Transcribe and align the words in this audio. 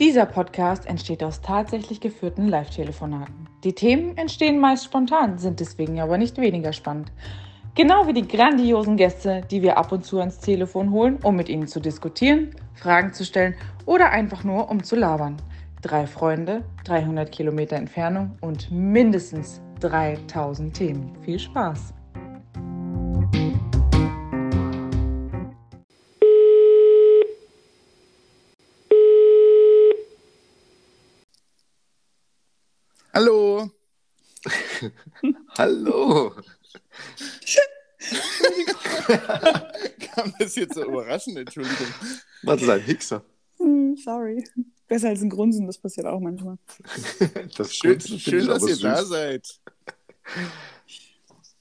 Dieser 0.00 0.24
Podcast 0.24 0.86
entsteht 0.86 1.22
aus 1.22 1.42
tatsächlich 1.42 2.00
geführten 2.00 2.48
Live-Telefonaten. 2.48 3.46
Die 3.64 3.74
Themen 3.74 4.16
entstehen 4.16 4.58
meist 4.58 4.86
spontan, 4.86 5.36
sind 5.36 5.60
deswegen 5.60 6.00
aber 6.00 6.16
nicht 6.16 6.38
weniger 6.38 6.72
spannend. 6.72 7.12
Genau 7.74 8.06
wie 8.06 8.14
die 8.14 8.26
grandiosen 8.26 8.96
Gäste, 8.96 9.42
die 9.50 9.60
wir 9.60 9.76
ab 9.76 9.92
und 9.92 10.06
zu 10.06 10.18
ans 10.18 10.38
Telefon 10.38 10.90
holen, 10.90 11.18
um 11.22 11.36
mit 11.36 11.50
ihnen 11.50 11.68
zu 11.68 11.80
diskutieren, 11.80 12.54
Fragen 12.72 13.12
zu 13.12 13.26
stellen 13.26 13.54
oder 13.84 14.08
einfach 14.08 14.42
nur 14.42 14.70
um 14.70 14.82
zu 14.82 14.96
labern. 14.96 15.36
Drei 15.82 16.06
Freunde, 16.06 16.64
300 16.84 17.30
Kilometer 17.30 17.76
Entfernung 17.76 18.38
und 18.40 18.70
mindestens 18.70 19.60
3000 19.80 20.72
Themen. 20.72 21.12
Viel 21.26 21.38
Spaß! 21.38 21.92
Hallo. 33.12 33.70
Hallo. 35.58 36.32
Kam 40.14 40.32
das 40.38 40.56
jetzt 40.56 40.74
so 40.74 40.84
überraschend? 40.84 41.38
Entschuldigung. 41.38 41.86
Was 42.42 42.62
ist 42.62 42.68
ein 42.68 42.80
Hixer? 42.80 43.24
Hm, 43.58 43.96
sorry. 43.96 44.44
Besser 44.88 45.08
als 45.08 45.22
ein 45.22 45.30
Grunzen, 45.30 45.66
das 45.66 45.78
passiert 45.78 46.06
auch 46.06 46.20
manchmal. 46.20 46.58
Das 47.56 47.74
Schön, 47.74 48.00
schön 48.00 48.40
ich 48.40 48.46
dass 48.46 48.62
aber 48.62 48.68
ihr 48.68 48.74
süß. 48.76 48.82
da 48.82 49.04
seid. 49.04 49.60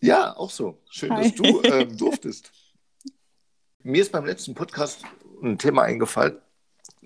Ja, 0.01 0.35
auch 0.37 0.49
so. 0.49 0.79
Schön, 0.89 1.11
Hi. 1.11 1.23
dass 1.23 1.35
du 1.35 1.61
ähm, 1.63 1.97
durftest. 1.97 2.51
Mir 3.83 4.01
ist 4.01 4.11
beim 4.11 4.25
letzten 4.25 4.55
Podcast 4.55 5.03
ein 5.43 5.57
Thema 5.57 5.83
eingefallen, 5.83 6.37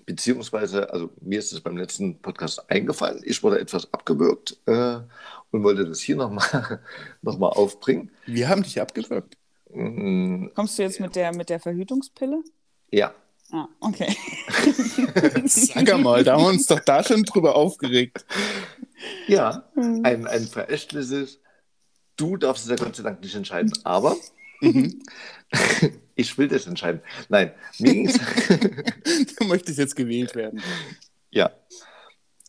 beziehungsweise, 0.06 0.92
also 0.92 1.10
mir 1.20 1.38
ist 1.38 1.52
es 1.52 1.60
beim 1.60 1.76
letzten 1.76 2.20
Podcast 2.20 2.70
eingefallen. 2.70 3.20
Ich 3.24 3.42
wurde 3.42 3.58
etwas 3.60 3.92
abgewürgt 3.92 4.56
äh, 4.66 4.98
und 5.50 5.62
wollte 5.64 5.86
das 5.86 6.00
hier 6.00 6.16
nochmal 6.16 6.80
noch 7.22 7.38
mal 7.38 7.48
aufbringen. 7.48 8.10
Wir 8.26 8.48
haben 8.48 8.62
dich 8.62 8.80
abgewürgt. 8.80 9.36
Mm, 9.72 10.46
Kommst 10.54 10.78
du 10.78 10.82
jetzt 10.82 11.00
mit 11.00 11.16
der, 11.16 11.34
mit 11.34 11.48
der 11.50 11.60
Verhütungspille? 11.60 12.42
ja, 12.90 13.14
Ah, 13.52 13.68
okay. 13.80 14.16
Sag 15.44 16.00
mal, 16.02 16.24
da 16.24 16.32
haben 16.32 16.44
wir 16.44 16.48
uns 16.48 16.66
doch 16.66 16.80
da 16.80 17.04
schon 17.04 17.22
drüber 17.24 17.54
aufgeregt. 17.54 18.24
ja, 19.28 19.68
ein, 19.76 20.26
ein 20.26 20.46
verächtliches, 20.46 21.40
du 22.16 22.38
darfst 22.38 22.64
es 22.64 22.70
ja 22.70 22.76
Gott 22.82 22.96
sei 22.96 23.02
Dank 23.02 23.20
nicht 23.20 23.34
entscheiden, 23.34 23.70
aber 23.84 24.16
Mhm. 24.60 25.02
ich 26.14 26.36
will 26.38 26.48
das 26.48 26.66
entscheiden. 26.66 27.00
Nein, 27.28 27.52
mir 27.78 27.92
ging 27.92 28.08
es 28.08 28.18
Du 29.36 29.44
möchtest 29.44 29.78
jetzt 29.78 29.96
gewählt 29.96 30.34
werden. 30.34 30.62
Ja. 31.30 31.50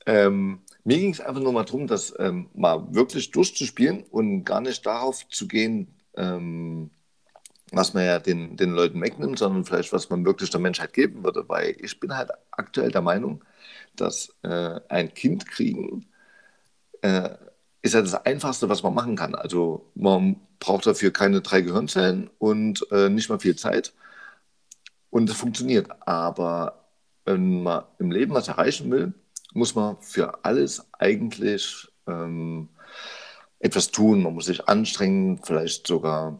Ähm, 0.05 0.61
mir 0.83 0.97
ging 0.97 1.11
es 1.11 1.19
einfach 1.19 1.41
nur 1.41 1.53
mal 1.53 1.65
darum, 1.65 1.87
das 1.87 2.13
ähm, 2.19 2.49
mal 2.53 2.93
wirklich 2.93 3.31
durchzuspielen 3.31 4.03
und 4.03 4.43
gar 4.43 4.61
nicht 4.61 4.85
darauf 4.85 5.27
zu 5.29 5.47
gehen, 5.47 5.95
ähm, 6.15 6.91
was 7.71 7.95
man 7.95 8.05
ja 8.05 8.19
den, 8.19 8.55
den 8.55 8.71
Leuten 8.71 9.01
wegnimmt, 9.01 9.39
sondern 9.39 9.65
vielleicht, 9.65 9.91
was 9.91 10.09
man 10.09 10.25
wirklich 10.25 10.51
der 10.51 10.59
Menschheit 10.59 10.93
geben 10.93 11.23
würde. 11.23 11.43
Weil 11.47 11.75
ich 11.79 11.99
bin 11.99 12.15
halt 12.15 12.29
aktuell 12.51 12.91
der 12.91 13.01
Meinung, 13.01 13.43
dass 13.95 14.35
äh, 14.43 14.79
ein 14.89 15.13
Kind 15.13 15.47
kriegen 15.47 16.05
äh, 17.01 17.29
ist 17.85 17.93
ja 17.93 18.01
das 18.01 18.25
Einfachste, 18.25 18.67
was 18.67 18.81
man 18.81 18.95
machen 18.95 19.15
kann. 19.15 19.35
Also 19.35 19.91
man 19.93 20.37
braucht 20.59 20.87
dafür 20.87 21.11
keine 21.11 21.41
drei 21.41 21.61
Gehirnzellen 21.61 22.31
und 22.39 22.85
äh, 22.91 23.09
nicht 23.09 23.29
mal 23.29 23.39
viel 23.39 23.55
Zeit. 23.55 23.93
Und 25.11 25.29
es 25.29 25.35
funktioniert. 25.35 25.87
Aber 26.07 26.89
wenn 27.25 27.61
man 27.61 27.83
im 27.99 28.09
Leben 28.09 28.33
was 28.33 28.47
erreichen 28.47 28.89
will, 28.89 29.13
muss 29.53 29.75
man 29.75 29.97
für 30.01 30.43
alles 30.43 30.83
eigentlich 30.93 31.87
ähm, 32.07 32.69
etwas 33.59 33.91
tun. 33.91 34.23
Man 34.23 34.33
muss 34.33 34.45
sich 34.45 34.67
anstrengen, 34.67 35.39
vielleicht 35.43 35.85
sogar 35.85 36.39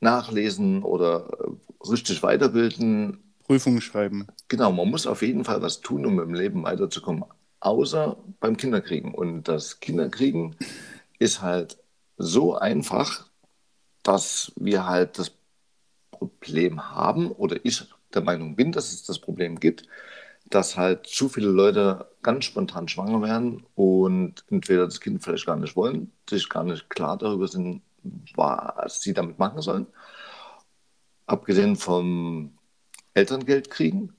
nachlesen 0.00 0.82
oder 0.82 1.28
äh, 1.38 1.88
richtig 1.90 2.22
weiterbilden. 2.22 3.34
Prüfungen 3.42 3.82
schreiben. 3.82 4.26
Genau, 4.48 4.72
man 4.72 4.88
muss 4.88 5.06
auf 5.06 5.20
jeden 5.20 5.44
Fall 5.44 5.60
was 5.60 5.80
tun, 5.80 6.06
um 6.06 6.18
im 6.18 6.32
Leben 6.32 6.64
weiterzukommen, 6.64 7.24
außer 7.64 8.16
beim 8.40 8.56
Kinderkriegen. 8.56 9.14
Und 9.14 9.44
das 9.44 9.80
Kinderkriegen 9.80 10.56
ist 11.18 11.42
halt 11.42 11.78
so 12.16 12.54
einfach, 12.56 13.26
dass 14.02 14.52
wir 14.56 14.86
halt 14.86 15.18
das 15.18 15.32
Problem 16.10 16.90
haben, 16.94 17.30
oder 17.32 17.64
ich 17.64 17.84
der 18.12 18.22
Meinung 18.22 18.54
bin, 18.54 18.72
dass 18.72 18.92
es 18.92 19.04
das 19.04 19.18
Problem 19.18 19.58
gibt, 19.58 19.88
dass 20.50 20.76
halt 20.76 21.06
zu 21.06 21.28
viele 21.28 21.48
Leute 21.48 22.06
ganz 22.22 22.44
spontan 22.44 22.86
schwanger 22.86 23.22
werden 23.22 23.64
und 23.74 24.44
entweder 24.50 24.84
das 24.84 25.00
Kind 25.00 25.22
vielleicht 25.24 25.46
gar 25.46 25.56
nicht 25.56 25.74
wollen, 25.74 26.12
sich 26.28 26.48
gar 26.48 26.64
nicht 26.64 26.90
klar 26.90 27.16
darüber 27.16 27.48
sind, 27.48 27.82
was 28.36 29.00
sie 29.00 29.14
damit 29.14 29.38
machen 29.38 29.62
sollen. 29.62 29.86
Abgesehen 31.26 31.76
vom 31.76 32.58
Elterngeld 33.14 33.70
kriegen. 33.70 34.12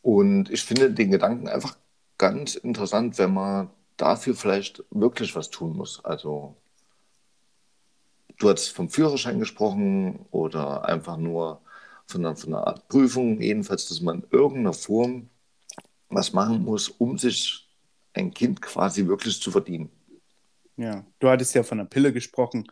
Und 0.00 0.48
ich 0.50 0.62
finde 0.62 0.90
den 0.90 1.10
Gedanken 1.10 1.48
einfach 1.48 1.76
ganz 2.18 2.54
interessant, 2.56 3.18
wenn 3.18 3.34
man 3.34 3.70
dafür 3.96 4.34
vielleicht 4.34 4.84
wirklich 4.90 5.34
was 5.34 5.50
tun 5.50 5.76
muss. 5.76 6.04
Also 6.04 6.56
du 8.38 8.50
hast 8.50 8.68
vom 8.68 8.88
Führerschein 8.90 9.38
gesprochen 9.38 10.26
oder 10.30 10.84
einfach 10.84 11.16
nur 11.16 11.60
von 12.06 12.24
einer, 12.24 12.36
von 12.36 12.54
einer 12.54 12.66
Art 12.66 12.88
Prüfung, 12.88 13.40
jedenfalls, 13.40 13.88
dass 13.88 14.00
man 14.00 14.22
in 14.22 14.26
irgendeiner 14.30 14.72
Form 14.72 15.28
was 16.08 16.32
machen 16.32 16.64
muss, 16.64 16.88
um 16.88 17.18
sich 17.18 17.68
ein 18.14 18.32
Kind 18.32 18.62
quasi 18.62 19.06
wirklich 19.06 19.40
zu 19.40 19.50
verdienen. 19.50 19.90
Ja, 20.76 21.04
du 21.18 21.28
hattest 21.28 21.54
ja 21.54 21.62
von 21.62 21.80
einer 21.80 21.88
Pille 21.88 22.12
gesprochen. 22.12 22.66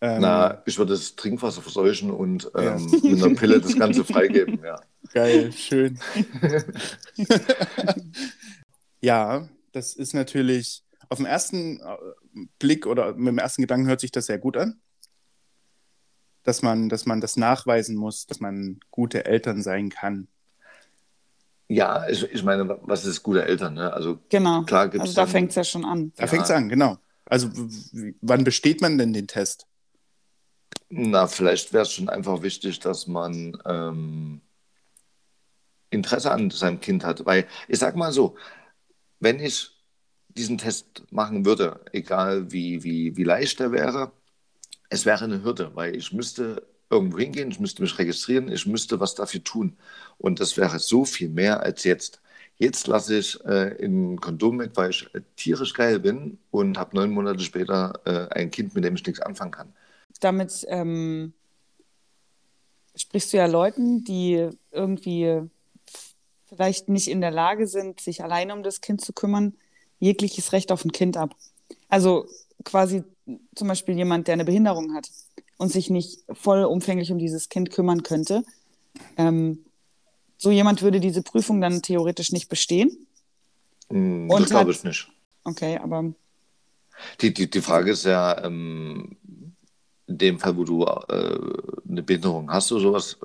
Ähm, 0.00 0.22
Na, 0.22 0.62
ich 0.64 0.78
würde 0.78 0.94
das 0.94 1.14
Trinkwasser 1.14 1.60
verseuchen 1.60 2.10
und 2.10 2.50
Ja. 2.54 2.76
ähm, 2.76 2.90
mit 3.02 3.22
einer 3.22 3.34
Pille 3.34 3.60
das 3.60 3.76
Ganze 3.76 4.04
freigeben, 4.04 4.60
ja. 4.64 4.80
Geil, 5.12 5.52
schön. 5.52 5.98
ja, 9.02 9.48
das 9.72 9.94
ist 9.94 10.14
natürlich 10.14 10.82
auf 11.08 11.18
den 11.18 11.26
ersten 11.26 11.80
äh, 11.80 11.96
Blick 12.58 12.86
oder 12.86 13.14
mit 13.14 13.28
dem 13.28 13.38
ersten 13.38 13.62
Gedanken 13.62 13.86
hört 13.86 14.00
sich 14.00 14.12
das 14.12 14.26
sehr 14.26 14.38
gut 14.38 14.56
an. 14.56 14.80
Dass 16.44 16.62
man, 16.62 16.88
dass 16.88 17.06
man 17.06 17.20
das 17.20 17.36
nachweisen 17.36 17.96
muss, 17.96 18.26
dass 18.26 18.40
man 18.40 18.80
gute 18.90 19.26
Eltern 19.26 19.62
sein 19.62 19.90
kann. 19.90 20.28
Ja, 21.68 22.08
ich, 22.08 22.22
ich 22.24 22.42
meine, 22.42 22.78
was 22.82 23.04
ist 23.04 23.22
gute 23.22 23.44
Eltern? 23.44 23.74
Ne? 23.74 23.92
Also 23.92 24.18
Genau. 24.28 24.62
Klar 24.62 24.88
gibt's 24.88 25.08
also 25.08 25.14
da 25.14 25.26
fängt 25.26 25.50
es 25.50 25.56
ja 25.56 25.64
schon 25.64 25.84
an. 25.84 26.12
Da 26.16 26.24
Ja. 26.24 26.28
fängt 26.28 26.44
es 26.44 26.50
an, 26.50 26.68
genau. 26.68 26.98
Also 27.26 27.48
wann 28.20 28.44
besteht 28.44 28.80
man 28.80 28.98
denn 28.98 29.12
den 29.12 29.28
Test? 29.28 29.66
Na, 30.90 31.26
vielleicht 31.26 31.72
wäre 31.72 31.84
es 31.84 31.92
schon 31.92 32.08
einfach 32.08 32.42
wichtig, 32.42 32.78
dass 32.80 33.06
man 33.06 33.56
ähm, 33.64 34.42
Interesse 35.90 36.30
an 36.30 36.50
seinem 36.50 36.80
Kind 36.80 37.04
hat. 37.04 37.24
Weil 37.24 37.46
ich 37.68 37.78
sag 37.78 37.96
mal 37.96 38.12
so, 38.12 38.36
wenn 39.22 39.38
ich 39.38 39.70
diesen 40.28 40.58
Test 40.58 41.04
machen 41.10 41.44
würde, 41.44 41.80
egal 41.92 42.50
wie, 42.50 42.82
wie, 42.82 43.16
wie 43.16 43.24
leicht 43.24 43.60
er 43.60 43.70
wäre, 43.70 44.12
es 44.88 45.06
wäre 45.06 45.24
eine 45.24 45.44
Hürde, 45.44 45.70
weil 45.74 45.94
ich 45.96 46.12
müsste 46.12 46.66
irgendwo 46.90 47.18
hingehen, 47.18 47.50
ich 47.50 47.60
müsste 47.60 47.82
mich 47.82 47.98
registrieren, 47.98 48.50
ich 48.50 48.66
müsste 48.66 49.00
was 49.00 49.14
dafür 49.14 49.42
tun. 49.44 49.76
Und 50.18 50.40
das 50.40 50.56
wäre 50.56 50.78
so 50.78 51.04
viel 51.04 51.28
mehr 51.28 51.62
als 51.62 51.84
jetzt. 51.84 52.20
Jetzt 52.58 52.86
lasse 52.86 53.16
ich 53.16 53.42
äh, 53.44 53.82
ein 53.82 54.20
Kondom 54.20 54.58
weg, 54.58 54.72
weil 54.74 54.90
ich 54.90 55.08
äh, 55.14 55.22
tierisch 55.36 55.72
geil 55.72 56.00
bin 56.00 56.38
und 56.50 56.76
habe 56.76 56.96
neun 56.96 57.10
Monate 57.10 57.40
später 57.40 58.00
äh, 58.04 58.34
ein 58.34 58.50
Kind, 58.50 58.74
mit 58.74 58.84
dem 58.84 58.94
ich 58.94 59.06
nichts 59.06 59.22
anfangen 59.22 59.52
kann. 59.52 59.72
Damit 60.20 60.66
ähm, 60.68 61.32
sprichst 62.94 63.32
du 63.32 63.38
ja 63.38 63.46
Leuten, 63.46 64.04
die 64.04 64.50
irgendwie 64.70 65.48
vielleicht 66.54 66.88
nicht 66.88 67.08
in 67.08 67.20
der 67.20 67.30
Lage 67.30 67.66
sind, 67.66 68.00
sich 68.00 68.22
alleine 68.22 68.52
um 68.52 68.62
das 68.62 68.80
Kind 68.80 69.00
zu 69.00 69.12
kümmern, 69.12 69.54
jegliches 69.98 70.52
Recht 70.52 70.70
auf 70.70 70.84
ein 70.84 70.92
Kind 70.92 71.16
ab. 71.16 71.34
Also 71.88 72.26
quasi 72.64 73.04
zum 73.54 73.68
Beispiel 73.68 73.96
jemand, 73.96 74.26
der 74.28 74.34
eine 74.34 74.44
Behinderung 74.44 74.94
hat 74.94 75.08
und 75.58 75.70
sich 75.70 75.90
nicht 75.90 76.20
vollumfänglich 76.32 77.10
um 77.12 77.18
dieses 77.18 77.48
Kind 77.48 77.70
kümmern 77.70 78.02
könnte. 78.02 78.44
Ähm, 79.16 79.64
so 80.36 80.50
jemand 80.50 80.82
würde 80.82 81.00
diese 81.00 81.22
Prüfung 81.22 81.60
dann 81.60 81.82
theoretisch 81.82 82.32
nicht 82.32 82.48
bestehen. 82.48 83.06
Hm, 83.88 84.28
das 84.28 84.50
glaube 84.50 84.72
ich 84.72 84.84
nicht. 84.84 85.08
Okay, 85.44 85.78
aber 85.78 86.12
Die, 87.20 87.32
die, 87.32 87.48
die 87.48 87.60
Frage 87.60 87.92
ist 87.92 88.04
ja, 88.04 88.44
ähm, 88.44 89.16
in 90.06 90.18
dem 90.18 90.38
Fall, 90.38 90.56
wo 90.56 90.64
du 90.64 90.84
äh, 90.84 91.38
eine 91.88 92.02
Behinderung 92.02 92.50
hast 92.50 92.70
oder 92.72 92.82
sowas, 92.82 93.18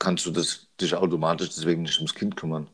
kannst 0.00 0.26
du 0.26 0.32
das, 0.32 0.66
dich 0.80 0.96
automatisch 0.96 1.50
deswegen 1.50 1.82
nicht 1.82 1.98
ums 1.98 2.14
Kind 2.14 2.36
kümmern. 2.36 2.66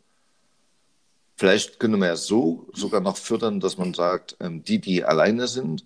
Vielleicht 1.36 1.78
könnte 1.78 1.98
man 1.98 2.08
ja 2.08 2.16
so 2.16 2.66
sogar 2.72 3.02
noch 3.02 3.18
fördern, 3.18 3.60
dass 3.60 3.76
man 3.76 3.92
sagt, 3.92 4.38
ähm, 4.40 4.64
die, 4.64 4.80
die 4.80 5.04
alleine 5.04 5.46
sind 5.48 5.84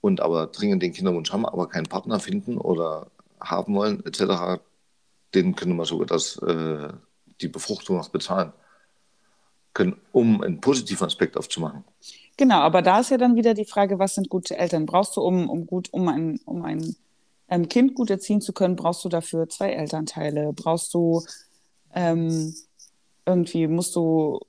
und 0.00 0.20
aber 0.20 0.46
dringend 0.46 0.84
den 0.84 0.92
Kinderwunsch 0.92 1.32
haben, 1.32 1.46
aber 1.46 1.68
keinen 1.68 1.86
Partner 1.86 2.20
finden 2.20 2.58
oder 2.58 3.08
haben 3.40 3.74
wollen, 3.74 4.04
etc., 4.06 4.62
denen 5.34 5.56
könnte 5.56 5.74
man 5.74 5.86
sogar 5.86 6.06
das, 6.06 6.36
äh, 6.38 6.92
die 7.40 7.48
Befruchtung 7.48 7.96
noch 7.96 8.10
bezahlen 8.10 8.52
können, 9.72 9.96
um 10.12 10.42
einen 10.42 10.60
positiven 10.60 11.06
Aspekt 11.06 11.36
aufzumachen. 11.36 11.82
Genau, 12.36 12.60
aber 12.60 12.82
da 12.82 13.00
ist 13.00 13.10
ja 13.10 13.18
dann 13.18 13.34
wieder 13.34 13.54
die 13.54 13.64
Frage, 13.64 13.98
was 13.98 14.14
sind 14.14 14.28
gute 14.28 14.56
Eltern? 14.56 14.86
Brauchst 14.86 15.16
du, 15.16 15.22
um, 15.22 15.50
um 15.50 15.66
gut, 15.66 15.92
um 15.92 16.06
ein, 16.06 16.38
um 16.44 16.62
ein 16.62 16.94
ähm, 17.54 17.68
Kind 17.68 17.94
gut 17.94 18.10
erziehen 18.10 18.40
zu 18.40 18.52
können, 18.52 18.76
brauchst 18.76 19.04
du 19.04 19.08
dafür 19.08 19.48
zwei 19.48 19.70
Elternteile? 19.72 20.52
Brauchst 20.52 20.92
du 20.92 21.22
ähm, 21.94 22.54
irgendwie, 23.24 23.66
musst 23.68 23.94
du 23.94 24.40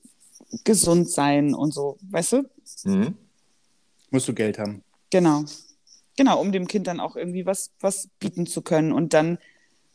gesund 0.63 1.10
sein 1.10 1.54
und 1.54 1.74
so, 1.74 1.98
weißt 2.10 2.34
du? 2.34 2.50
Mhm. 2.84 3.16
Musst 4.10 4.28
du 4.28 4.34
Geld 4.34 4.57
haben. 4.57 4.84
Genau. 5.12 5.44
Genau, 6.18 6.40
um 6.40 6.52
dem 6.52 6.68
Kind 6.68 6.88
dann 6.88 7.00
auch 7.00 7.16
irgendwie 7.16 7.46
was, 7.46 7.72
was 7.80 8.07
bieten 8.19 8.48
zu 8.48 8.62
können. 8.62 8.92
Und 8.92 9.13
dann 9.13 9.38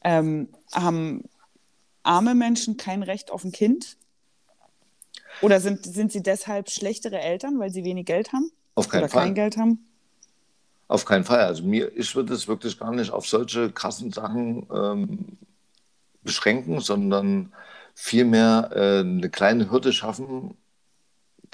ähm, 0.04 0.48
haben 0.72 1.24
arme 2.02 2.34
Menschen 2.34 2.76
kein 2.76 3.02
Recht 3.02 3.30
auf 3.30 3.44
ein 3.44 3.52
Kind? 3.52 3.96
Oder 5.42 5.60
sind, 5.60 5.84
sind 5.84 6.12
sie 6.12 6.22
deshalb 6.22 6.70
schlechtere 6.70 7.18
Eltern, 7.18 7.58
weil 7.58 7.70
sie 7.70 7.84
wenig 7.84 8.06
Geld 8.06 8.32
haben? 8.32 8.52
Auf 8.74 8.88
keinen 8.88 9.04
Oder 9.04 9.08
Fall. 9.08 9.24
kein 9.24 9.34
Geld 9.34 9.56
haben? 9.56 9.89
Auf 10.90 11.04
keinen 11.04 11.22
Fall. 11.22 11.42
Also 11.42 11.62
mir, 11.62 11.96
ich 11.96 12.16
würde 12.16 12.34
es 12.34 12.48
wirklich 12.48 12.76
gar 12.76 12.90
nicht 12.92 13.12
auf 13.12 13.24
solche 13.24 13.70
krassen 13.70 14.10
Sachen 14.10 14.66
ähm, 14.74 15.38
beschränken, 16.24 16.80
sondern 16.80 17.52
vielmehr 17.94 18.70
äh, 18.74 18.98
eine 18.98 19.30
kleine 19.30 19.70
Hürde 19.70 19.92
schaffen, 19.92 20.56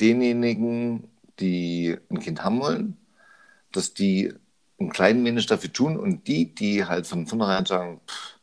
denjenigen, 0.00 1.10
die 1.38 1.98
ein 2.10 2.20
Kind 2.20 2.42
haben 2.44 2.60
wollen, 2.60 2.96
dass 3.72 3.92
die 3.92 4.32
einen 4.80 4.90
kleinen 4.90 5.22
wenig 5.26 5.44
dafür 5.46 5.70
tun 5.70 5.98
und 5.98 6.26
die, 6.28 6.54
die 6.54 6.86
halt 6.86 7.06
von 7.06 7.26
vornherein 7.26 7.66
sagen, 7.66 8.00
pff, 8.08 8.38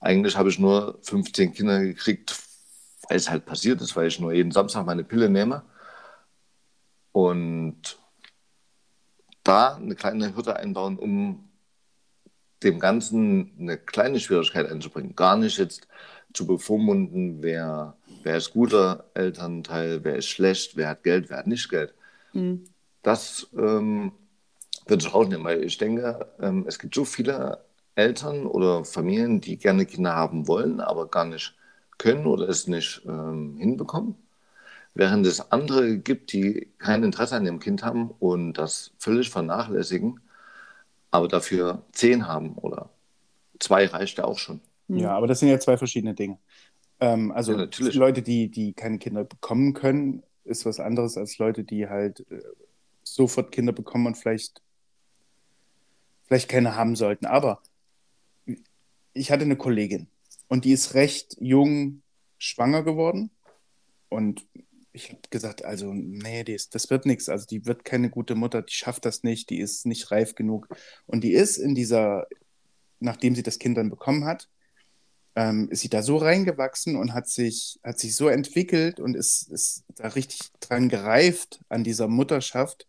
eigentlich 0.00 0.36
habe 0.36 0.50
ich 0.50 0.58
nur 0.58 0.98
15 1.04 1.54
Kinder 1.54 1.80
gekriegt, 1.80 2.36
weil 3.08 3.16
es 3.16 3.30
halt 3.30 3.46
passiert 3.46 3.80
ist, 3.80 3.96
weil 3.96 4.08
ich 4.08 4.20
nur 4.20 4.34
jeden 4.34 4.52
Samstag 4.52 4.84
meine 4.84 5.04
Pille 5.04 5.30
nehme. 5.30 5.62
Und 7.12 7.98
da 9.48 9.76
eine 9.76 9.94
kleine 9.94 10.36
Hürde 10.36 10.56
einbauen, 10.56 10.98
um 10.98 11.48
dem 12.62 12.78
Ganzen 12.80 13.52
eine 13.58 13.78
kleine 13.78 14.20
Schwierigkeit 14.20 14.70
einzubringen. 14.70 15.14
Gar 15.14 15.36
nicht 15.36 15.58
jetzt 15.58 15.86
zu 16.34 16.46
bevormunden, 16.46 17.42
wer, 17.42 17.96
wer 18.22 18.36
ist 18.36 18.52
guter 18.52 19.04
Elternteil, 19.14 20.04
wer 20.04 20.16
ist 20.16 20.26
schlecht, 20.26 20.76
wer 20.76 20.88
hat 20.88 21.04
Geld, 21.04 21.30
wer 21.30 21.38
hat 21.38 21.46
nicht 21.46 21.68
Geld. 21.70 21.94
Mhm. 22.32 22.64
Das 23.02 23.48
ähm, 23.56 24.12
würde 24.86 25.06
ich 25.06 25.14
rausnehmen, 25.14 25.44
weil 25.44 25.64
ich 25.64 25.78
denke, 25.78 26.26
ähm, 26.40 26.64
es 26.66 26.78
gibt 26.78 26.94
so 26.94 27.04
viele 27.04 27.64
Eltern 27.94 28.46
oder 28.46 28.84
Familien, 28.84 29.40
die 29.40 29.56
gerne 29.56 29.86
Kinder 29.86 30.14
haben 30.14 30.46
wollen, 30.46 30.80
aber 30.80 31.08
gar 31.08 31.24
nicht 31.24 31.54
können 31.96 32.26
oder 32.26 32.48
es 32.48 32.66
nicht 32.66 33.02
ähm, 33.06 33.56
hinbekommen. 33.58 34.14
Während 34.98 35.24
es 35.26 35.52
andere 35.52 35.96
gibt, 35.98 36.32
die 36.32 36.72
kein 36.78 37.04
Interesse 37.04 37.36
an 37.36 37.46
ihrem 37.46 37.60
Kind 37.60 37.84
haben 37.84 38.10
und 38.18 38.54
das 38.54 38.90
völlig 38.98 39.30
vernachlässigen, 39.30 40.18
aber 41.12 41.28
dafür 41.28 41.84
zehn 41.92 42.26
haben 42.26 42.54
oder 42.54 42.90
zwei 43.60 43.86
reicht 43.86 44.18
ja 44.18 44.24
auch 44.24 44.40
schon. 44.40 44.60
Ja, 44.88 45.12
aber 45.12 45.28
das 45.28 45.38
sind 45.38 45.50
ja 45.50 45.60
zwei 45.60 45.76
verschiedene 45.76 46.14
Dinge. 46.14 46.38
Ähm, 46.98 47.30
also 47.30 47.52
Ja, 47.52 47.58
natürlich. 47.58 47.94
Leute, 47.94 48.22
die, 48.22 48.48
die 48.50 48.72
keine 48.72 48.98
Kinder 48.98 49.22
bekommen 49.22 49.72
können, 49.72 50.24
ist 50.42 50.66
was 50.66 50.80
anderes 50.80 51.16
als 51.16 51.38
Leute, 51.38 51.62
die 51.62 51.88
halt 51.88 52.26
äh, 52.32 52.42
sofort 53.04 53.52
Kinder 53.52 53.72
bekommen 53.72 54.08
und 54.08 54.16
vielleicht, 54.16 54.62
vielleicht 56.26 56.48
keine 56.48 56.74
haben 56.74 56.96
sollten. 56.96 57.26
Aber 57.26 57.62
ich 59.12 59.30
hatte 59.30 59.44
eine 59.44 59.56
Kollegin 59.56 60.08
und 60.48 60.64
die 60.64 60.72
ist 60.72 60.94
recht 60.94 61.36
jung 61.38 62.02
schwanger 62.36 62.82
geworden 62.82 63.30
und 64.08 64.44
ich 64.98 65.10
habe 65.10 65.20
gesagt, 65.30 65.64
also 65.64 65.92
nee, 65.94 66.42
ist, 66.42 66.74
das 66.74 66.90
wird 66.90 67.06
nichts. 67.06 67.28
Also 67.28 67.46
die 67.46 67.66
wird 67.66 67.84
keine 67.84 68.10
gute 68.10 68.34
Mutter, 68.34 68.62
die 68.62 68.74
schafft 68.74 69.04
das 69.04 69.22
nicht, 69.22 69.50
die 69.50 69.60
ist 69.60 69.86
nicht 69.86 70.10
reif 70.10 70.34
genug. 70.34 70.68
Und 71.06 71.22
die 71.22 71.32
ist 71.32 71.56
in 71.56 71.74
dieser, 71.74 72.26
nachdem 72.98 73.34
sie 73.34 73.42
das 73.44 73.58
Kind 73.58 73.78
dann 73.78 73.90
bekommen 73.90 74.24
hat, 74.24 74.48
ähm, 75.36 75.68
ist 75.70 75.82
sie 75.82 75.88
da 75.88 76.02
so 76.02 76.16
reingewachsen 76.16 76.96
und 76.96 77.14
hat 77.14 77.28
sich, 77.28 77.78
hat 77.84 77.98
sich 78.00 78.16
so 78.16 78.28
entwickelt 78.28 78.98
und 78.98 79.14
ist, 79.14 79.48
ist 79.50 79.84
da 79.94 80.08
richtig 80.08 80.40
dran 80.60 80.88
gereift 80.88 81.60
an 81.68 81.84
dieser 81.84 82.08
Mutterschaft, 82.08 82.88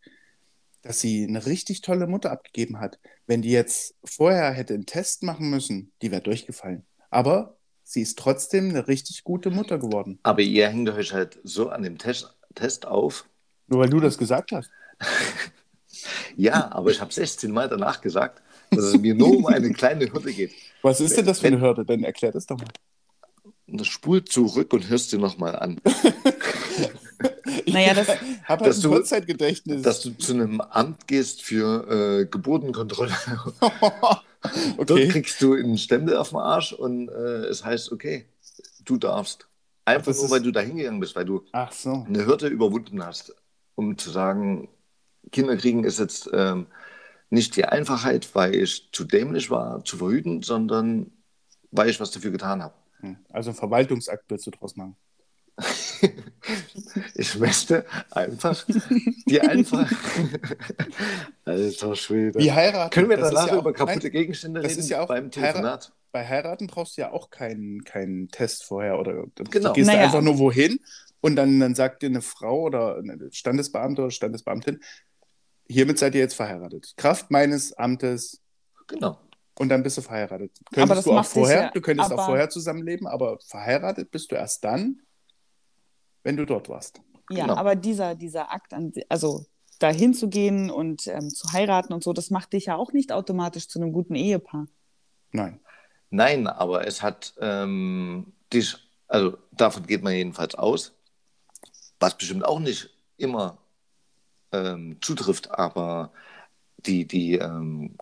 dass 0.81 0.99
sie 0.99 1.27
eine 1.27 1.45
richtig 1.45 1.81
tolle 1.81 2.07
Mutter 2.07 2.31
abgegeben 2.31 2.79
hat. 2.79 2.99
Wenn 3.27 3.43
die 3.43 3.51
jetzt 3.51 3.95
vorher 4.03 4.51
hätte 4.51 4.73
einen 4.73 4.87
Test 4.87 5.21
machen 5.21 5.51
müssen, 5.51 5.91
die 6.01 6.09
wäre 6.09 6.23
durchgefallen. 6.23 6.87
Aber 7.11 7.58
sie 7.91 8.01
ist 8.03 8.19
trotzdem 8.19 8.69
eine 8.69 8.87
richtig 8.87 9.23
gute 9.23 9.49
Mutter 9.49 9.79
geworden. 9.79 10.19
Aber 10.21 10.41
ihr 10.41 10.67
hängt 10.69 10.89
euch 10.89 11.11
halt 11.11 11.39
so 11.43 11.69
an 11.69 11.81
dem 11.81 11.97
Test, 11.97 12.35
Test 12.53 12.85
auf. 12.85 13.25
Nur 13.67 13.79
weil 13.79 13.89
du 13.89 13.99
das 13.99 14.17
gesagt 14.17 14.51
hast. 14.51 14.69
Ja, 16.37 16.71
aber 16.71 16.91
ich 16.91 17.01
habe 17.01 17.11
16 17.11 17.51
Mal 17.51 17.67
danach 17.67 17.99
gesagt, 17.99 18.41
dass 18.71 18.85
es 18.85 18.97
mir 18.99 19.15
nur 19.15 19.35
um 19.35 19.45
eine 19.47 19.73
kleine 19.73 20.05
Hürde 20.13 20.31
geht. 20.31 20.51
Was 20.81 21.01
ist 21.01 21.17
denn 21.17 21.25
das 21.25 21.39
für 21.39 21.47
eine 21.47 21.59
Hürde? 21.59 21.83
Dann 21.83 22.03
erklär 22.03 22.31
das 22.31 22.45
doch 22.45 22.57
mal. 22.57 22.67
Und 23.67 23.85
spul 23.85 24.23
zurück 24.23 24.71
und 24.71 24.87
hörst 24.87 25.11
dir 25.11 25.19
nochmal 25.19 25.55
an. 25.57 25.81
Naja, 27.65 27.93
das, 27.93 28.07
Hab 28.07 28.59
halt 28.61 28.65
Dass 28.69 28.77
ein 28.77 28.81
du- 28.83 28.89
Kurzzeitgedächtnis. 28.89 29.81
Dass 29.81 30.01
du 30.01 30.11
zu 30.17 30.33
einem 30.33 30.61
Amt 30.61 31.07
gehst 31.07 31.41
für 31.41 32.21
äh, 32.21 32.25
Geburtenkontrolle. 32.25 33.11
Dort 34.77 34.91
okay. 34.91 35.07
kriegst 35.09 35.41
du 35.41 35.53
einen 35.53 35.77
Stempel 35.77 36.15
auf 36.17 36.29
den 36.29 36.37
Arsch 36.39 36.73
und 36.73 37.09
äh, 37.09 37.45
es 37.47 37.63
heißt, 37.65 37.91
okay, 37.91 38.25
du 38.85 38.97
darfst. 38.97 39.47
Einfach 39.85 40.05
Das 40.07 40.17
nur, 40.17 40.25
ist- 40.25 40.31
weil 40.31 40.41
du 40.41 40.51
da 40.51 40.61
hingegangen 40.61 40.99
bist, 40.99 41.15
weil 41.15 41.25
du 41.25 41.45
Ach 41.51 41.71
so. 41.71 42.05
eine 42.07 42.25
Hürde 42.25 42.47
überwunden 42.47 43.03
hast, 43.03 43.35
um 43.75 43.97
zu 43.97 44.09
sagen, 44.11 44.69
Kinder 45.31 45.57
kriegen 45.57 45.83
ist 45.83 45.99
jetzt 45.99 46.29
ähm, 46.33 46.67
nicht 47.29 47.55
die 47.55 47.65
Einfachheit, 47.65 48.33
weil 48.33 48.55
ich 48.55 48.89
zu 48.91 49.03
dämlich 49.03 49.49
war, 49.51 49.83
zu 49.83 49.97
verhüten, 49.97 50.41
sondern 50.41 51.11
weil 51.71 51.89
ich 51.89 51.99
was 51.99 52.11
dafür 52.11 52.31
getan 52.31 52.63
habe. 52.63 52.73
Hm. 53.01 53.17
Also 53.29 53.51
ein 53.51 53.55
Verwaltungsakt 53.55 54.25
willst 54.29 54.47
du 54.47 54.51
draus 54.51 54.75
machen. 54.75 54.95
Ich 57.13 57.37
möchte 57.37 57.85
einfach 58.11 58.65
die 59.27 59.39
einfach. 59.41 59.89
Alter 61.45 61.95
Schwede. 61.95 62.39
Wie 62.39 62.51
heiraten. 62.51 62.89
Können 62.91 63.09
wir 63.09 63.17
danach 63.17 63.47
ja 63.47 63.57
über 63.57 63.73
kaputte 63.73 64.07
Nein, 64.07 64.11
Gegenstände 64.11 64.61
das 64.61 64.71
reden 64.71 64.79
ist 64.79 64.89
ja 64.89 65.01
auch 65.01 65.07
beim 65.07 65.29
Telefonat? 65.31 65.91
bei 66.11 66.27
heiraten 66.27 66.65
brauchst 66.67 66.97
du 66.97 67.01
ja 67.01 67.11
auch 67.11 67.29
keinen, 67.29 67.83
keinen 67.83 68.29
Test 68.29 68.63
vorher. 68.63 68.97
Oder 68.99 69.25
Genau. 69.51 69.69
du 69.69 69.73
gehst 69.73 69.87
Naja. 69.87 70.05
einfach 70.05 70.21
nur 70.21 70.39
wohin 70.39 70.79
und 71.21 71.35
dann, 71.35 71.59
dann 71.59 71.75
sagt 71.75 72.01
dir 72.01 72.07
eine 72.07 72.21
Frau 72.21 72.61
oder 72.63 72.97
eine 72.97 73.29
Standesbeamte 73.31 74.01
oder 74.03 74.11
Standesbeamtin, 74.11 74.79
hiermit 75.67 75.99
seid 75.99 76.15
ihr 76.15 76.21
jetzt 76.21 76.33
verheiratet. 76.35 76.93
Kraft 76.97 77.29
meines 77.29 77.73
Amtes 77.73 78.41
Genau. 78.87 79.19
und 79.59 79.69
dann 79.69 79.83
bist 79.83 79.97
du 79.97 80.01
verheiratet. 80.01 80.51
Aber 80.65 80.75
Könntest 80.87 80.97
das 80.97 81.03
du 81.05 81.11
auch 81.11 81.25
vorher, 81.25 81.61
ja- 81.63 81.71
du 81.71 81.81
könntest 81.81 82.09
auch 82.09 82.13
aber- 82.17 82.25
vorher 82.25 82.49
zusammenleben, 82.49 83.05
aber 83.05 83.37
verheiratet 83.45 84.09
bist 84.09 84.31
du 84.31 84.35
erst 84.35 84.63
dann, 84.63 85.01
wenn 86.23 86.37
du 86.37 86.45
dort 86.45 86.69
warst. 86.69 87.01
ja, 87.29 87.43
Genau. 87.43 87.55
aber 87.55 87.75
dieser, 87.75 88.15
dieser 88.15 88.51
Akt, 88.51 88.73
an, 88.73 88.91
also 89.09 89.45
dahin 89.79 90.13
zu 90.13 90.29
gehen 90.29 90.69
und 90.69 91.07
ähm, 91.07 91.29
zu 91.29 91.51
heiraten 91.53 91.93
und 91.93 92.03
so, 92.03 92.13
das 92.13 92.29
macht 92.31 92.53
dich 92.53 92.65
ja 92.65 92.75
auch 92.75 92.91
nicht 92.91 93.11
automatisch 93.11 93.67
zu 93.67 93.79
einem 93.79 93.93
guten 93.93 94.15
Ehepaar. 94.15 94.67
Nein. 95.31 95.59
Nein, 96.09 96.47
aber 96.47 96.87
es 96.87 97.03
hat 97.03 97.33
ähm, 97.39 98.33
dich, 98.51 98.75
also 99.07 99.37
davon 99.51 99.85
geht 99.85 100.03
man 100.03 100.13
jedenfalls 100.13 100.55
aus, 100.55 100.93
was 101.99 102.17
bestimmt 102.17 102.45
auch 102.45 102.59
nicht 102.59 102.89
immer 103.17 103.59
ähm, 104.51 104.97
zutrifft, 105.01 105.51
aber 105.51 106.11
die, 106.85 107.05
die, 107.07 107.35
ähm, 107.35 107.95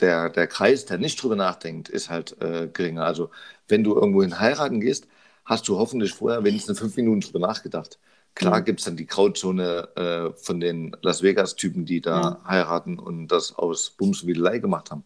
der, 0.00 0.30
der 0.30 0.46
Kreis, 0.46 0.84
der 0.86 0.98
nicht 0.98 1.20
drüber 1.22 1.36
nachdenkt, 1.36 1.88
ist 1.88 2.10
halt 2.10 2.40
äh, 2.40 2.68
geringer. 2.72 3.04
Also 3.04 3.30
wenn 3.68 3.84
du 3.84 3.94
irgendwohin 3.94 4.38
heiraten 4.38 4.80
gehst, 4.80 5.06
hast 5.44 5.68
du 5.68 5.78
hoffentlich 5.78 6.12
vorher 6.14 6.44
wenigstens 6.44 6.78
fünf 6.78 6.96
Minuten 6.96 7.20
drüber 7.20 7.40
nachgedacht. 7.40 7.98
Klar 8.34 8.60
Mhm. 8.60 8.62
gibt 8.62 8.80
es 8.80 8.86
dann 8.86 8.96
die 8.96 9.06
Grauzone 9.06 9.88
äh, 9.96 10.32
von 10.42 10.60
den 10.60 10.96
Las 11.02 11.22
Vegas-Typen, 11.22 11.84
die 11.84 12.00
da 12.00 12.40
heiraten 12.46 12.98
und 12.98 13.28
das 13.28 13.54
aus 13.54 13.90
Bums 13.90 14.22
und 14.22 14.28
Wiedelei 14.28 14.58
gemacht 14.58 14.90
haben. 14.90 15.04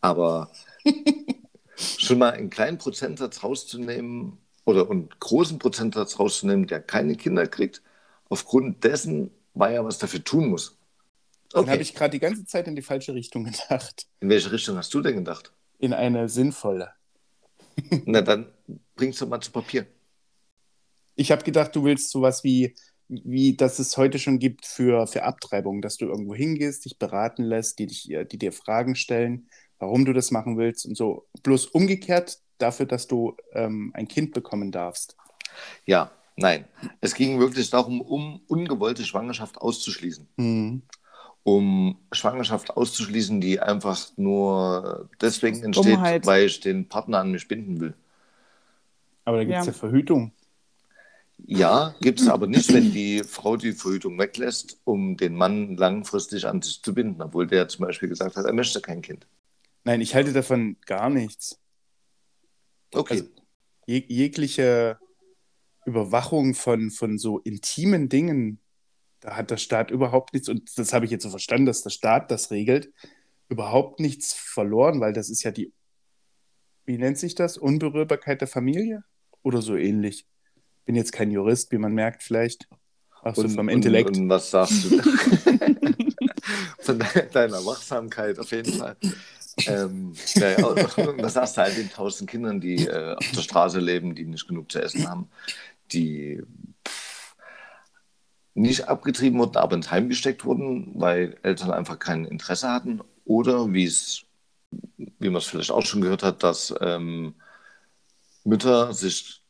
Aber 0.00 0.50
schon 1.96 2.18
mal 2.18 2.32
einen 2.32 2.50
kleinen 2.50 2.78
Prozentsatz 2.78 3.42
rauszunehmen 3.42 4.38
oder 4.64 4.90
einen 4.90 5.08
großen 5.20 5.58
Prozentsatz 5.58 6.18
rauszunehmen, 6.18 6.66
der 6.66 6.80
keine 6.82 7.16
Kinder 7.16 7.46
kriegt, 7.46 7.82
aufgrund 8.28 8.84
dessen, 8.84 9.30
weil 9.54 9.74
er 9.74 9.84
was 9.84 9.98
dafür 9.98 10.22
tun 10.24 10.48
muss. 10.48 10.76
Dann 11.56 11.68
habe 11.70 11.82
Okay, 11.82 11.82
ich 11.82 11.94
gerade 11.94 12.12
die 12.12 12.20
ganze 12.20 12.46
Zeit 12.46 12.68
in 12.68 12.74
die 12.76 12.82
falsche 12.82 13.14
Richtung 13.14 13.44
gedacht. 13.44 14.08
in 14.20 14.28
welche 14.28 14.52
Richtung 14.52 14.76
hast 14.76 14.94
du 14.94 15.00
denn 15.00 15.16
gedacht? 15.16 15.52
In 15.80 15.92
eine 15.92 16.28
sinnvolle. 16.28 16.92
Na, 18.04 18.22
dann 18.22 18.52
bringst 18.94 19.20
du 19.20 19.26
mal 19.26 19.40
zu 19.40 19.50
Papier. 19.50 19.86
Ich 21.14 21.30
habe 21.32 21.42
gedacht, 21.42 21.74
du 21.74 21.84
willst 21.84 22.10
sowas 22.10 22.44
wie, 22.44 22.74
wie 23.08 23.56
das 23.56 23.78
es 23.78 23.96
heute 23.96 24.18
schon 24.18 24.38
gibt 24.38 24.66
für, 24.66 25.06
für 25.06 25.24
Abtreibung, 25.24 25.82
dass 25.82 25.96
du 25.96 26.06
irgendwo 26.06 26.34
hingehst, 26.34 26.84
dich 26.84 26.98
beraten 26.98 27.42
lässt, 27.42 27.78
die, 27.78 27.86
dich, 27.86 28.08
die 28.30 28.38
dir 28.38 28.52
Fragen 28.52 28.94
stellen, 28.94 29.48
warum 29.78 30.04
du 30.04 30.12
das 30.12 30.30
machen 30.30 30.58
willst 30.58 30.86
und 30.86 30.96
so. 30.96 31.26
Bloß 31.42 31.66
umgekehrt 31.66 32.38
dafür, 32.58 32.86
dass 32.86 33.06
du 33.06 33.36
ähm, 33.52 33.92
ein 33.94 34.08
Kind 34.08 34.34
bekommen 34.34 34.70
darfst. 34.70 35.16
Ja, 35.86 36.10
nein. 36.36 36.66
Es 37.00 37.14
ging 37.14 37.38
wirklich 37.38 37.70
darum, 37.70 38.00
um 38.00 38.40
ungewollte 38.46 39.04
Schwangerschaft 39.04 39.58
auszuschließen. 39.58 40.28
Mhm. 40.36 40.82
Um 41.44 41.98
Schwangerschaft 42.12 42.76
auszuschließen, 42.76 43.40
die 43.40 43.58
einfach 43.58 43.98
nur 44.16 45.08
deswegen 45.20 45.62
entsteht, 45.62 45.94
Dummheit. 45.94 46.26
weil 46.26 46.46
ich 46.46 46.60
den 46.60 46.88
Partner 46.88 47.20
an 47.20 47.32
mich 47.32 47.48
binden 47.48 47.80
will. 47.80 47.94
Aber 49.28 49.36
da 49.36 49.44
gibt 49.44 49.58
es 49.58 49.66
Ja. 49.66 49.72
ja. 49.72 49.78
Verhütung. 49.78 50.32
Ja, 51.44 51.94
gibt 52.00 52.18
es 52.20 52.28
aber 52.28 52.46
nicht, 52.46 52.72
wenn 52.72 52.92
die 52.92 53.22
Frau 53.22 53.56
die 53.58 53.72
Verhütung 53.72 54.18
weglässt, 54.18 54.80
um 54.84 55.16
den 55.18 55.34
Mann 55.34 55.76
langfristig 55.76 56.46
an 56.46 56.62
sich 56.62 56.82
zu 56.82 56.94
binden, 56.94 57.20
obwohl 57.20 57.46
der 57.46 57.68
zum 57.68 57.84
Beispiel 57.84 58.08
gesagt 58.08 58.36
hat, 58.36 58.46
er 58.46 58.52
möchte 58.54 58.80
kein 58.80 59.02
Kind. 59.02 59.26
Nein, 59.84 60.00
ich 60.00 60.14
halte 60.14 60.32
davon 60.32 60.78
gar 60.86 61.10
nichts. 61.10 61.60
Okay. 62.94 63.14
Also- 63.20 63.28
Jeg 63.86 64.06
jegliche 64.08 64.98
Überwachung 65.84 66.54
von, 66.54 66.90
von 66.90 67.18
so 67.18 67.38
intimen 67.38 68.08
Dingen, 68.08 68.60
da 69.20 69.36
hat 69.36 69.50
der 69.50 69.56
Staat 69.58 69.90
überhaupt 69.90 70.32
nichts, 70.32 70.48
und 70.48 70.76
das 70.78 70.92
habe 70.94 71.04
ich 71.04 71.10
jetzt 71.10 71.22
so 71.22 71.30
verstanden, 71.30 71.66
dass 71.66 71.82
der 71.82 71.90
Staat 71.90 72.30
das 72.30 72.50
regelt, 72.50 72.92
überhaupt 73.48 74.00
nichts 74.00 74.32
verloren, 74.32 75.00
weil 75.00 75.12
das 75.12 75.28
ist 75.30 75.42
ja 75.42 75.50
die, 75.50 75.72
wie 76.84 76.98
nennt 76.98 77.18
sich 77.18 77.34
das, 77.34 77.58
Unberührbarkeit 77.58 78.40
der 78.40 78.48
Familie 78.48 79.04
oder 79.42 79.62
so 79.62 79.76
ähnlich. 79.76 80.26
Bin 80.84 80.94
jetzt 80.94 81.12
kein 81.12 81.30
Jurist, 81.30 81.70
wie 81.72 81.78
man 81.78 81.92
merkt 81.92 82.22
vielleicht, 82.22 82.68
auch 83.22 83.34
so 83.34 83.48
vom 83.48 83.68
Intellekt. 83.68 84.10
Und, 84.10 84.24
und 84.24 84.28
was 84.28 84.50
sagst 84.50 84.84
du? 84.84 85.02
Von 86.80 86.98
de 86.98 87.28
deiner 87.32 87.64
Wachsamkeit 87.64 88.38
auf 88.38 88.50
jeden 88.50 88.72
Fall. 88.72 88.96
Ähm, 89.66 90.14
naja, 90.36 90.64
und 90.64 90.78
was 91.22 91.34
sagst 91.34 91.56
du 91.56 91.62
halt 91.62 91.76
den 91.76 91.90
tausend 91.90 92.30
Kindern, 92.30 92.60
die 92.60 92.86
äh, 92.86 93.14
auf 93.14 93.30
der 93.32 93.40
Straße 93.40 93.80
leben, 93.80 94.14
die 94.14 94.24
nicht 94.24 94.46
genug 94.46 94.70
zu 94.70 94.80
essen 94.80 95.08
haben, 95.08 95.28
die 95.92 96.42
pff, 96.86 97.34
nicht 98.54 98.88
abgetrieben 98.88 99.38
wurden, 99.38 99.56
aber 99.56 99.76
ins 99.76 99.90
Heim 99.90 100.08
gesteckt 100.08 100.44
wurden, 100.44 100.92
weil 100.94 101.36
Eltern 101.42 101.70
einfach 101.70 101.98
kein 101.98 102.24
Interesse 102.24 102.70
hatten? 102.70 103.00
Oder 103.24 103.72
wie 103.72 103.84
es, 103.84 104.22
wie 105.18 105.28
man 105.28 105.36
es 105.36 105.46
vielleicht 105.46 105.70
auch 105.70 105.84
schon 105.84 106.00
gehört 106.00 106.22
hat, 106.22 106.42
dass 106.42 106.74
ähm, 106.80 107.34
Mütter 108.48 108.92
sich 108.92 109.42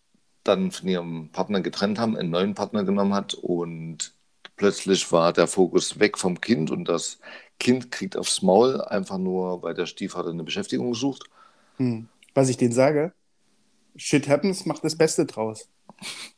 dann 0.45 0.71
von 0.71 0.89
ihrem 0.89 1.31
Partner 1.31 1.61
getrennt 1.61 1.99
haben, 1.99 2.17
einen 2.17 2.31
neuen 2.31 2.55
Partner 2.55 2.85
genommen 2.85 3.15
hat 3.15 3.35
und 3.35 4.15
plötzlich 4.57 5.11
war 5.13 5.33
der 5.33 5.47
Fokus 5.47 5.99
weg 6.01 6.19
vom 6.19 6.41
Kind 6.41 6.71
und 6.71 6.89
das 6.89 7.19
Kind 7.61 7.91
kriegt 7.91 8.17
aufs 8.17 8.43
Maul, 8.43 8.81
einfach 8.81 9.19
nur, 9.19 9.63
weil 9.63 9.75
der 9.75 9.87
Stiefvater 9.87 10.31
eine 10.31 10.45
Beschäftigung 10.45 10.95
sucht. 10.95 11.25
Hm. 11.77 12.09
Was 12.35 12.49
ich 12.49 12.57
denen 12.57 12.73
sage, 12.73 13.13
shit 13.97 14.29
happens, 14.29 14.67
mach 14.67 14.79
das 14.79 14.97
Beste 14.97 15.27
draus. 15.27 15.69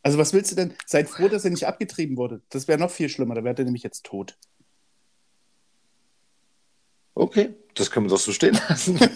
Also 0.02 0.18
was 0.18 0.32
willst 0.32 0.52
du 0.52 0.56
denn? 0.56 0.74
Seid 0.86 1.08
froh, 1.08 1.28
dass 1.28 1.44
er 1.44 1.50
nicht 1.50 1.66
abgetrieben 1.66 2.16
wurde. 2.16 2.40
Das 2.48 2.68
wäre 2.68 2.78
noch 2.78 2.90
viel 2.90 3.08
schlimmer, 3.08 3.34
da 3.34 3.44
wäre 3.44 3.56
er 3.56 3.64
nämlich 3.64 3.82
jetzt 3.82 4.04
tot. 4.04 4.36
Okay, 7.14 7.54
das 7.74 7.90
können 7.90 8.06
wir 8.06 8.10
doch 8.10 8.18
so 8.20 8.32
stehen 8.32 8.58
lassen. 8.68 8.98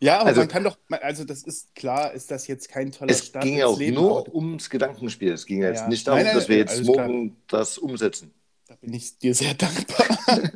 Ja, 0.00 0.18
aber 0.20 0.28
Also- 0.28 0.42
man 0.42 0.48
kann 0.48 0.62
doch, 0.62 0.78
also 0.90 1.24
das 1.24 1.42
ist 1.42 1.74
klar, 1.74 2.12
ist 2.12 2.30
das 2.30 2.46
jetzt 2.46 2.68
kein 2.68 2.92
toller 2.92 3.10
es 3.10 3.26
Start 3.26 3.42
ging 3.44 3.56
ja 3.56 3.66
auch 3.66 3.76
Leben, 3.78 3.96
nur 3.96 4.20
aber 4.20 4.32
ums 4.34 4.70
Gedankenspiel. 4.70 5.32
Es 5.32 5.44
ging 5.44 5.60
ja 5.62 5.68
jetzt 5.70 5.80
Ja. 5.80 5.88
nicht 5.88 6.06
darum, 6.06 6.18
Nein, 6.18 6.26
nein, 6.26 6.36
dass 6.36 6.48
wir 6.48 6.56
jetzt 6.56 6.70
alles 6.76 6.86
klar. 6.92 7.08
morgen 7.08 7.36
das 7.48 7.78
umsetzen. 7.78 8.32
Da 8.68 8.76
bin 8.76 8.94
ich 8.94 9.18
dir 9.18 9.34
sehr 9.34 9.54
dankbar. 9.54 10.06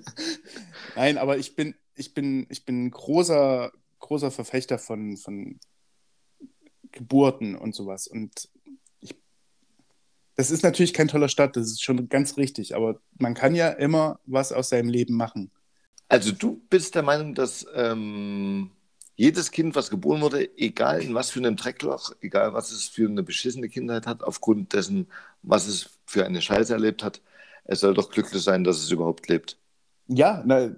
Nein, 0.97 1.19
aber 1.19 1.39
ich 1.39 1.57
bin, 1.57 1.75
ich 1.97 2.15
bin, 2.15 2.47
ich 2.51 2.65
bin 2.65 2.85
ein 2.87 2.91
großer, 2.93 3.73
großer 3.99 4.31
Verfechter 4.31 4.79
von, 4.79 5.17
von 5.17 5.59
Geburten 6.93 7.57
und 7.57 7.75
sowas. 7.75 8.07
Und 8.07 8.49
ich, 9.01 9.17
das 10.37 10.53
ist 10.53 10.63
natürlich 10.63 10.93
kein 10.93 11.09
toller 11.09 11.29
Start, 11.29 11.57
das 11.57 11.67
ist 11.67 11.83
schon 11.83 12.09
ganz 12.09 12.37
richtig, 12.37 12.77
aber 12.77 13.01
man 13.19 13.35
kann 13.35 13.57
ja 13.57 13.71
immer 13.71 14.21
was 14.27 14.53
aus 14.53 14.69
seinem 14.69 14.89
Leben 14.89 15.15
machen. 15.17 15.51
Also 16.13 16.31
du 16.31 16.61
bist 16.69 16.95
der 16.95 17.03
Meinung, 17.03 17.35
dass 17.35 17.67
ähm, 17.75 18.71
jedes 19.17 19.51
Kind, 19.51 19.75
was 19.75 19.89
geboren 19.89 20.21
wurde, 20.21 20.59
egal 20.59 21.01
in 21.01 21.15
was 21.15 21.31
für 21.31 21.39
einem 21.39 21.57
Dreckloch, 21.57 22.13
egal 22.21 22.53
was 22.53 22.71
es 22.71 22.87
für 22.87 23.09
eine 23.09 23.23
beschissene 23.23 23.71
Kindheit 23.71 24.07
hat, 24.07 24.23
aufgrund 24.23 24.75
dessen, 24.75 25.11
was 25.41 25.67
es 25.67 25.99
für 26.05 26.27
eine 26.27 26.43
Scheiße 26.43 26.75
erlebt 26.75 27.03
hat, 27.03 27.23
es 27.65 27.81
soll 27.81 27.95
doch 27.95 28.11
glücklich 28.11 28.43
sein, 28.43 28.63
dass 28.63 28.77
es 28.77 28.91
überhaupt 28.91 29.27
lebt. 29.29 29.59
Ja, 30.07 30.43
na, 30.45 30.77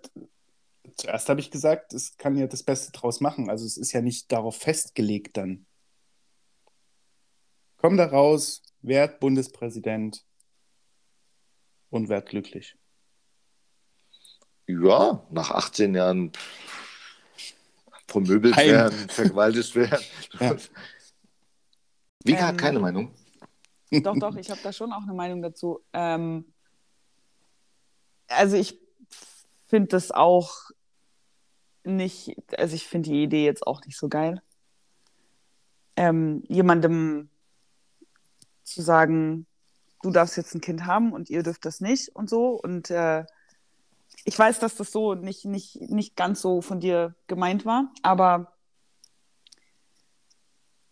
zuerst 0.95 1.29
habe 1.29 1.41
ich 1.41 1.51
gesagt, 1.51 1.95
es 1.95 2.17
kann 2.17 2.37
ja 2.37 2.47
das 2.47 2.63
Beste 2.63 2.93
draus 2.93 3.21
machen. 3.21 3.51
Also 3.51 3.67
es 3.67 3.77
ist 3.77 3.91
ja 3.91 4.03
nicht 4.03 4.31
darauf 4.31 4.59
festgelegt 4.59 5.37
dann. 5.37 5.67
Komm 7.79 7.97
da 7.97 8.07
raus, 8.07 8.63
werd 8.83 9.19
Bundespräsident 9.19 10.25
und 11.91 12.09
werd 12.09 12.29
glücklich. 12.29 12.77
Ja, 14.67 15.27
nach 15.31 15.51
18 15.51 15.95
Jahren 15.95 16.33
vermöbelt 18.07 18.57
Heim. 18.57 18.71
werden, 18.71 19.09
vergewaltigt 19.09 19.75
werden. 19.75 20.05
Ja. 20.41 20.57
Vika 22.25 22.47
hat 22.47 22.53
Ähm, 22.53 22.57
keine 22.57 22.79
Meinung. 22.81 23.15
Doch, 23.91 24.19
doch, 24.19 24.37
ich 24.37 24.51
habe 24.51 24.61
da 24.63 24.73
schon 24.73 24.93
auch 24.93 25.03
eine 25.03 25.13
Meinung 25.13 25.43
dazu. 25.43 25.85
Ähm, 25.93 26.53
also 28.29 28.57
ich 28.57 28.81
finde 29.67 29.89
das 29.89 30.11
auch 30.11 30.71
nicht, 31.85 32.35
also 32.57 32.75
ich 32.75 32.87
finde 32.87 33.11
die 33.11 33.23
Idee 33.23 33.45
jetzt 33.45 33.67
auch 33.67 33.85
nicht 33.85 33.99
so 33.99 34.09
geil. 34.09 34.43
Ähm, 35.97 36.43
jemandem 36.49 37.29
zu 38.63 38.81
sagen, 38.81 39.47
du 40.03 40.11
darfst 40.11 40.37
jetzt 40.37 40.55
ein 40.55 40.61
Kind 40.61 40.87
haben 40.87 41.13
und 41.13 41.29
ihr 41.31 41.43
dürft 41.43 41.65
das 41.67 41.81
nicht 41.81 42.09
und 42.17 42.31
so. 42.31 42.59
Und 42.61 42.91
äh, 42.91 43.25
ich 44.25 44.39
weiß, 44.39 44.59
dass 44.59 44.75
das 44.77 44.91
so 44.91 45.15
nicht, 45.15 45.45
nicht, 45.45 45.81
nicht 45.91 46.17
ganz 46.17 46.41
so 46.41 46.61
von 46.61 46.81
dir 46.81 47.15
gemeint 47.27 47.67
war, 47.67 47.93
aber 48.03 48.55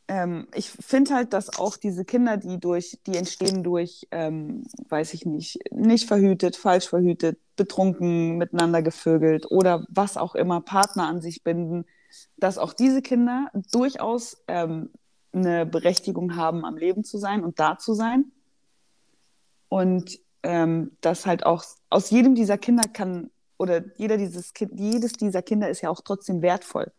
ähm, 0.08 0.46
ich 0.54 0.70
finde 0.70 1.14
halt, 1.14 1.32
dass 1.32 1.58
auch 1.58 1.76
diese 1.78 2.04
Kinder, 2.04 2.36
die 2.36 2.60
durch, 2.60 2.98
die 3.06 3.16
entstehen 3.16 3.62
durch, 3.62 4.06
ähm, 4.10 4.64
weiß 4.88 5.14
ich 5.14 5.24
nicht, 5.24 5.58
nicht 5.70 6.06
verhütet, 6.06 6.56
falsch 6.56 6.88
verhütet, 6.88 7.38
betrunken, 7.56 8.36
miteinander 8.36 8.82
gevögelt 8.82 9.50
oder 9.50 9.86
was 9.88 10.18
auch 10.18 10.34
immer, 10.34 10.60
Partner 10.60 11.08
an 11.08 11.22
sich 11.22 11.42
binden, 11.42 11.86
dass 12.36 12.58
auch 12.58 12.74
diese 12.74 13.00
Kinder 13.00 13.48
durchaus 13.70 14.42
ähm, 14.48 14.90
eine 15.32 15.64
Berechtigung 15.64 16.36
haben, 16.36 16.64
am 16.66 16.76
Leben 16.76 17.04
zu 17.04 17.16
sein 17.16 17.42
und 17.42 17.58
da 17.58 17.78
zu 17.78 17.94
sein. 17.94 18.26
Und 19.68 20.18
ähm, 20.42 20.96
dass 21.00 21.26
halt 21.26 21.46
auch 21.46 21.64
aus 21.90 22.10
jedem 22.10 22.34
dieser 22.34 22.58
Kinder 22.58 22.88
kann, 22.92 23.30
oder 23.58 23.82
jeder 23.96 24.16
dieses 24.16 24.54
kind, 24.54 24.78
jedes 24.78 25.12
dieser 25.12 25.42
Kinder 25.42 25.68
ist 25.68 25.82
ja 25.82 25.90
auch 25.90 26.00
trotzdem 26.00 26.42
wertvoll 26.42 26.92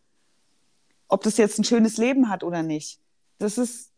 ob 1.08 1.22
das 1.22 1.36
jetzt 1.36 1.58
ein 1.58 1.64
schönes 1.64 1.96
Leben 1.96 2.28
hat 2.28 2.42
oder 2.42 2.62
nicht. 2.62 3.00
Das 3.38 3.58
ist, 3.58 3.92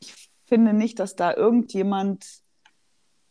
ich 0.00 0.30
finde 0.44 0.72
nicht, 0.72 0.98
dass 0.98 1.16
da 1.16 1.34
irgendjemand 1.34 2.26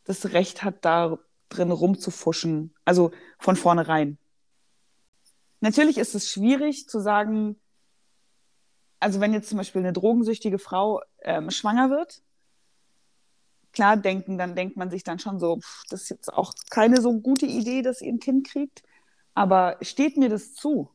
das 0.06 0.34
Recht 0.34 0.64
hat, 0.64 0.84
da 0.86 1.20
drin 1.50 1.72
rumzufuschen. 1.72 2.74
Also 2.86 3.12
von 3.38 3.56
vornherein. 3.56 4.18
Natürlich 5.60 5.98
ist 5.98 6.16
es 6.16 6.32
schwierig 6.32 6.90
zu 6.90 7.00
sagen, 7.00 7.60
also 9.00 9.20
wenn 9.20 9.34
jetzt 9.34 9.50
zum 9.50 9.58
Beispiel 9.58 9.82
eine 9.82 9.94
drogensüchtige 9.94 10.58
Frau 10.58 11.02
ähm, 11.22 11.52
schwanger 11.52 11.90
wird, 11.90 12.24
klar 13.74 13.98
denken, 13.98 14.38
dann 14.38 14.56
denkt 14.56 14.78
man 14.78 14.90
sich 14.90 15.04
dann 15.04 15.20
schon 15.20 15.40
so, 15.40 15.58
pff, 15.58 15.84
das 15.90 16.04
ist 16.04 16.10
jetzt 16.10 16.34
auch 16.34 16.54
keine 16.70 17.02
so 17.02 17.20
gute 17.20 17.46
Idee, 17.46 17.82
dass 17.82 18.02
ihr 18.02 18.12
ein 18.12 18.20
Kind 18.20 18.48
kriegt. 18.48 18.84
Aber 19.34 19.78
steht 19.82 20.18
mir 20.18 20.30
das 20.30 20.54
zu? 20.54 20.90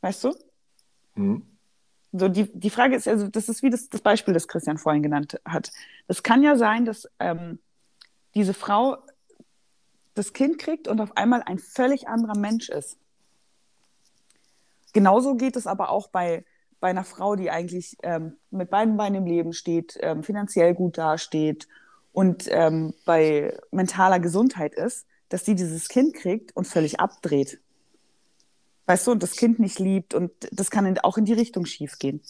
Weißt 0.00 0.24
du? 0.24 0.34
Hm. 1.14 1.46
So, 2.12 2.28
die, 2.28 2.50
die 2.52 2.70
Frage 2.70 2.96
ist, 2.96 3.06
also 3.06 3.28
das 3.28 3.48
ist 3.48 3.62
wie 3.62 3.70
das, 3.70 3.88
das 3.88 4.00
Beispiel, 4.00 4.34
das 4.34 4.48
Christian 4.48 4.78
vorhin 4.78 5.02
genannt 5.02 5.40
hat. 5.44 5.70
Es 6.08 6.22
kann 6.22 6.42
ja 6.42 6.56
sein, 6.56 6.84
dass 6.84 7.08
ähm, 7.20 7.60
diese 8.34 8.52
Frau 8.52 8.98
das 10.14 10.32
Kind 10.32 10.58
kriegt 10.58 10.88
und 10.88 11.00
auf 11.00 11.16
einmal 11.16 11.42
ein 11.42 11.58
völlig 11.58 12.08
anderer 12.08 12.36
Mensch 12.36 12.68
ist. 12.68 12.98
Genauso 14.92 15.36
geht 15.36 15.54
es 15.54 15.68
aber 15.68 15.90
auch 15.90 16.08
bei, 16.08 16.44
bei 16.80 16.90
einer 16.90 17.04
Frau, 17.04 17.36
die 17.36 17.50
eigentlich 17.50 17.96
ähm, 18.02 18.36
mit 18.50 18.70
beiden 18.70 18.96
Beinen 18.96 19.22
im 19.22 19.26
Leben 19.26 19.52
steht, 19.52 19.96
ähm, 20.00 20.24
finanziell 20.24 20.74
gut 20.74 20.98
dasteht 20.98 21.68
und 22.12 22.46
ähm, 22.50 22.94
bei 23.04 23.56
mentaler 23.70 24.20
Gesundheit 24.20 24.74
ist, 24.74 25.06
dass 25.28 25.44
sie 25.44 25.54
dieses 25.54 25.88
Kind 25.88 26.14
kriegt 26.14 26.54
und 26.56 26.66
völlig 26.66 26.98
abdreht. 27.00 27.60
Weißt 28.86 29.06
du, 29.06 29.12
und 29.12 29.22
das 29.22 29.36
Kind 29.36 29.60
nicht 29.60 29.78
liebt 29.78 30.14
und 30.14 30.32
das 30.50 30.70
kann 30.70 30.86
in, 30.86 30.98
auch 30.98 31.16
in 31.16 31.24
die 31.24 31.32
Richtung 31.34 31.64
schief 31.66 31.98
gehen. 31.98 32.20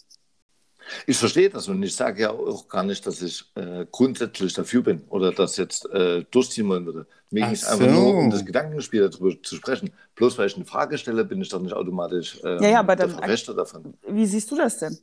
Ich 1.05 1.17
verstehe 1.17 1.49
das 1.49 1.67
und 1.67 1.81
ich 1.83 1.95
sage 1.95 2.23
ja 2.23 2.31
auch 2.31 2.67
gar 2.67 2.83
nicht, 2.83 3.05
dass 3.05 3.21
ich 3.21 3.45
äh, 3.55 3.85
grundsätzlich 3.91 4.53
dafür 4.53 4.81
bin 4.81 5.03
oder 5.09 5.31
das 5.31 5.57
jetzt 5.57 5.87
äh, 5.91 6.23
durchziehen 6.31 6.67
wollen 6.69 6.85
würde. 6.85 7.07
Mir 7.29 7.43
ging 7.45 7.53
es 7.53 7.63
einfach 7.65 7.87
nur 7.87 8.15
um 8.15 8.29
das 8.31 8.43
Gedankenspiel 8.45 9.07
darüber 9.07 9.41
zu 9.43 9.55
sprechen. 9.55 9.91
Bloß 10.15 10.37
weil 10.37 10.47
ich 10.47 10.55
eine 10.55 10.65
Frage 10.65 10.97
stelle, 10.97 11.23
bin 11.23 11.39
ich 11.41 11.49
doch 11.49 11.61
nicht 11.61 11.73
automatisch 11.73 12.39
äh, 12.43 12.55
Ja, 12.63 12.69
ja, 12.69 12.79
aber 12.79 12.95
der 12.95 13.07
dann- 13.07 13.17
Verfechter 13.17 13.53
davon. 13.53 13.93
Wie 14.07 14.25
siehst 14.25 14.49
du 14.51 14.55
das 14.55 14.79
denn? 14.79 14.97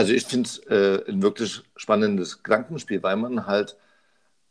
Also 0.00 0.14
ich 0.14 0.24
finde 0.24 0.48
es 0.48 0.58
äh, 0.60 1.04
ein 1.10 1.20
wirklich 1.20 1.60
spannendes 1.76 2.42
Gedankenspiel, 2.42 3.02
weil 3.02 3.16
man 3.16 3.44
halt 3.44 3.76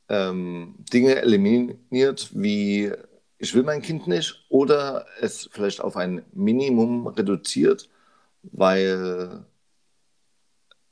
ähm, 0.08 0.76
Dinge 0.94 1.16
eliminiert 1.16 2.30
wie 2.36 2.92
ich 3.40 3.56
will 3.56 3.64
mein 3.64 3.82
Kind 3.82 4.06
nicht 4.06 4.46
oder 4.50 5.08
es 5.20 5.50
vielleicht 5.52 5.82
auf 5.82 5.98
ein 5.98 6.24
Minimum 6.34 7.08
reduziert, 7.08 7.90
weil 8.44 9.44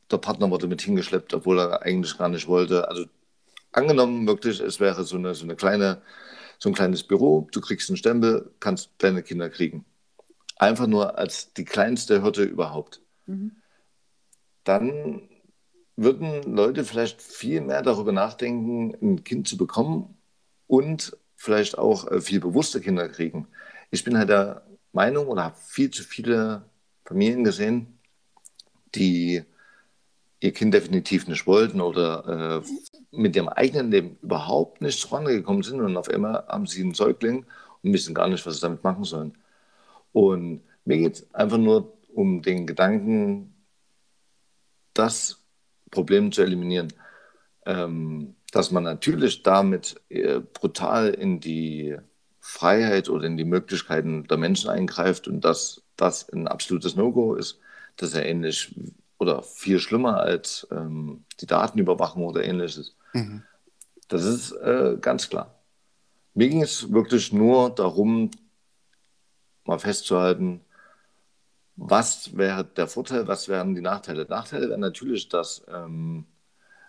der 0.09 0.17
Partner 0.17 0.49
wurde 0.49 0.65
mit 0.65 0.81
hingeschleppt, 0.81 1.35
obwohl 1.35 1.59
er 1.59 1.83
eigentlich 1.83 2.17
gar 2.17 2.29
nicht 2.29 2.47
wollte. 2.47 2.89
Also 2.89 3.05
angenommen 3.73 4.25
wirklich, 4.25 4.59
es 4.59 4.79
wäre 4.79 5.03
so 5.03 5.17
eine, 5.17 5.35
so 5.35 5.43
eine 5.43 5.55
kleine, 5.55 6.01
so 6.57 6.69
ein 6.69 6.73
kleines 6.73 7.03
Büro, 7.03 7.47
du 7.51 7.61
kriegst 7.61 7.91
einen 7.91 7.97
Stempel, 7.97 8.49
kannst 8.59 8.89
deine 8.97 9.21
Kinder 9.21 9.51
kriegen. 9.51 9.85
Einfach 10.55 10.87
nur 10.87 11.15
als 11.15 11.53
die 11.53 11.65
kleinste 11.65 12.23
Hürde 12.23 12.41
überhaupt. 12.41 13.01
Mhm. 13.27 13.51
Dann 14.67 15.21
würden 15.95 16.43
Leute 16.43 16.83
vielleicht 16.83 17.21
viel 17.21 17.61
mehr 17.61 17.81
darüber 17.81 18.11
nachdenken, 18.11 18.93
ein 19.01 19.23
Kind 19.23 19.47
zu 19.47 19.55
bekommen 19.55 20.17
und 20.67 21.15
vielleicht 21.37 21.77
auch 21.77 22.11
äh, 22.11 22.19
viel 22.19 22.41
bewusster 22.41 22.81
Kinder 22.81 23.07
kriegen. 23.07 23.47
Ich 23.91 24.03
bin 24.03 24.17
halt 24.17 24.27
der 24.27 24.67
Meinung 24.91 25.27
oder 25.27 25.45
habe 25.45 25.55
viel 25.57 25.89
zu 25.89 26.03
viele 26.03 26.63
Familien 27.05 27.45
gesehen, 27.45 27.97
die 28.93 29.43
ihr 30.41 30.51
Kind 30.51 30.73
definitiv 30.73 31.27
nicht 31.29 31.47
wollten 31.47 31.79
oder 31.79 32.61
äh, 32.61 32.67
mit 33.11 33.37
ihrem 33.37 33.47
eigenen 33.47 33.89
Leben 33.89 34.17
überhaupt 34.21 34.81
nicht 34.81 35.01
vorangekommen 35.01 35.63
sind 35.63 35.79
und 35.79 35.95
auf 35.95 36.09
einmal 36.09 36.45
haben 36.47 36.67
sie 36.67 36.81
einen 36.81 36.93
Säugling 36.93 37.45
und 37.83 37.93
wissen 37.93 38.13
gar 38.13 38.27
nicht, 38.27 38.45
was 38.45 38.55
sie 38.55 38.61
damit 38.61 38.83
machen 38.83 39.05
sollen. 39.05 39.37
Und 40.11 40.61
mir 40.83 40.97
geht 40.97 41.15
es 41.15 41.33
einfach 41.33 41.57
nur 41.57 41.93
um 42.13 42.41
den 42.41 42.67
Gedanken, 42.67 43.53
das 44.97 45.43
Problem 45.91 46.31
zu 46.31 46.41
eliminieren. 46.41 46.93
Ähm, 47.65 48.35
dass 48.51 48.71
man 48.71 48.83
natürlich 48.83 49.43
damit 49.43 49.99
äh, 50.09 50.39
brutal 50.39 51.09
in 51.09 51.39
die 51.39 51.97
Freiheit 52.39 53.09
oder 53.09 53.25
in 53.25 53.35
die 53.35 53.43
Möglichkeiten 53.43 54.25
der 54.25 54.37
Menschen 54.37 54.69
eingreift 54.69 55.27
und 55.27 55.41
dass 55.41 55.83
das 55.97 56.29
ein 56.29 56.47
absolutes 56.47 56.95
No-Go 56.95 57.35
ist, 57.35 57.59
das 57.97 58.09
ist 58.09 58.15
ja 58.15 58.21
ähnlich 58.21 58.73
oder 59.17 59.43
viel 59.43 59.79
schlimmer 59.79 60.17
als 60.21 60.67
ähm, 60.71 61.25
die 61.41 61.45
Datenüberwachung 61.45 62.25
oder 62.25 62.43
ähnliches. 62.43 62.95
Mhm. 63.13 63.43
Das 64.07 64.23
ist 64.23 64.51
äh, 64.53 64.97
ganz 65.01 65.29
klar. 65.29 65.59
Mir 66.33 66.49
ging 66.49 66.61
es 66.61 66.91
wirklich 66.93 67.33
nur 67.33 67.71
darum, 67.71 68.31
mal 69.65 69.79
festzuhalten, 69.79 70.61
was 71.77 72.35
wäre 72.35 72.65
der 72.65 72.87
Vorteil, 72.87 73.27
was 73.27 73.47
wären 73.47 73.75
die 73.75 73.81
Nachteile. 73.81 74.25
Nachteile 74.27 74.69
wären 74.69 74.81
natürlich, 74.81 75.29
dass 75.29 75.63
ähm, 75.71 76.25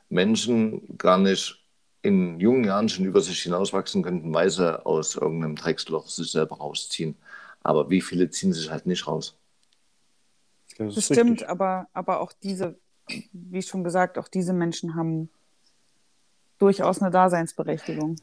Menschen 0.08 0.96
gar 0.98 1.18
nicht 1.18 1.62
in 2.02 2.40
jungen 2.40 2.64
Jahren 2.64 2.88
schon 2.88 3.04
über 3.04 3.20
sich 3.20 3.42
hinauswachsen 3.42 4.02
könnten, 4.02 4.32
weil 4.32 4.50
sie 4.50 4.84
aus 4.84 5.14
irgendeinem 5.16 5.56
Drecksloch 5.56 6.08
sich 6.08 6.32
selber 6.32 6.56
rausziehen. 6.56 7.16
Aber 7.62 7.90
wie 7.90 8.00
viele 8.00 8.30
ziehen 8.30 8.52
sich 8.52 8.70
halt 8.70 8.86
nicht 8.86 9.06
raus? 9.06 9.36
Das, 10.78 10.94
das 10.94 11.04
stimmt, 11.06 11.44
aber, 11.44 11.88
aber 11.92 12.20
auch 12.20 12.32
diese, 12.32 12.78
wie 13.32 13.62
schon 13.62 13.84
gesagt, 13.84 14.16
auch 14.16 14.28
diese 14.28 14.52
Menschen 14.52 14.94
haben 14.94 15.28
durchaus 16.58 17.02
eine 17.02 17.10
Daseinsberechtigung. 17.10 18.16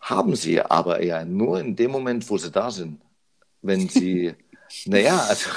Haben 0.00 0.34
sie, 0.34 0.60
aber 0.60 1.00
eher 1.00 1.24
nur 1.24 1.60
in 1.60 1.76
dem 1.76 1.92
Moment, 1.92 2.28
wo 2.28 2.36
sie 2.36 2.50
da 2.50 2.70
sind. 2.70 3.00
Wenn 3.62 3.88
sie, 3.88 4.34
naja, 4.86 5.18
also 5.28 5.50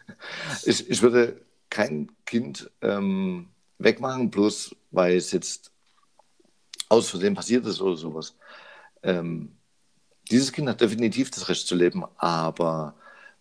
ich, 0.64 0.88
ich 0.88 1.02
würde 1.02 1.40
kein 1.70 2.10
Kind 2.24 2.70
ähm, 2.80 3.48
wegmachen, 3.78 4.30
bloß 4.30 4.74
weil 4.90 5.16
es 5.16 5.32
jetzt 5.32 5.72
aus 6.88 7.10
Versehen 7.10 7.34
passiert 7.34 7.66
ist 7.66 7.80
oder 7.80 7.96
sowas. 7.96 8.36
Ähm, 9.02 9.56
dieses 10.30 10.52
Kind 10.52 10.68
hat 10.68 10.80
definitiv 10.80 11.30
das 11.30 11.48
Recht 11.48 11.66
zu 11.66 11.74
leben, 11.74 12.04
aber 12.16 12.94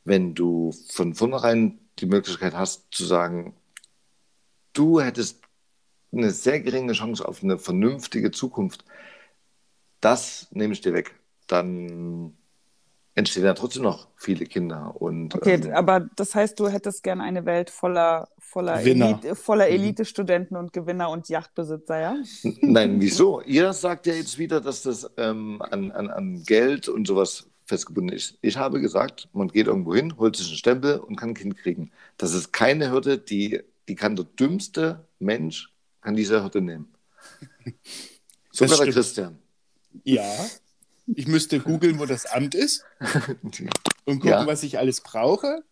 wenn 0.03 0.35
du 0.35 0.71
von 0.89 1.15
vornherein 1.15 1.79
die 1.99 2.05
Möglichkeit 2.05 2.53
hast 2.53 2.85
zu 2.91 3.05
sagen, 3.05 3.55
du 4.73 5.01
hättest 5.01 5.41
eine 6.11 6.31
sehr 6.31 6.59
geringe 6.59 6.93
Chance 6.93 7.27
auf 7.27 7.43
eine 7.43 7.57
vernünftige 7.57 8.31
Zukunft, 8.31 8.85
das 10.01 10.47
nehme 10.51 10.73
ich 10.73 10.81
dir 10.81 10.93
weg, 10.93 11.15
dann 11.47 12.38
entstehen 13.15 13.45
ja 13.45 13.54
trotzdem 13.54 13.84
noch 13.84 14.10
viele 14.17 14.45
Kinder. 14.45 14.93
Und, 14.99 15.36
okay, 15.36 15.56
ähm, 15.56 15.73
aber 15.73 16.01
das 16.15 16.36
heißt, 16.36 16.60
du 16.60 16.67
hättest 16.67 17.01
gerne 17.01 17.23
eine 17.23 17.45
Welt 17.45 17.69
voller, 17.69 18.28
voller, 18.38 18.82
Elite, 18.82 19.36
voller 19.36 19.67
mhm. 19.67 19.73
Elite-Studenten 19.73 20.56
und 20.58 20.73
Gewinner 20.73 21.10
und 21.10 21.30
Yachtbesitzer, 21.30 21.99
ja? 21.99 22.15
Nein, 22.62 22.99
wieso? 22.99 23.41
Ihr 23.41 23.71
sagt 23.73 24.06
ja 24.06 24.13
jetzt 24.13 24.38
wieder, 24.38 24.60
dass 24.60 24.84
das 24.84 25.10
ähm, 25.17 25.62
an, 25.62 25.91
an, 25.91 26.10
an 26.10 26.43
Geld 26.43 26.89
und 26.89 27.08
sowas 27.08 27.49
festgebunden 27.65 28.15
ist. 28.15 28.38
Ich 28.41 28.58
habe 28.58 28.80
gesagt, 28.80 29.30
man 29.34 29.47
geht 29.47 29.67
irgendwo 29.67 29.95
hin, 29.95 30.17
holt 30.17 30.36
sich 30.36 30.47
einen 30.49 30.58
Stempel 30.58 30.99
und 30.99 31.15
kann 31.15 31.30
ein 31.30 31.36
Kind 31.36 31.58
kriegen. 31.58 31.91
Das 32.17 32.34
ist 32.34 32.51
keine 32.51 32.91
Hürde, 32.91 33.17
die, 33.17 33.62
die 33.88 33.95
kann 33.95 34.15
der 34.15 34.25
dümmste 34.25 35.08
Mensch 35.19 35.71
kann 36.01 36.15
diese 36.15 36.43
Hürde 36.43 36.62
nehmen. 36.62 36.93
Sogar 38.51 38.78
der 38.78 38.93
Christian. 38.93 39.39
Ja, 40.04 40.21
ich 41.07 41.27
müsste 41.27 41.59
googeln, 41.59 41.99
wo 41.99 42.05
das 42.05 42.25
Amt 42.25 42.55
ist 42.55 42.83
und 44.05 44.19
gucken, 44.19 44.27
ja. 44.27 44.47
was 44.47 44.63
ich 44.63 44.77
alles 44.77 45.01
brauche. 45.01 45.63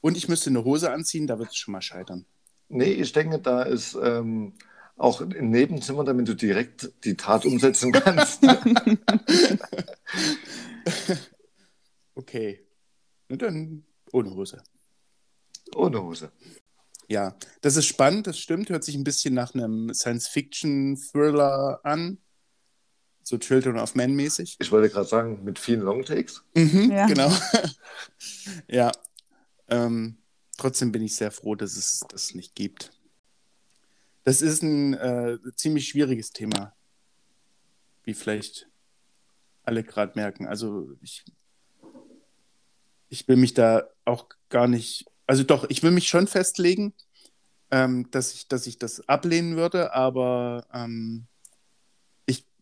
Und 0.00 0.16
ich 0.16 0.28
müsste 0.28 0.50
eine 0.50 0.64
Hose 0.64 0.90
anziehen, 0.90 1.26
da 1.26 1.38
wird 1.38 1.50
es 1.50 1.56
schon 1.56 1.72
mal 1.72 1.82
scheitern. 1.82 2.24
Nee, 2.68 2.92
ich 2.92 3.12
denke, 3.12 3.38
da 3.38 3.62
ist 3.62 3.96
ähm, 4.02 4.54
auch 4.96 5.20
ein 5.20 5.50
Nebenzimmer, 5.50 6.04
damit 6.04 6.28
du 6.28 6.34
direkt 6.34 6.92
die 7.04 7.16
Tat 7.16 7.44
umsetzen 7.44 7.92
kannst. 7.92 8.42
okay. 12.14 12.64
Und 13.28 13.42
dann 13.42 13.84
ohne 14.12 14.30
Hose. 14.30 14.62
Ohne 15.74 16.02
Hose. 16.02 16.32
Ja, 17.08 17.36
das 17.60 17.76
ist 17.76 17.86
spannend, 17.86 18.26
das 18.26 18.38
stimmt. 18.38 18.70
Hört 18.70 18.84
sich 18.84 18.94
ein 18.94 19.04
bisschen 19.04 19.34
nach 19.34 19.54
einem 19.54 19.92
Science-Fiction-Thriller 19.92 21.80
an 21.82 22.18
so 23.30 23.38
Children 23.38 23.78
of 23.78 23.94
Men 23.94 24.14
mäßig. 24.14 24.56
Ich 24.58 24.72
wollte 24.72 24.90
gerade 24.90 25.06
sagen, 25.08 25.44
mit 25.44 25.58
vielen 25.58 25.82
Longtakes. 25.82 26.42
Mhm, 26.54 26.90
ja. 26.90 27.06
Genau. 27.06 27.32
ja. 28.68 28.90
Ähm, 29.68 30.18
trotzdem 30.58 30.90
bin 30.90 31.02
ich 31.02 31.14
sehr 31.14 31.30
froh, 31.30 31.54
dass 31.54 31.76
es 31.76 32.00
das 32.08 32.34
nicht 32.34 32.56
gibt. 32.56 32.90
Das 34.24 34.42
ist 34.42 34.62
ein 34.62 34.94
äh, 34.94 35.38
ziemlich 35.54 35.88
schwieriges 35.88 36.32
Thema, 36.32 36.74
wie 38.02 38.14
vielleicht 38.14 38.68
alle 39.62 39.84
gerade 39.84 40.12
merken. 40.16 40.46
Also 40.46 40.90
ich, 41.00 41.24
ich 43.08 43.28
will 43.28 43.36
mich 43.36 43.54
da 43.54 43.88
auch 44.04 44.26
gar 44.48 44.66
nicht, 44.66 45.06
also 45.28 45.44
doch, 45.44 45.70
ich 45.70 45.84
will 45.84 45.92
mich 45.92 46.08
schon 46.08 46.26
festlegen, 46.26 46.94
ähm, 47.70 48.10
dass, 48.10 48.34
ich, 48.34 48.48
dass 48.48 48.66
ich 48.66 48.78
das 48.78 49.08
ablehnen 49.08 49.56
würde, 49.56 49.94
aber 49.94 50.66
ähm, 50.72 51.28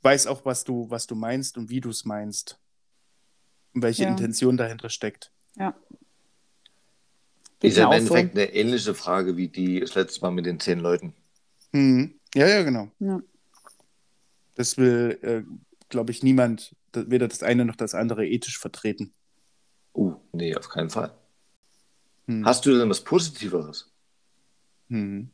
weiß 0.02 0.26
auch, 0.26 0.44
was 0.44 0.64
du, 0.64 0.90
was 0.90 1.06
du 1.06 1.14
meinst 1.14 1.56
und 1.56 1.70
wie 1.70 1.80
du 1.80 1.90
es 1.90 2.04
meinst. 2.04 2.58
Und 3.74 3.82
welche 3.82 4.04
ja. 4.04 4.10
Intention 4.10 4.56
dahinter 4.56 4.90
steckt. 4.90 5.32
Ja. 5.56 5.74
Ist 7.60 7.76
ja 7.76 7.86
im 7.86 7.92
Endeffekt 7.92 8.34
so. 8.34 8.40
eine 8.40 8.52
ähnliche 8.52 8.94
Frage 8.94 9.36
wie 9.36 9.48
die 9.48 9.80
das 9.80 9.94
letzte 9.94 10.20
Mal 10.20 10.30
mit 10.30 10.46
den 10.46 10.60
zehn 10.60 10.78
Leuten. 10.78 11.14
Mhm. 11.72 12.14
Ja, 12.34 12.46
ja, 12.46 12.62
genau. 12.62 12.90
Ja. 13.00 13.20
Das 14.54 14.76
will, 14.76 15.18
äh, 15.22 15.42
glaube 15.88 16.12
ich, 16.12 16.22
niemand, 16.22 16.76
weder 16.92 17.28
das 17.28 17.42
eine 17.42 17.64
noch 17.64 17.76
das 17.76 17.94
andere 17.94 18.26
ethisch 18.26 18.58
vertreten. 18.58 19.12
Uh, 19.94 20.14
nee, 20.32 20.54
auf 20.54 20.68
keinen 20.68 20.90
Fall. 20.90 21.12
Hm. 22.26 22.44
Hast 22.44 22.66
du 22.66 22.76
denn 22.76 22.88
was 22.88 23.02
Positiveres? 23.02 23.90
Hm. 24.88 25.30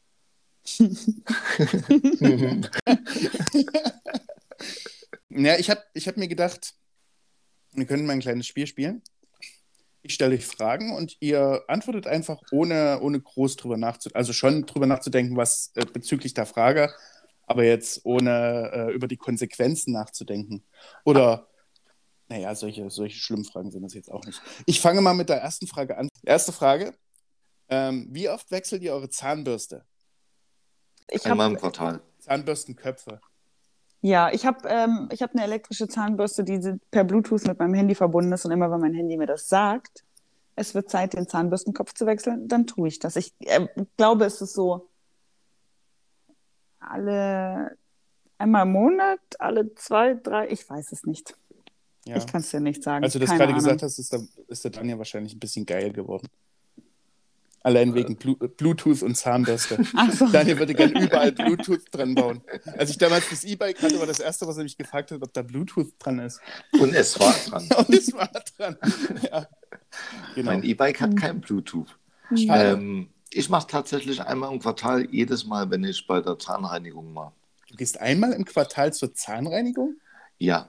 Ja, 5.29 5.57
ich 5.57 5.71
habe 5.71 5.83
ich 5.95 6.07
hab 6.09 6.17
mir 6.17 6.29
gedacht, 6.29 6.75
wir 7.73 7.87
können 7.87 8.07
mal 8.07 8.15
ein 8.15 8.21
kleines 8.21 8.47
Spiel 8.47 8.67
spielen. 8.67 9.03
Ich 10.03 10.15
stelle 10.15 10.35
euch 10.35 10.47
Fragen 10.47 10.95
und 10.95 11.17
ihr 11.21 11.65
antwortet 11.67 12.07
einfach, 12.07 12.41
ohne, 12.53 13.01
ohne 13.01 13.21
groß 13.21 13.57
drüber 13.57 13.77
nachzudenken. 13.77 14.19
Also 14.19 14.33
schon 14.33 14.67
drüber 14.67 14.87
nachzudenken, 14.87 15.37
was 15.37 15.73
äh, 15.75 15.87
bezüglich 15.87 16.35
der 16.35 16.47
Frage, 16.47 16.93
aber 17.47 17.65
jetzt 17.65 18.05
ohne 18.05 18.71
äh, 18.73 18.93
über 18.93 19.09
die 19.09 19.17
Konsequenzen 19.17 19.93
nachzudenken. 19.93 20.63
Oder, 21.05 21.49
naja, 22.29 22.55
solche, 22.55 22.91
solche 22.91 23.19
schlimmen 23.19 23.45
Fragen 23.45 23.71
sind 23.71 23.83
das 23.83 23.95
jetzt 23.95 24.11
auch 24.11 24.25
nicht. 24.25 24.43
Ich 24.67 24.81
fange 24.81 25.01
mal 25.01 25.15
mit 25.15 25.31
der 25.31 25.39
ersten 25.39 25.67
Frage 25.67 25.97
an. 25.97 26.09
Erste 26.23 26.53
Frage. 26.53 26.95
Ähm, 27.69 28.09
wie 28.11 28.29
oft 28.29 28.51
wechselt 28.51 28.83
ihr 28.83 28.93
eure 28.93 29.09
Zahnbürste? 29.09 29.87
Ich 31.11 31.25
Einmal 31.25 31.51
im 31.51 31.57
Quartal. 31.57 32.03
Zahnbürstenköpfe. 32.19 33.21
Ja, 34.05 34.31
ich 34.31 34.45
habe 34.45 34.69
ähm, 34.69 35.09
hab 35.11 35.33
eine 35.33 35.45
elektrische 35.45 35.89
Zahnbürste, 35.89 36.45
die 36.45 36.61
per 36.91 37.05
Bluetooth 37.05 37.47
mit 37.47 37.59
meinem 37.59 37.73
Handy 37.73 37.95
verbunden 37.95 38.33
ist 38.33 38.45
und 38.45 38.53
immer, 38.53 38.71
wenn 38.71 38.81
mein 38.81 38.93
Handy 38.93 39.17
mir 39.17 39.27
das 39.27 39.49
sagt, 39.49 40.05
es 40.57 40.75
wird 40.75 40.91
Zeit, 40.91 41.15
den 41.15 41.27
Zahnbürstenkopf 41.27 41.95
zu 41.95 42.05
wechseln, 42.05 42.47
dann 42.47 42.67
tue 42.67 42.89
ich 42.89 42.99
das. 42.99 43.17
Ich 43.17 43.33
äh, 43.41 43.67
glaube, 43.97 44.27
es 44.27 44.43
ist 44.43 44.53
so 44.53 44.91
alle 46.81 47.79
einmal 48.37 48.67
im 48.67 48.73
Monat, 48.73 49.21
alle 49.39 49.75
zwei, 49.75 50.13
drei, 50.13 50.51
ich 50.51 50.69
weiß 50.69 50.93
es 50.93 51.05
nicht. 51.05 51.35
Ja. 52.05 52.17
Ich 52.17 52.27
kann 52.27 52.43
es 52.43 52.51
dir 52.51 52.61
nicht 52.61 52.83
sagen. 52.83 53.05
Als 53.05 53.15
du 53.15 53.19
das 53.19 53.31
gerade 53.31 53.45
Ahnung. 53.45 53.55
gesagt 53.57 53.83
hast, 53.83 53.99
ist 53.99 54.13
der, 54.13 54.21
ist 54.49 54.65
der 54.65 54.71
Daniel 54.71 54.99
wahrscheinlich 54.99 55.35
ein 55.35 55.41
bisschen 55.41 55.65
geil 55.65 55.91
geworden. 55.91 56.29
Allein 57.65 57.95
wegen 57.95 58.17
Blu 58.17 58.37
Bluetooth 58.37 59.03
und 59.03 59.17
Zahnbürste. 59.17 59.79
So. 60.13 60.29
Daniel 60.29 60.59
würde 60.59 60.75
gerne 60.75 61.03
überall 61.03 61.33
Bluetooth 61.33 61.81
dran 61.91 62.15
bauen. 62.15 62.43
Als 62.77 62.91
ich 62.91 62.99
damals 62.99 63.31
das 63.31 63.43
E-Bike 63.43 63.81
hatte, 63.81 63.99
war 63.99 64.07
das 64.07 64.21
Erste, 64.21 64.47
was 64.47 64.59
er 64.59 64.65
mich 64.65 64.77
gefragt 64.77 65.11
hat, 65.11 65.23
ob 65.23 65.33
da 65.33 65.41
Bluetooth 65.41 65.93
dran 65.99 66.19
ist. 66.19 66.41
Und 66.79 66.95
es 66.95 67.19
war 67.19 67.35
dran. 67.49 67.67
Und 67.79 67.91
es 67.91 68.13
war 68.13 68.31
dran. 68.57 68.77
Ja. 69.23 69.49
Genau. 70.35 70.51
Mein 70.51 70.63
E-Bike 70.63 71.01
hat 71.01 71.17
kein 71.17 71.41
Bluetooth. 71.41 71.97
Schade. 72.37 72.73
Ähm, 72.73 73.09
ich 73.31 73.49
mache 73.49 73.67
tatsächlich 73.67 74.21
einmal 74.21 74.53
im 74.53 74.61
Quartal 74.61 75.09
jedes 75.11 75.47
Mal, 75.47 75.71
wenn 75.71 75.85
ich 75.85 76.07
bei 76.07 76.21
der 76.21 76.39
Zahnreinigung 76.39 77.15
mache. 77.15 77.33
Du 77.71 77.77
gehst 77.77 77.99
einmal 77.99 78.35
im 78.35 78.45
Quartal 78.45 78.93
zur 78.93 79.15
Zahnreinigung? 79.15 79.97
Ja, 80.39 80.69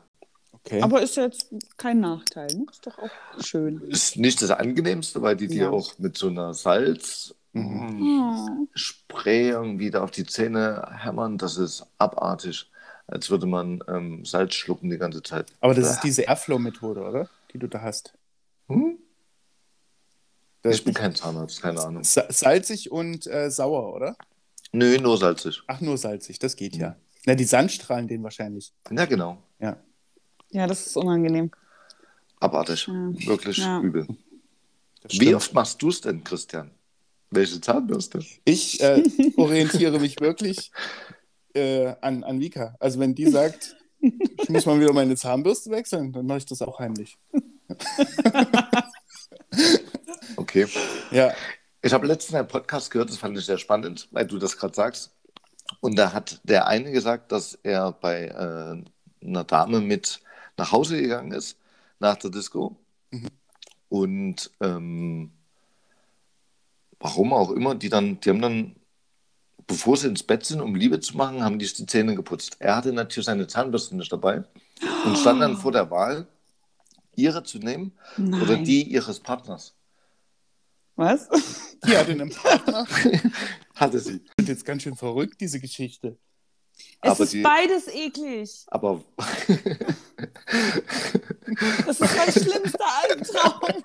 Okay. 0.65 0.81
Aber 0.81 1.01
ist 1.01 1.15
ja 1.15 1.23
jetzt 1.25 1.47
kein 1.77 1.99
Nachteil. 1.99 2.47
Ne? 2.47 2.65
Ist 2.71 2.85
doch 2.87 2.97
auch 2.97 3.43
schön. 3.43 3.81
ist 3.89 4.17
nicht 4.17 4.41
das 4.41 4.49
angenehmste, 4.49 5.21
weil 5.21 5.35
die 5.35 5.47
dir 5.47 5.63
Ja. 5.65 5.69
auch 5.69 5.97
mit 5.99 6.17
so 6.17 6.27
einer 6.27 6.53
Salz 6.53 7.33
Oh. 7.57 8.67
Spray 8.73 9.49
irgendwie 9.51 9.89
da 9.89 10.03
auf 10.03 10.11
die 10.11 10.25
Zähne 10.25 10.89
hämmern, 10.91 11.37
das 11.37 11.55
ist 11.57 11.85
abartig. 11.99 12.69
Als 13.07 13.29
würde 13.29 13.45
man 13.45 13.81
ähm, 13.87 14.25
Salz 14.25 14.55
schlucken 14.55 14.89
die 14.89 14.97
ganze 14.97 15.23
Zeit. 15.23 15.53
Aber 15.61 15.73
das 15.73 15.89
ist 15.91 16.01
diese 16.01 16.23
Airflow-Methode, 16.23 17.01
oder? 17.01 17.29
Die 17.53 17.59
du 17.59 17.67
da 17.69 17.81
hast. 17.81 18.13
Hm? 18.67 18.97
Das 20.63 20.75
Ich 20.75 20.83
bin 20.83 20.93
kein 20.93 21.15
Zahnarzt, 21.15 21.61
keine 21.61 21.79
Ahnung. 21.81 22.03
Sa 22.03 22.25
salzig 22.29 22.91
und 22.91 23.25
äh, 23.27 23.49
sauer, 23.51 23.93
oder? 23.93 24.17
Nö, 24.73 24.97
nur 24.99 25.17
salzig. 25.17 25.61
Ach, 25.67 25.79
nur 25.79 25.97
salzig, 25.97 26.39
das 26.39 26.55
geht 26.57 26.75
ja. 26.75 26.97
Na, 27.25 27.35
die 27.35 27.43
Sandstrahlen 27.45 28.07
den 28.09 28.21
wahrscheinlich. 28.23 28.73
Ja, 28.91 29.05
genau. 29.05 29.37
Ja. 29.59 29.77
Ja, 30.55 30.67
das 30.67 30.85
ist 30.87 30.95
unangenehm. 30.95 31.51
Abartig. 32.39 32.87
Ja. 32.87 32.93
Wirklich 33.27 33.57
Ja. 33.57 33.81
übel. 33.81 34.07
Wie 35.09 35.35
oft 35.35 35.53
machst 35.53 35.81
du 35.81 35.89
es 35.89 35.99
denn, 35.99 36.23
Christian? 36.23 36.71
Welche 37.29 37.59
Zahnbürste? 37.59 38.19
Ich 38.45 38.79
äh, 38.81 39.03
orientiere 39.35 39.99
mich 39.99 40.17
wirklich 40.21 40.71
äh, 41.53 41.93
an, 41.99 42.23
an 42.23 42.39
Vika. 42.39 42.75
Also 42.79 42.99
wenn 42.99 43.13
die 43.13 43.29
sagt, 43.29 43.75
ich 43.99 44.47
muss 44.49 44.65
mal 44.65 44.79
wieder 44.79 44.93
meine 44.93 45.17
Zahnbürste 45.17 45.71
wechseln, 45.71 46.13
dann 46.13 46.25
mache 46.25 46.37
ich 46.37 46.45
das 46.45 46.61
auch 46.61 46.79
heimlich. 46.79 47.17
Okay. 50.37 50.67
Ja, 51.11 51.33
Ich 51.81 51.93
habe 51.93 52.07
letztens 52.07 52.35
einen 52.35 52.47
Podcast 52.47 52.91
gehört, 52.91 53.09
das 53.09 53.17
fand 53.17 53.37
ich 53.37 53.45
sehr 53.45 53.57
spannend, 53.57 54.07
weil 54.11 54.25
du 54.27 54.37
das 54.37 54.57
gerade 54.57 54.73
sagst. 54.75 55.11
Und 55.81 55.97
da 55.97 56.13
hat 56.13 56.39
der 56.43 56.67
eine 56.67 56.91
gesagt, 56.91 57.31
dass 57.31 57.57
er 57.63 57.91
bei 57.93 58.25
äh, 58.27 59.25
einer 59.25 59.43
Dame 59.43 59.79
mit 59.81 60.19
nach 60.57 60.71
Hause 60.71 61.01
gegangen 61.01 61.31
ist, 61.31 61.57
nach 61.99 62.15
der 62.17 62.31
Disco. 62.31 62.77
Und 63.89 64.51
ähm, 64.61 65.31
warum 66.99 67.33
auch 67.33 67.51
immer, 67.51 67.75
die 67.75 67.89
dann, 67.89 68.19
die 68.19 68.29
haben 68.29 68.41
dann, 68.41 68.75
bevor 69.67 69.97
sie 69.97 70.07
ins 70.07 70.23
Bett 70.23 70.45
sind, 70.45 70.61
um 70.61 70.75
Liebe 70.75 70.99
zu 70.99 71.15
machen, 71.17 71.43
haben 71.43 71.59
die 71.59 71.65
sich 71.65 71.75
die 71.75 71.85
Zähne 71.85 72.15
geputzt. 72.15 72.57
Er 72.59 72.75
hatte 72.75 72.91
natürlich 72.93 73.25
seine 73.25 73.47
Zahnbürste 73.47 73.95
nicht 73.95 74.11
dabei 74.11 74.43
und 75.05 75.17
stand 75.17 75.41
dann 75.41 75.57
vor 75.57 75.71
der 75.71 75.89
Wahl, 75.91 76.27
ihre 77.15 77.43
zu 77.43 77.59
nehmen 77.59 77.93
oder 78.17 78.55
Nein. 78.55 78.65
die 78.65 78.83
ihres 78.83 79.19
Partners. 79.19 79.73
Was? 80.95 81.29
die 81.85 81.97
hatte 81.97 82.11
einen 82.11 82.29
Partner. 82.29 82.87
Hatte 83.75 83.99
sie. 83.99 84.21
Wird 84.37 84.47
jetzt 84.47 84.63
ganz 84.63 84.83
schön 84.83 84.95
verrückt, 84.95 85.41
diese 85.41 85.59
Geschichte. 85.59 86.17
Es 87.01 87.11
Aber 87.11 87.23
ist 87.23 87.33
die- 87.33 87.41
beides 87.41 87.87
eklig. 87.87 88.65
Aber 88.67 89.03
Das 91.85 91.99
ist 91.99 92.15
mein 92.15 92.31
schlimmster 92.31 92.85
Albtraum. 93.03 93.83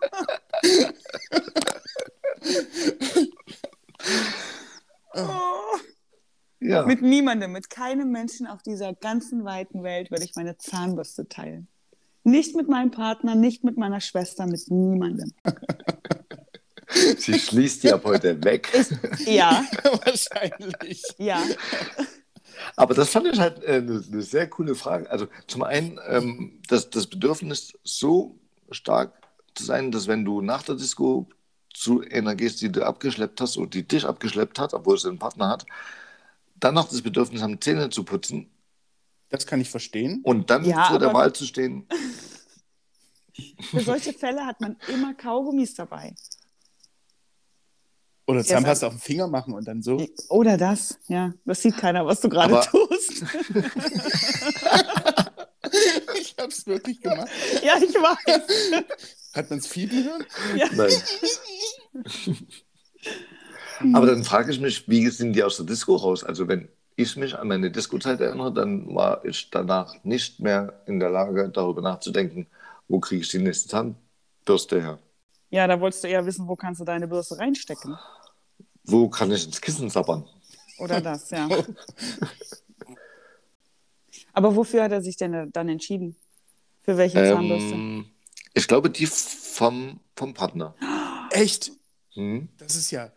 Oh. 5.15 5.77
ja. 6.61 6.85
Mit 6.87 7.03
niemandem, 7.03 7.53
mit 7.53 7.71
keinem 7.71 8.11
Menschen 8.11 8.47
auf 8.47 8.63
dieser 8.63 8.95
ganzen 8.95 9.45
weiten 9.45 9.83
Welt 9.83 10.11
würde 10.11 10.25
ich 10.25 10.35
meine 10.37 10.57
Zahnbürste 10.57 11.29
teilen. 11.29 11.69
Nicht 12.23 12.55
mit 12.55 12.69
meinem 12.69 12.91
Partner, 12.91 13.35
nicht 13.35 13.65
mit 13.65 13.77
meiner 13.79 14.01
Schwester, 14.01 14.47
mit 14.47 14.71
niemandem. 14.71 15.33
Sie 17.19 17.39
schließt 17.39 17.85
die 17.85 17.93
ab 17.93 18.03
heute 18.05 18.43
weg. 18.45 18.69
Ja, 19.25 19.65
Wahrscheinlich. 20.05 21.03
ja. 21.19 21.43
Aber 22.77 22.95
das 22.95 23.11
fand 23.11 23.27
ich 23.29 23.39
halt 23.41 23.63
äh, 23.65 23.77
eine, 23.77 24.03
eine 24.07 24.23
sehr 24.23 24.49
coole 24.49 24.75
Frage. 24.75 25.11
Also 25.11 25.27
zum 25.47 25.63
einen 25.63 25.99
ähm, 26.09 26.61
das, 26.69 26.91
das 26.91 27.07
Bedürfnis 27.07 27.73
so 27.85 28.39
stark 28.71 29.13
zu 29.55 29.65
sein, 29.65 29.91
dass 29.91 30.07
wenn 30.07 30.25
du 30.25 30.41
nach 30.41 30.63
der 30.63 30.77
Disco 30.77 31.29
zu 31.73 32.03
einer 32.11 32.35
gehst, 32.35 32.61
die 32.63 32.71
du 32.71 32.85
abgeschleppt 32.85 33.41
hast 33.41 33.57
und 33.57 33.75
die 33.75 33.87
dich 33.87 34.05
abgeschleppt 34.05 34.59
hat, 34.59 34.75
obwohl 34.75 34.99
sie 34.99 35.09
einen 35.09 35.19
Partner 35.19 35.49
hat, 35.49 35.67
dann 36.57 36.75
noch 36.75 36.89
das 36.89 37.03
Bedürfnis 37.03 37.43
haben, 37.43 37.61
Zähne 37.61 37.91
zu 37.91 38.05
putzen 38.05 38.51
Das 39.31 39.47
kann 39.47 39.61
ich 39.61 39.71
verstehen. 39.71 40.21
und 40.23 40.51
dann 40.51 40.65
Ja, 40.65 40.85
vor 40.85 40.99
der 40.99 41.13
Wahl 41.13 41.33
zu 41.33 41.45
stehen. 41.47 41.87
Für 43.71 43.81
solche 43.81 44.13
Fälle 44.13 44.45
hat 44.45 44.61
man 44.61 44.77
immer 44.89 45.15
Kaugummis 45.15 45.75
dabei. 45.75 46.15
Oder 48.31 48.45
Zahnpasta 48.45 48.87
auf 48.87 48.95
den 48.95 49.01
Finger 49.01 49.27
machen 49.29 49.55
und 49.55 49.67
dann 49.67 49.83
so. 49.83 50.07
Oder 50.29 50.57
das, 50.57 50.99
ja. 51.09 51.33
Das 51.45 51.63
sieht 51.63 51.77
keiner, 51.77 52.05
was 52.07 52.21
du 52.21 52.29
gerade 52.29 52.55
Aber- 52.57 52.67
tust. 52.67 53.23
ich 56.21 56.35
hab's 56.41 56.67
wirklich 56.67 57.01
gemacht. 57.01 57.29
Ja, 57.63 57.75
ich 57.79 57.95
weiß. 57.95 58.83
Hat 59.35 59.51
man 59.51 59.59
es 59.59 59.67
viel 59.67 59.89
gehört? 59.89 60.27
Ja. 60.57 60.67
Nein. 60.73 60.93
Aber 63.95 64.07
dann 64.07 64.25
frage 64.25 64.51
ich 64.51 64.61
mich, 64.61 64.89
wie 64.89 65.09
sind 65.09 65.33
die 65.35 65.43
aus 65.43 65.57
der 65.57 65.67
Disco 65.67 65.97
raus? 65.97 66.25
Also 66.25 66.49
wenn 66.49 66.69
ich 66.97 67.17
mich 67.17 67.39
an 67.39 67.49
meine 67.49 67.71
Disco-Zeit 67.71 68.21
erinnere, 68.21 68.53
dann 68.53 68.95
war 68.95 69.25
ich 69.25 69.51
danach 69.51 69.95
nicht 70.05 70.41
mehr 70.41 70.75
in 70.87 71.01
der 71.01 71.11
Lage, 71.11 71.49
darüber 71.49 71.81
nachzudenken, 71.81 72.47
wo 72.89 73.01
kriege 73.01 73.23
ich 73.23 73.29
die 73.29 73.39
nächste 73.39 73.69
Zahnbürste 73.69 74.81
her? 74.83 74.99
ja, 75.53 75.67
da 75.67 75.81
wolltest 75.81 76.05
du 76.05 76.09
eher 76.09 76.25
wissen, 76.27 76.47
wo 76.47 76.55
kannst 76.55 76.81
du 76.81 76.85
deine 76.85 77.09
Bürste 77.09 77.37
reinstecken. 77.39 77.97
Wo 78.91 79.09
kann 79.09 79.31
ich 79.33 79.45
ins 79.47 79.61
Kissen 79.61 79.89
sabbern? 79.91 80.25
Oder 80.79 81.01
das, 81.03 81.31
ja. 81.31 81.49
Aber 84.33 84.55
wofür 84.57 84.85
hat 84.85 84.93
er 84.93 85.03
sich 85.03 85.17
denn 85.17 85.51
dann 85.53 85.69
entschieden? 85.69 86.17
Für 86.83 86.97
welche 86.97 87.19
Zahnbürste? 87.23 87.75
Ähm, 87.75 88.07
ich 88.55 88.67
glaube, 88.67 88.91
die 88.91 89.07
vom, 89.07 90.01
vom 90.17 90.35
Partner. 90.35 90.75
Echt? 91.31 91.73
Hm? 92.15 92.49
Das 92.59 92.75
ist 92.77 92.91
ja 92.91 93.13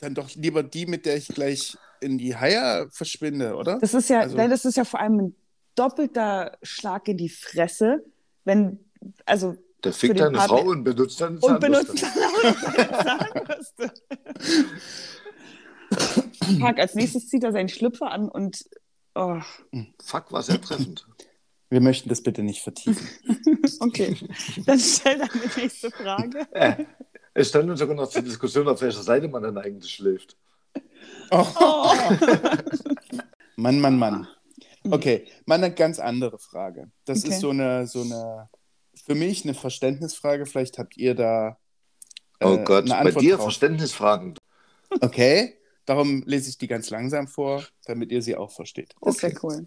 dann 0.00 0.14
doch 0.14 0.28
lieber 0.34 0.62
die, 0.62 0.86
mit 0.86 1.06
der 1.06 1.16
ich 1.16 1.28
gleich 1.28 1.76
in 2.00 2.18
die 2.18 2.36
Haie 2.36 2.86
verschwinde, 2.90 3.54
oder? 3.54 3.78
Das 3.78 3.94
ist 3.94 4.10
ja, 4.10 4.20
Also- 4.20 4.36
nein, 4.36 4.50
das 4.50 4.64
ist 4.64 4.76
ja 4.76 4.84
vor 4.84 5.00
allem 5.00 5.18
ein 5.18 5.36
doppelter 5.74 6.58
Schlag 6.62 7.08
in 7.08 7.16
die 7.16 7.28
Fresse, 7.30 8.04
wenn, 8.44 8.78
also 9.24 9.56
Der 9.84 9.92
fickt 9.94 10.20
deine 10.20 10.36
Partner- 10.36 10.58
Frau 10.58 10.68
und 10.68 10.84
benutzt 10.84 11.22
und 11.22 11.40
Zahnbürste. 11.42 11.92
benutzt 11.92 12.02
dann 12.02 12.22
auch 12.24 13.04
Zahnbürste. 13.34 13.92
Fuck, 16.60 16.78
als 16.78 16.94
nächstes 16.94 17.28
zieht 17.28 17.44
er 17.44 17.52
seinen 17.52 17.68
Schlüpfer 17.68 18.10
an 18.10 18.28
und 18.28 18.64
oh, 19.14 19.38
Fuck, 20.02 20.32
war 20.32 20.42
sehr 20.42 20.60
treffend. 20.60 21.06
Wir 21.68 21.80
möchten 21.80 22.08
das 22.08 22.22
bitte 22.22 22.42
nicht 22.42 22.62
vertiefen. 22.62 23.08
okay. 23.80 24.16
Dann 24.66 24.78
stell 24.78 25.18
deine 25.18 25.46
nächste 25.56 25.90
Frage. 25.90 26.46
äh, 26.52 26.84
es 27.34 27.48
stand 27.48 27.68
uns 27.68 27.80
sogar 27.80 27.96
noch 27.96 28.08
zur 28.08 28.22
Diskussion, 28.22 28.68
auf 28.68 28.80
welcher 28.80 29.02
Seite 29.02 29.28
man 29.28 29.42
dann 29.42 29.58
eigentlich 29.58 29.92
schläft. 29.92 30.36
Oh, 31.30 31.46
Oh. 31.58 31.92
Mann, 33.56 33.80
Mann, 33.80 33.98
Mann. 33.98 34.28
Okay, 34.88 35.26
mal 35.46 35.56
eine 35.56 35.72
ganz 35.74 35.98
andere 35.98 36.38
Frage. 36.38 36.90
Das 37.04 37.24
Okay. 37.24 37.30
ist 37.34 37.40
so 37.40 37.50
eine, 37.50 37.86
so 37.86 38.02
eine, 38.02 38.48
für 39.04 39.14
mich 39.14 39.44
eine 39.44 39.54
Verständnisfrage. 39.54 40.46
Vielleicht 40.46 40.78
habt 40.78 40.96
ihr 40.96 41.14
da 41.14 41.58
äh, 42.38 42.44
Oh 42.46 42.58
Gott, 42.58 42.88
eine 42.90 43.12
bei 43.12 43.20
dir 43.20 43.34
drauf. 43.36 43.44
Verständnisfragen. 43.46 44.34
Okay, 45.00 45.56
darum 45.86 46.22
lese 46.26 46.50
ich 46.50 46.58
die 46.58 46.66
ganz 46.66 46.90
langsam 46.90 47.28
vor, 47.28 47.64
damit 47.86 48.12
ihr 48.12 48.22
sie 48.22 48.36
auch 48.36 48.52
versteht. 48.52 48.94
Das 49.00 49.16
Okay. 49.16 49.36
cool. 49.42 49.66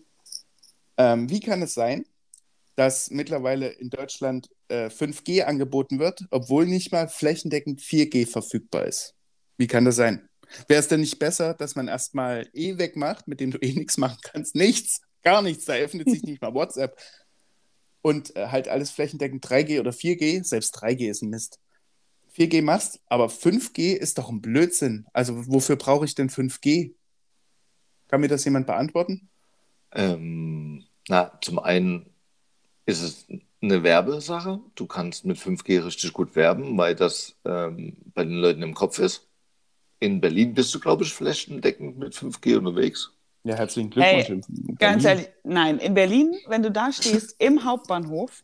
Ähm, 0.97 1.29
wie 1.29 1.39
kann 1.39 1.61
es 1.61 1.73
sein, 1.73 2.05
dass 2.75 3.09
mittlerweile 3.09 3.69
in 3.69 3.89
Deutschland 3.89 4.49
äh, 4.67 4.89
5G 4.89 5.43
angeboten 5.43 5.99
wird, 5.99 6.25
obwohl 6.31 6.65
nicht 6.65 6.91
mal 6.91 7.07
flächendeckend 7.07 7.81
4G 7.81 8.27
verfügbar 8.27 8.85
ist? 8.85 9.15
Wie 9.57 9.67
kann 9.67 9.85
das 9.85 9.95
sein? 9.95 10.29
Wäre 10.67 10.79
es 10.79 10.87
denn 10.87 11.01
nicht 11.01 11.19
besser, 11.19 11.53
dass 11.53 11.75
man 11.75 11.87
erstmal 11.87 12.49
eh 12.53 12.77
wegmacht, 12.77 13.27
mit 13.27 13.39
dem 13.39 13.51
du 13.51 13.57
eh 13.59 13.73
nichts 13.73 13.97
machen 13.97 14.19
kannst? 14.23 14.55
Nichts, 14.55 15.01
gar 15.23 15.41
nichts. 15.41 15.65
Da 15.65 15.73
öffnet 15.73 16.09
sich 16.09 16.23
nicht 16.23 16.41
mal 16.41 16.53
WhatsApp. 16.53 16.97
Und 18.01 18.35
äh, 18.35 18.47
halt 18.47 18.67
alles 18.67 18.91
flächendeckend 18.91 19.45
3G 19.45 19.79
oder 19.79 19.91
4G, 19.91 20.43
selbst 20.43 20.75
3G 20.77 21.09
ist 21.09 21.21
ein 21.21 21.29
Mist. 21.29 21.59
4G 22.39 22.61
machst, 22.61 23.01
aber 23.07 23.27
5G 23.27 23.93
ist 23.93 24.17
doch 24.17 24.29
ein 24.29 24.41
Blödsinn. 24.41 25.05
Also 25.13 25.47
wofür 25.47 25.75
brauche 25.75 26.05
ich 26.05 26.15
denn 26.15 26.29
5G? 26.29 26.93
Kann 28.07 28.21
mir 28.21 28.29
das 28.29 28.45
jemand 28.45 28.65
beantworten? 28.65 29.29
Ähm, 29.91 30.85
na, 31.07 31.37
zum 31.41 31.59
einen 31.59 32.09
ist 32.85 33.01
es 33.01 33.27
eine 33.61 33.83
Werbesache. 33.83 34.61
Du 34.75 34.87
kannst 34.87 35.25
mit 35.25 35.37
5G 35.37 35.85
richtig 35.85 36.13
gut 36.13 36.35
werben, 36.35 36.77
weil 36.77 36.95
das 36.95 37.35
ähm, 37.45 37.97
bei 38.13 38.23
den 38.23 38.35
Leuten 38.35 38.61
im 38.61 38.73
Kopf 38.73 38.99
ist. 38.99 39.27
In 39.99 40.21
Berlin 40.21 40.53
bist 40.53 40.73
du, 40.73 40.79
glaube 40.79 41.03
ich, 41.03 41.13
flächendeckend 41.13 41.97
mit 41.97 42.13
5G 42.13 42.57
unterwegs. 42.57 43.11
Ja, 43.43 43.55
herzlichen 43.55 43.89
Glückwunsch. 43.89 44.29
Hey, 44.29 44.75
Ganz 44.79 45.03
ehrlich, 45.03 45.29
nein, 45.43 45.77
in 45.79 45.93
Berlin, 45.93 46.37
wenn 46.47 46.63
du 46.63 46.71
da 46.71 46.91
stehst, 46.91 47.35
im 47.39 47.65
Hauptbahnhof, 47.65 48.43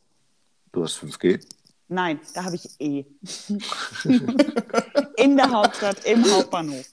Du 0.76 0.84
hast 0.84 0.98
5G. 0.98 1.40
Nein, 1.88 2.20
da 2.34 2.44
habe 2.44 2.56
ich 2.56 2.70
eh. 2.80 3.06
in 5.18 5.38
der 5.38 5.52
Hauptstadt, 5.52 6.06
im 6.06 6.24
Hauptbahnhof. 6.32 6.86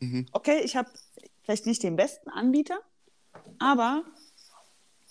Mhm. 0.00 0.26
Okay, 0.32 0.60
ich 0.64 0.76
habe 0.76 0.88
vielleicht 1.42 1.66
nicht 1.66 1.82
den 1.82 1.96
besten 1.96 2.30
Anbieter, 2.30 2.78
aber 3.58 4.04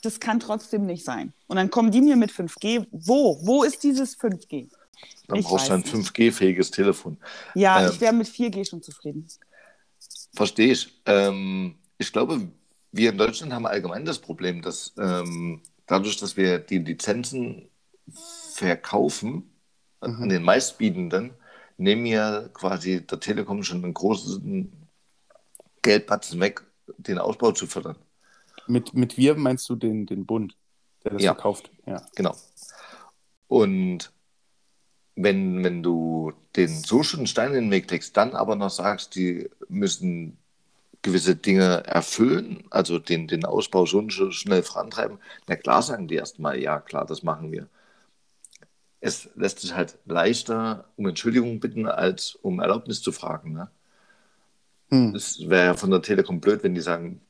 das 0.02 0.20
kann 0.20 0.40
trotzdem 0.40 0.86
nicht 0.86 1.04
sein. 1.04 1.34
Und 1.48 1.58
dann 1.58 1.70
kommen 1.70 1.92
die 1.92 2.02
mir 2.02 2.16
mit 2.16 2.32
5G. 2.32 2.88
Wo? 2.92 3.40
Wo 3.46 3.64
ist 3.64 3.84
dieses 3.84 4.18
5G? 4.18 4.70
Dann 5.28 5.40
Ich 5.40 5.46
brauchst 5.46 5.70
du 5.70 5.74
ein 5.74 5.84
weiß 5.84 5.92
5G-fähiges 5.92 6.72
Telefon. 6.72 7.18
Ja, 7.56 7.82
Ähm. 7.82 7.92
ich 7.92 8.02
wäre 8.02 8.14
mit 8.14 8.28
4G 8.28 8.68
schon 8.68 8.82
zufrieden. 8.82 9.28
Verstehe 10.34 10.72
ich. 10.72 11.02
Ähm, 11.06 11.76
ich 11.98 12.12
glaube, 12.12 12.48
wir 12.92 13.10
in 13.12 13.18
Deutschland 13.18 13.54
haben 13.54 13.66
allgemein 13.66 14.06
das 14.06 14.20
Problem, 14.20 14.62
dass 14.62 14.94
ähm, 14.98 15.62
dadurch, 15.86 16.18
dass 16.18 16.38
wir 16.38 16.60
die 16.60 16.80
Lizenzen 16.80 17.70
verkaufen 18.60 19.50
Mhm. 20.02 20.24
an 20.24 20.30
den 20.30 20.44
Meistbietenden, 20.44 21.34
nehmen 21.78 22.06
wir 22.06 22.50
quasi 22.54 23.06
der 23.06 23.20
Telekom 23.20 23.64
schon 23.64 23.84
einen 23.84 23.94
großen 23.94 24.72
Geldbatzen 25.82 26.40
weg, 26.40 26.64
den 26.98 27.18
Ausbau 27.20 27.52
zu 27.52 27.68
fördern. 27.68 27.98
Mit, 28.68 28.94
mit 28.94 29.18
wir 29.18 29.36
meinst 29.36 29.68
du 29.70 29.76
den, 29.76 30.06
den 30.06 30.26
Bund, 30.26 30.56
der 31.04 31.12
das 31.12 31.24
Ja. 31.24 31.34
verkauft? 31.34 31.70
Ja. 31.86 32.02
Genau. 32.16 32.36
Und 33.48 34.12
wenn, 35.16 35.64
wenn 35.64 35.84
du 35.84 36.32
den 36.56 36.70
so 36.70 37.04
schon 37.04 37.28
Stein 37.28 37.54
in 37.54 37.66
den 37.66 37.72
Weg 37.72 37.92
legst, 37.92 38.16
dann 38.16 38.36
aber 38.36 38.56
noch 38.56 38.70
sagst, 38.70 39.16
die 39.16 39.50
müssen 39.68 40.38
gewisse 41.02 41.36
Dinge 41.36 41.84
erfüllen, 41.86 42.64
also 42.70 43.00
den, 43.00 43.28
den 43.28 43.44
Ausbau 43.44 43.86
so 43.86 44.06
schnell 44.32 44.64
vorantreiben, 44.64 45.18
na 45.48 45.56
klar 45.56 45.82
sagen 45.82 46.08
die 46.08 46.16
erstmal, 46.16 46.58
ja 46.60 46.80
klar, 46.80 47.06
das 47.06 47.24
machen 47.24 47.52
wir. 47.52 47.68
Es 49.02 49.30
lässt 49.36 49.60
sich 49.60 49.74
halt 49.74 49.98
leichter 50.06 50.86
um 50.98 51.08
Entschuldigung 51.08 51.60
bitten, 51.60 51.88
als 51.88 52.36
um 52.36 52.60
Erlaubnis 52.60 53.02
zu 53.02 53.12
fragen. 53.12 53.54
Ne? 53.54 53.70
Hm. 54.90 55.16
Es 55.16 55.48
wäre 55.50 55.68
ja 55.68 55.74
von 55.76 55.92
der 55.92 56.02
Telekom 56.02 56.42
blöd, 56.42 56.64
wenn 56.64 56.76
die 56.76 56.82
sagen, 56.82 57.22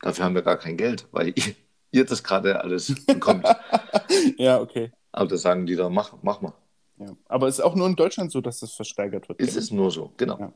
dafür 0.00 0.24
haben 0.24 0.34
wir 0.34 0.42
gar 0.42 0.58
kein 0.58 0.76
Geld, 0.76 1.06
weil 1.10 1.28
ihr, 1.28 1.54
ihr 1.90 2.04
das 2.04 2.22
gerade 2.22 2.62
alles 2.62 2.94
bekommt. 3.06 3.46
ja, 4.38 4.60
okay. 4.60 4.92
Aber 5.12 5.28
da 5.28 5.36
sagen 5.36 5.66
die 5.66 5.74
dann, 5.74 5.92
mach, 5.92 6.14
mach 6.22 6.40
mal. 6.40 6.54
Ja. 6.98 7.16
Aber 7.26 7.48
es 7.48 7.58
ist 7.58 7.64
auch 7.64 7.74
nur 7.74 7.86
in 7.86 7.96
Deutschland 7.96 8.30
so, 8.30 8.40
dass 8.40 8.60
das 8.60 8.72
versteigert 8.72 9.28
wird. 9.28 9.40
Ist 9.40 9.56
es 9.56 9.70
nur 9.70 9.90
so, 9.90 10.12
genau. 10.16 10.38
Ja. 10.38 10.52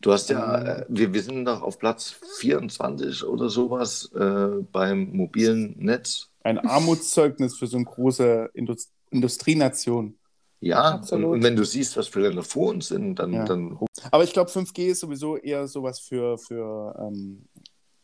Du 0.00 0.12
hast 0.12 0.30
ja, 0.30 0.60
Ähm. 0.60 0.66
äh, 0.66 0.84
wir, 0.88 1.14
wir 1.14 1.22
sind 1.22 1.44
doch 1.44 1.62
auf 1.62 1.78
Platz 1.78 2.14
24 2.38 3.24
oder 3.24 3.48
sowas 3.48 4.10
äh, 4.14 4.62
beim 4.72 5.12
mobilen 5.12 5.76
Netz. 5.78 6.30
Ein 6.42 6.58
Armutszeugnis 6.58 7.56
für 7.56 7.68
so 7.68 7.76
eine 7.76 7.86
große 7.86 8.50
Indust 8.54 8.90
Industrienation. 9.12 10.18
Ja, 10.60 10.88
und, 10.90 10.94
Absolut. 11.00 11.32
und 11.32 11.42
wenn 11.42 11.56
du 11.56 11.64
siehst, 11.64 11.96
was 11.96 12.06
für 12.08 12.20
Länder 12.20 12.42
vor 12.44 12.70
uns 12.70 12.88
sind, 12.88 13.16
dann, 13.16 13.32
Ja. 13.32 13.44
dann 13.44 13.78
Aber 14.12 14.22
ich 14.24 14.32
glaube, 14.32 14.50
5G 14.50 14.86
ist 14.88 15.00
sowieso 15.00 15.36
eher 15.36 15.66
sowas 15.66 15.98
für, 15.98 16.38
für 16.38 16.94
ähm, 17.00 17.48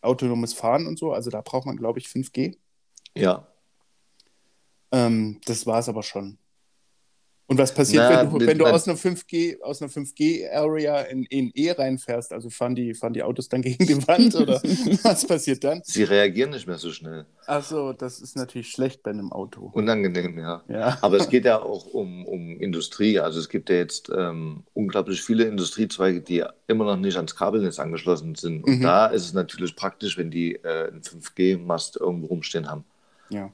autonomes 0.00 0.54
Fahren 0.54 0.86
und 0.86 0.98
so. 0.98 1.12
Also 1.12 1.30
da 1.30 1.40
braucht 1.40 1.66
man, 1.66 1.76
glaube 1.76 1.98
ich, 2.00 2.06
5G. 2.08 2.56
ja. 3.14 3.46
Ähm, 4.90 5.38
das 5.44 5.66
war 5.66 5.78
es 5.80 5.88
aber 5.90 6.02
schon. 6.02 6.38
Und 7.50 7.56
was 7.56 7.72
passiert, 7.74 8.04
Na, 8.10 8.30
wenn 8.30 8.38
du, 8.40 8.46
wenn 8.46 8.58
du 8.58 8.66
aus 8.66 8.86
einer 8.86 8.98
5G, 8.98 9.62
aus 9.62 9.80
einer 9.80 9.90
5G-Area 9.90 11.00
in, 11.04 11.24
in 11.24 11.50
E 11.54 11.70
reinfährst? 11.72 12.30
Also 12.34 12.50
fahren 12.50 12.74
die, 12.74 12.92
fahren 12.92 13.14
die 13.14 13.22
Autos 13.22 13.48
dann 13.48 13.62
gegen 13.62 13.86
die 13.86 14.06
Wand 14.06 14.34
oder 14.34 14.60
was 15.02 15.26
passiert 15.26 15.64
dann? 15.64 15.80
Sie 15.82 16.02
reagieren 16.02 16.50
nicht 16.50 16.66
mehr 16.66 16.76
so 16.76 16.92
schnell. 16.92 17.24
Achso, 17.46 17.94
das 17.94 18.20
ist 18.20 18.36
natürlich 18.36 18.68
schlecht 18.70 19.02
bei 19.02 19.12
einem 19.12 19.32
Auto. 19.32 19.70
Unangenehm, 19.72 20.38
ja. 20.38 20.62
Ja. 20.68 20.98
Aber 21.00 21.16
es 21.16 21.30
geht 21.30 21.46
ja 21.46 21.62
auch 21.62 21.86
um, 21.86 22.26
um 22.26 22.60
Industrie. 22.60 23.18
Also 23.18 23.40
es 23.40 23.48
gibt 23.48 23.70
ja 23.70 23.76
jetzt 23.76 24.10
ähm, 24.14 24.64
unglaublich 24.74 25.22
viele 25.22 25.44
Industriezweige, 25.44 26.20
die 26.20 26.44
immer 26.66 26.84
noch 26.84 26.96
nicht 26.98 27.16
ans 27.16 27.34
Kabelnetz 27.34 27.78
angeschlossen 27.78 28.34
sind. 28.34 28.62
Und 28.64 28.80
Mhm. 28.80 28.82
da 28.82 29.06
ist 29.06 29.24
es 29.24 29.32
natürlich 29.32 29.74
praktisch, 29.74 30.18
wenn 30.18 30.30
die 30.30 30.56
äh, 30.56 30.88
einen 30.88 31.00
5G-Mast 31.00 31.96
irgendwo 31.96 32.26
rumstehen 32.26 32.68
haben. 32.70 32.84
ja. 33.30 33.50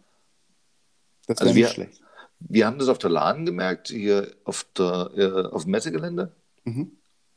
Das 1.28 1.38
Also 1.38 1.54
wäre 1.54 1.54
wir- 1.56 1.64
nicht 1.66 1.74
schlecht. 1.74 2.00
Wir 2.46 2.66
haben 2.66 2.78
das 2.78 2.88
auf 2.88 2.98
der 2.98 3.10
LAN 3.10 3.46
gemerkt, 3.46 3.88
hier 3.88 4.28
auf, 4.44 4.66
der, 4.76 5.10
äh, 5.16 5.46
auf 5.48 5.62
dem 5.64 5.70
Messegelände. 5.72 6.30
Mhm. 6.64 6.92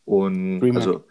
Und 0.05 0.59
DreamHack. 0.59 0.81
also 0.87 1.03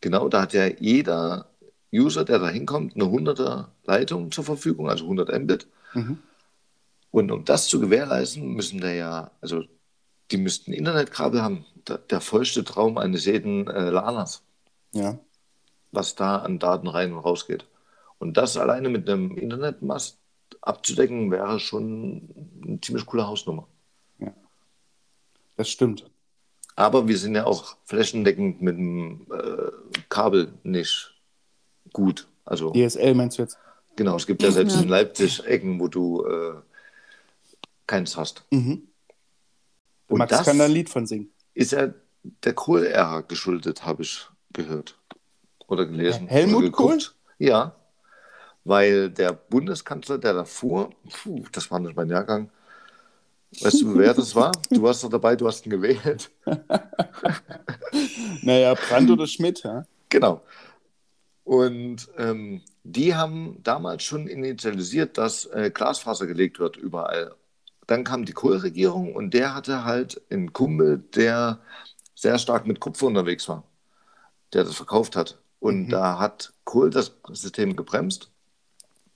genau, 0.00 0.28
da 0.28 0.42
hat 0.42 0.52
ja 0.52 0.66
jeder 0.66 1.46
User, 1.92 2.24
der 2.24 2.38
da 2.40 2.48
hinkommt, 2.48 2.94
eine 2.94 3.04
100er 3.04 3.66
Leitung 3.84 4.30
zur 4.32 4.44
Verfügung, 4.44 4.88
also 4.88 5.04
100 5.04 5.32
Mbit. 5.40 5.66
Mhm. 5.94 6.18
Und 7.10 7.30
um 7.30 7.44
das 7.44 7.68
zu 7.68 7.80
gewährleisten, 7.80 8.54
müssen 8.54 8.80
da 8.80 8.90
ja, 8.90 9.30
also 9.40 9.62
die 10.30 10.36
müssten 10.36 10.72
Internetkabel 10.72 11.42
haben. 11.42 11.64
Der, 11.86 11.98
der 11.98 12.20
vollste 12.20 12.64
Traum 12.64 12.96
eines 12.98 13.26
jeden 13.26 13.68
äh, 13.68 13.90
LANers, 13.90 14.42
Ja. 14.92 15.18
was 15.92 16.14
da 16.14 16.38
an 16.38 16.58
Daten 16.58 16.88
rein 16.88 17.12
und 17.12 17.18
raus 17.18 17.46
geht. 17.46 17.66
Und 18.18 18.36
das 18.38 18.56
alleine 18.56 18.88
mit 18.88 19.08
einem 19.08 19.36
Internetmast 19.36 20.18
abzudecken, 20.66 21.30
wäre 21.30 21.60
schon 21.60 22.28
eine 22.64 22.80
ziemlich 22.80 23.06
coole 23.06 23.26
Hausnummer. 23.26 23.66
Das 25.56 25.68
stimmt. 25.68 26.10
Aber 26.74 27.06
wir 27.06 27.16
sind 27.16 27.36
ja 27.36 27.46
auch 27.46 27.76
flächendeckend 27.84 28.60
mit 28.60 28.76
dem 28.76 29.26
äh, 29.32 29.70
Kabel 30.08 30.52
nicht 30.64 31.14
gut. 31.92 32.26
Also 32.44 32.72
DSL 32.72 33.14
meinst 33.14 33.38
du 33.38 33.42
jetzt? 33.42 33.56
genau, 33.94 34.16
es 34.16 34.26
gibt 34.26 34.42
ja 34.42 34.50
selbst 34.50 34.74
Ja. 34.74 34.82
in 34.82 34.88
Leipzig 34.88 35.44
Ecken, 35.44 35.78
wo 35.78 35.86
du 35.86 36.24
äh, 36.26 36.54
keins 37.86 38.16
hast. 38.16 38.44
Mhm. 38.50 38.88
Und 40.08 40.18
Max 40.18 40.30
das- 40.32 40.44
kann 40.46 40.58
da 40.58 40.64
ein 40.64 40.72
Lied 40.72 40.90
von 40.90 41.06
singen. 41.06 41.30
Ist 41.54 41.70
ja 41.70 41.94
der 42.42 42.54
Kohl-Ära 42.54 43.20
geschuldet, 43.20 43.84
habe 43.86 44.02
ich 44.02 44.26
gehört 44.52 44.98
oder 45.68 45.86
gelesen. 45.86 46.26
Helmut 46.26 46.56
oder 46.56 46.66
geguckt. 46.66 47.14
Ja, 47.38 47.76
weil 48.64 49.10
der 49.10 49.32
Bundeskanzler, 49.32 50.18
der 50.18 50.34
davor, 50.34 50.90
puh, 51.10 51.44
das 51.52 51.70
war 51.70 51.80
nicht 51.80 51.96
mein 51.96 52.10
Jahrgang, 52.10 52.50
weißt 53.60 53.82
du, 53.82 53.96
wer 53.96 54.14
das 54.14 54.34
war? 54.34 54.52
Du 54.72 54.82
warst 54.82 55.02
doch 55.04 55.10
dabei, 55.10 55.36
du 55.36 55.46
hast 55.46 55.66
ihn 55.66 55.70
gewählt. 55.70 56.30
Naja, 58.42 58.74
Brandt 58.74 59.10
oder 59.10 59.26
Schmidt, 59.26 59.62
ja? 59.64 59.86
Genau. 60.08 60.42
Und 61.44 62.08
ähm, 62.16 62.62
die 62.84 63.14
haben 63.14 63.58
damals 63.62 64.02
schon 64.02 64.26
initialisiert, 64.26 65.18
dass 65.18 65.46
äh, 65.46 65.70
Glasfaser 65.72 66.26
gelegt 66.26 66.58
wird 66.58 66.76
überall. 66.76 67.34
Dann 67.86 68.04
kam 68.04 68.24
die 68.24 68.32
Kohl-Regierung 68.32 69.14
und 69.14 69.34
der 69.34 69.54
hatte 69.54 69.84
halt 69.84 70.22
einen 70.30 70.52
Kumpel, 70.52 70.98
der 71.14 71.60
sehr 72.14 72.38
stark 72.38 72.66
mit 72.66 72.80
Kupfer 72.80 73.06
unterwegs 73.06 73.48
war, 73.48 73.64
der 74.54 74.64
das 74.64 74.76
verkauft 74.76 75.16
hat. 75.16 75.40
Und 75.60 75.88
Mhm. 75.88 75.90
da 75.90 76.18
hat 76.20 76.54
Kohl 76.64 76.90
das 76.90 77.12
System 77.32 77.76
gebremst 77.76 78.30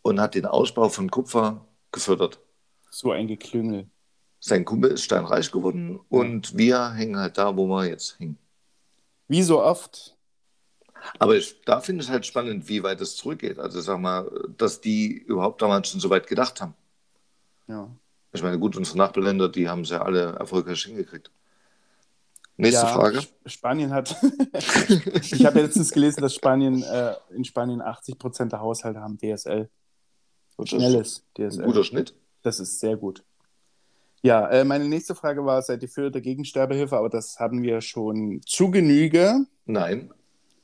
und 0.08 0.20
hat 0.20 0.34
den 0.34 0.46
Ausbau 0.46 0.88
von 0.88 1.10
Kupfer 1.10 1.64
gefördert. 1.92 2.40
So 2.90 3.12
ein 3.12 3.28
Geklüngel. 3.28 3.88
Sein 4.40 4.64
Kumpel 4.64 4.92
ist 4.92 5.04
steinreich 5.04 5.50
geworden 5.50 6.00
und 6.08 6.56
wir 6.56 6.92
hängen 6.92 7.18
halt 7.18 7.38
da, 7.38 7.56
wo 7.56 7.66
wir 7.66 7.86
jetzt 7.86 8.18
hängen. 8.18 8.38
Wie 9.26 9.42
so 9.42 9.62
oft. 9.62 10.16
Aber 11.18 11.36
ich, 11.36 11.60
da 11.62 11.80
finde 11.80 12.04
ich 12.04 12.10
halt 12.10 12.24
spannend, 12.26 12.68
wie 12.68 12.82
weit 12.82 13.00
es 13.00 13.16
zurückgeht. 13.16 13.58
Also 13.58 13.80
sag 13.80 14.00
mal, 14.00 14.30
dass 14.56 14.80
die 14.80 15.12
überhaupt 15.12 15.60
damals 15.62 15.88
schon 15.88 16.00
so 16.00 16.10
weit 16.10 16.26
gedacht 16.26 16.60
haben. 16.60 16.74
Ja. 17.66 17.88
Ich 18.32 18.42
meine, 18.42 18.58
gut, 18.58 18.76
unsere 18.76 18.98
Nachbarländer, 18.98 19.48
die 19.48 19.68
haben 19.68 19.82
es 19.82 19.90
ja 19.90 20.02
alle 20.02 20.32
erfolgreich 20.32 20.82
hingekriegt. 20.82 21.30
Nächste 22.56 22.86
ja, 22.86 22.92
Frage. 22.92 23.18
Sp- 23.22 23.38
Spanien 23.46 23.92
hat. 23.92 24.16
ich 25.32 25.46
habe 25.46 25.60
letztens 25.60 25.92
gelesen, 25.92 26.20
dass 26.20 26.34
Spanien 26.34 26.82
äh, 26.82 27.14
in 27.30 27.44
Spanien 27.44 27.80
80 27.80 28.18
Prozent 28.18 28.52
der 28.52 28.60
Haushalte 28.60 29.00
haben 29.00 29.18
DSL. 29.18 29.68
Ist 30.64 30.70
schnelles 30.70 31.24
DSL. 31.36 31.64
guter 31.64 31.84
Schnitt. 31.84 32.14
Das 32.42 32.60
ist 32.60 32.80
sehr 32.80 32.96
gut. 32.96 33.24
Ja, 34.22 34.48
äh, 34.48 34.64
meine 34.64 34.88
nächste 34.88 35.14
Frage 35.14 35.44
war, 35.44 35.62
seid 35.62 35.82
ihr 35.82 35.88
für 35.88 36.06
oder 36.08 36.20
gegen 36.20 36.44
Sterbehilfe? 36.44 36.96
Aber 36.96 37.08
das 37.08 37.38
haben 37.38 37.62
wir 37.62 37.80
schon 37.80 38.40
zu 38.44 38.70
Genüge 38.70 39.46
Nein. 39.64 40.12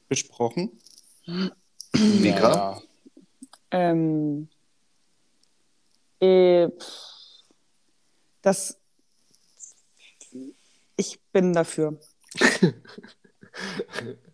besprochen. 0.08 0.72
Mika? 1.92 2.52
Ja, 2.52 2.82
Ähm, 3.70 4.48
äh, 6.20 6.68
das 8.42 8.78
Ich 10.96 11.20
bin 11.32 11.52
dafür. 11.52 11.98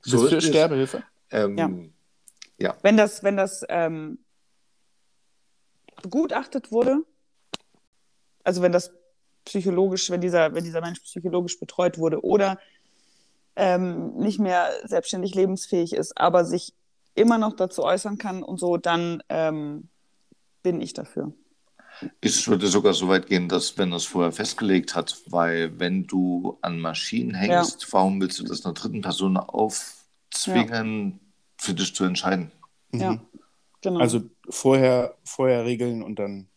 So 0.03 0.25
ist 0.27 0.31
für. 0.33 0.41
Sterbehilfe? 0.41 1.03
Ähm, 1.31 1.93
Ja. 2.59 2.77
Wenn 2.83 2.97
das, 2.97 3.23
wenn 3.23 3.37
das 3.37 3.65
ähm, 3.69 4.19
begutachtet 6.03 6.73
wurde, 6.73 7.05
also 8.45 8.63
wenn 8.63 8.73
das 8.73 8.93
psychologisch, 9.45 10.11
wenn 10.11 10.21
dieser, 10.21 10.55
wenn 10.55 10.65
dieser 10.65 10.81
Mensch 10.81 11.01
psychologisch 11.01 11.59
betreut 11.59 11.99
wurde 11.99 12.25
oder 12.25 12.59
ähm, 13.57 14.17
nicht 14.17 14.39
mehr 14.39 14.71
selbstständig 14.85 15.35
lebensfähig 15.35 15.93
ist, 15.93 16.17
aber 16.17 16.45
sich 16.45 16.73
immer 17.15 17.39
noch 17.39 17.55
dazu 17.55 17.83
äußern 17.83 18.19
kann 18.19 18.43
und 18.43 18.59
so, 18.59 18.77
dann 18.77 19.23
ähm, 19.29 19.89
bin 20.63 20.81
ich 20.81 20.93
dafür. 20.93 21.33
Ich 22.21 22.47
würde 22.49 22.69
sogar 22.69 22.95
so 22.95 23.09
weit 23.09 23.27
gehen, 23.27 23.49
dass 23.49 23.77
wenn 23.77 23.93
es 23.93 24.05
vorher 24.05 24.33
festgelegt 24.33 24.95
hat, 24.95 25.21
weil 25.27 25.79
wenn 25.79 26.07
du 26.07 26.59
an 26.63 26.81
Maschinen 26.81 27.35
hängst, 27.35 27.93
warum 27.93 28.21
willst 28.21 28.39
du 28.39 28.45
das 28.45 28.65
einer 28.65 28.75
dritten 28.75 29.03
Person 29.03 29.37
aufzwingen, 29.37 31.21
für 31.59 31.75
dich 31.75 31.95
zu 31.95 32.05
entscheiden? 32.05 32.53
Ja, 32.93 33.21
genau. 33.81 34.01
Also 34.01 34.23
vorher, 34.49 35.17
vorher 35.25 35.65
regeln 35.65 36.03
und 36.03 36.19
dann 36.19 36.49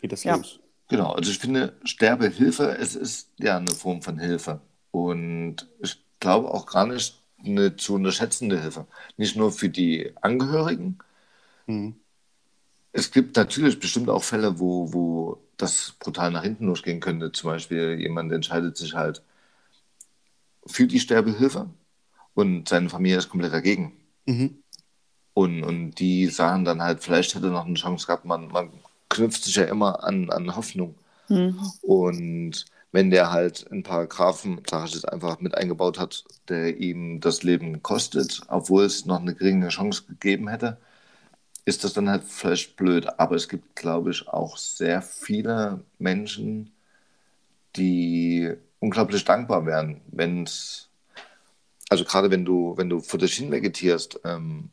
geht 0.00 0.12
das 0.12 0.24
Ja. 0.24 0.36
los. 0.36 0.60
Genau, 0.88 1.12
also 1.12 1.30
ich 1.30 1.38
finde, 1.38 1.74
Sterbehilfe, 1.84 2.76
es 2.78 2.94
ist 2.94 3.30
ja 3.38 3.56
eine 3.56 3.72
Form 3.72 4.02
von 4.02 4.18
Hilfe. 4.18 4.60
Und 4.90 5.68
ich 5.80 6.04
glaube 6.20 6.52
auch 6.52 6.66
gar 6.66 6.86
nicht 6.86 7.22
eine 7.44 7.76
zu 7.76 7.94
unterschätzende 7.94 8.60
Hilfe. 8.60 8.86
Nicht 9.16 9.36
nur 9.36 9.52
für 9.52 9.70
die 9.70 10.12
Angehörigen. 10.20 10.98
Mhm. 11.66 11.96
Es 12.92 13.10
gibt 13.10 13.36
natürlich 13.36 13.80
bestimmt 13.80 14.10
auch 14.10 14.22
Fälle, 14.22 14.58
wo, 14.60 14.92
wo 14.92 15.38
das 15.56 15.94
brutal 15.98 16.30
nach 16.30 16.42
hinten 16.42 16.66
losgehen 16.66 17.00
könnte. 17.00 17.32
Zum 17.32 17.50
Beispiel 17.50 17.98
jemand 17.98 18.30
entscheidet 18.32 18.76
sich 18.76 18.94
halt 18.94 19.22
für 20.66 20.86
die 20.86 21.00
Sterbehilfe 21.00 21.70
und 22.34 22.68
seine 22.68 22.90
Familie 22.90 23.18
ist 23.18 23.30
komplett 23.30 23.52
dagegen. 23.52 23.96
Mhm. 24.26 24.61
Und, 25.34 25.62
und 25.62 25.94
die 25.94 26.26
sagen 26.26 26.64
dann 26.64 26.82
halt, 26.82 27.02
vielleicht 27.02 27.34
hätte 27.34 27.46
er 27.46 27.52
noch 27.52 27.66
eine 27.66 27.74
Chance 27.74 28.06
gehabt. 28.06 28.24
Man, 28.24 28.48
man 28.48 28.70
knüpft 29.08 29.44
sich 29.44 29.56
ja 29.56 29.64
immer 29.64 30.04
an, 30.04 30.30
an 30.30 30.54
Hoffnung. 30.56 30.94
Hm. 31.28 31.56
Und 31.82 32.66
wenn 32.92 33.10
der 33.10 33.30
halt 33.30 33.70
einen 33.70 33.82
Paragraphen, 33.82 34.60
sag 34.68 34.86
ich 34.88 34.94
jetzt 34.94 35.08
einfach, 35.08 35.40
mit 35.40 35.54
eingebaut 35.54 35.98
hat, 35.98 36.24
der 36.48 36.76
ihm 36.76 37.20
das 37.20 37.42
Leben 37.42 37.82
kostet, 37.82 38.42
obwohl 38.48 38.84
es 38.84 39.06
noch 39.06 39.20
eine 39.20 39.34
geringe 39.34 39.68
Chance 39.68 40.04
gegeben 40.06 40.48
hätte, 40.48 40.78
ist 41.64 41.84
das 41.84 41.94
dann 41.94 42.10
halt 42.10 42.24
vielleicht 42.24 42.76
blöd. 42.76 43.06
Aber 43.18 43.36
es 43.36 43.48
gibt, 43.48 43.76
glaube 43.76 44.10
ich, 44.10 44.28
auch 44.28 44.58
sehr 44.58 45.00
viele 45.00 45.80
Menschen, 45.98 46.72
die 47.76 48.52
unglaublich 48.80 49.24
dankbar 49.24 49.64
wären, 49.64 50.00
wenn 50.08 50.42
es, 50.42 50.90
also 51.88 52.04
gerade 52.04 52.30
wenn 52.30 52.44
du, 52.44 52.76
wenn 52.76 52.90
du 52.90 53.00
vor 53.00 53.18
dich 53.18 53.34
hin 53.34 53.50
vegetierst, 53.50 54.20
ähm, 54.24 54.70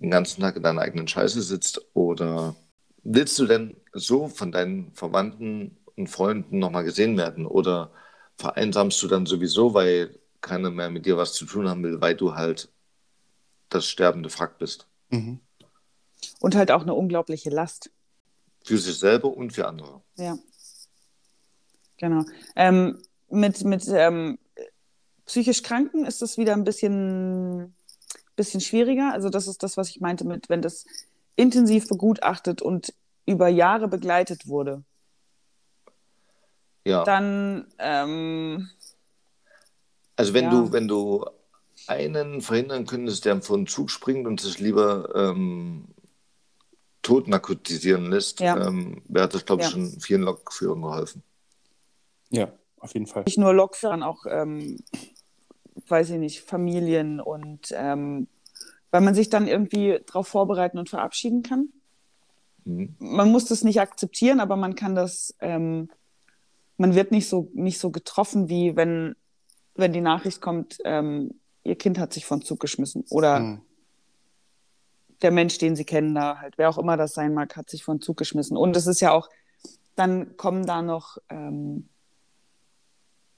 den 0.00 0.10
ganzen 0.10 0.40
Tag 0.40 0.56
in 0.56 0.62
deiner 0.62 0.82
eigenen 0.82 1.08
Scheiße 1.08 1.42
sitzt 1.42 1.80
oder 1.94 2.54
willst 3.02 3.38
du 3.38 3.46
denn 3.46 3.76
so 3.92 4.28
von 4.28 4.52
deinen 4.52 4.92
Verwandten 4.92 5.76
und 5.96 6.08
Freunden 6.08 6.58
nochmal 6.58 6.84
gesehen 6.84 7.16
werden 7.16 7.46
oder 7.46 7.90
vereinsamst 8.36 9.02
du 9.02 9.08
dann 9.08 9.26
sowieso, 9.26 9.74
weil 9.74 10.18
keiner 10.40 10.70
mehr 10.70 10.90
mit 10.90 11.06
dir 11.06 11.16
was 11.16 11.32
zu 11.32 11.44
tun 11.44 11.68
haben 11.68 11.82
will, 11.82 12.00
weil 12.00 12.14
du 12.14 12.34
halt 12.34 12.70
das 13.68 13.86
sterbende 13.86 14.32
Wrack 14.38 14.58
bist? 14.58 14.86
Mhm. 15.10 15.40
Und 16.40 16.54
halt 16.54 16.70
auch 16.70 16.82
eine 16.82 16.94
unglaubliche 16.94 17.50
Last. 17.50 17.90
Für 18.64 18.78
sich 18.78 18.98
selber 18.98 19.36
und 19.36 19.52
für 19.52 19.66
andere. 19.66 20.02
Ja. 20.16 20.38
Genau. 21.96 22.24
Ähm, 22.54 22.98
mit 23.30 23.64
mit 23.64 23.86
ähm, 23.88 24.38
psychisch 25.26 25.62
Kranken 25.62 26.04
ist 26.04 26.22
das 26.22 26.38
wieder 26.38 26.54
ein 26.54 26.64
bisschen, 26.64 27.74
bisschen 28.38 28.62
schwieriger. 28.62 29.12
Also 29.12 29.28
das 29.28 29.46
ist 29.46 29.62
das, 29.62 29.76
was 29.76 29.90
ich 29.90 30.00
meinte 30.00 30.26
mit, 30.26 30.48
wenn 30.48 30.62
das 30.62 30.86
intensiv 31.36 31.86
begutachtet 31.88 32.62
und 32.62 32.94
über 33.26 33.48
Jahre 33.48 33.88
begleitet 33.88 34.46
wurde, 34.46 34.82
Ja. 36.86 37.04
dann 37.04 37.66
ähm, 37.78 38.70
Also 40.16 40.32
wenn 40.34 40.44
Ja. 40.46 40.50
du, 40.50 40.72
wenn 40.72 40.88
du 40.88 41.26
einen 41.86 42.40
verhindern 42.40 42.86
könntest, 42.86 43.24
der 43.24 43.40
vor 43.42 43.56
den 43.56 43.66
Zug 43.66 43.90
springt 43.90 44.26
und 44.26 44.40
sich 44.40 44.58
lieber 44.58 45.14
ähm, 45.14 45.88
tot 47.02 47.28
narkotisieren 47.28 48.10
lässt, 48.10 48.40
Ja. 48.40 48.56
ähm, 48.56 49.02
wäre 49.08 49.28
das, 49.28 49.44
glaube 49.44 49.62
ich, 49.62 49.68
Ja. 49.68 49.72
schon 49.72 50.00
vielen 50.00 50.22
Lokführern 50.22 50.82
geholfen. 50.82 51.22
Ja, 52.30 52.52
auf 52.78 52.94
jeden 52.94 53.06
Fall. 53.06 53.24
nicht 53.26 53.38
nur 53.38 53.54
Lokführern, 53.54 54.02
auch, 54.02 54.24
ähm, 54.28 54.78
weiß 55.90 56.10
ich 56.10 56.18
nicht, 56.18 56.40
Familien 56.42 57.20
und 57.20 57.72
ähm, 57.72 58.28
weil 58.90 59.00
man 59.02 59.14
sich 59.14 59.28
dann 59.28 59.46
irgendwie 59.46 60.00
darauf 60.06 60.28
vorbereiten 60.28 60.78
und 60.78 60.88
verabschieden 60.88 61.42
kann. 61.42 61.68
Mhm. 62.64 62.96
man 62.98 63.30
muss 63.30 63.46
das 63.46 63.64
nicht 63.64 63.80
akzeptieren, 63.80 64.40
aber 64.40 64.56
man 64.56 64.74
kann 64.74 64.94
das, 64.94 65.34
ähm, 65.40 65.90
man 66.76 66.94
wird 66.94 67.10
nicht 67.12 67.28
so, 67.28 67.50
nicht 67.54 67.78
so 67.78 67.90
getroffen, 67.90 68.48
wie 68.48 68.76
wenn, 68.76 69.14
wenn 69.74 69.92
die 69.92 70.00
Nachricht 70.00 70.40
kommt, 70.40 70.78
ähm, 70.84 71.40
ihr 71.64 71.76
Kind 71.76 71.98
hat 71.98 72.12
sich 72.12 72.24
von 72.26 72.42
Zug 72.42 72.60
geschmissen 72.60 73.04
oder 73.10 73.40
Mhm. 73.40 73.60
der 75.22 75.30
Mensch, 75.32 75.58
den 75.58 75.76
sie 75.76 75.84
kennen, 75.84 76.14
da 76.14 76.38
halt, 76.38 76.58
wer 76.58 76.68
auch 76.68 76.78
immer 76.78 76.96
das 76.96 77.12
sein 77.14 77.34
mag, 77.34 77.56
hat 77.56 77.68
sich 77.70 77.84
von 77.84 78.00
Zug 78.00 78.16
geschmissen. 78.16 78.56
Und 78.56 78.76
es 78.76 78.86
ist 78.86 79.00
ja 79.00 79.12
auch, 79.12 79.28
dann 79.96 80.36
kommen 80.36 80.64
da 80.64 80.80
noch 80.82 81.18
ähm, 81.28 81.88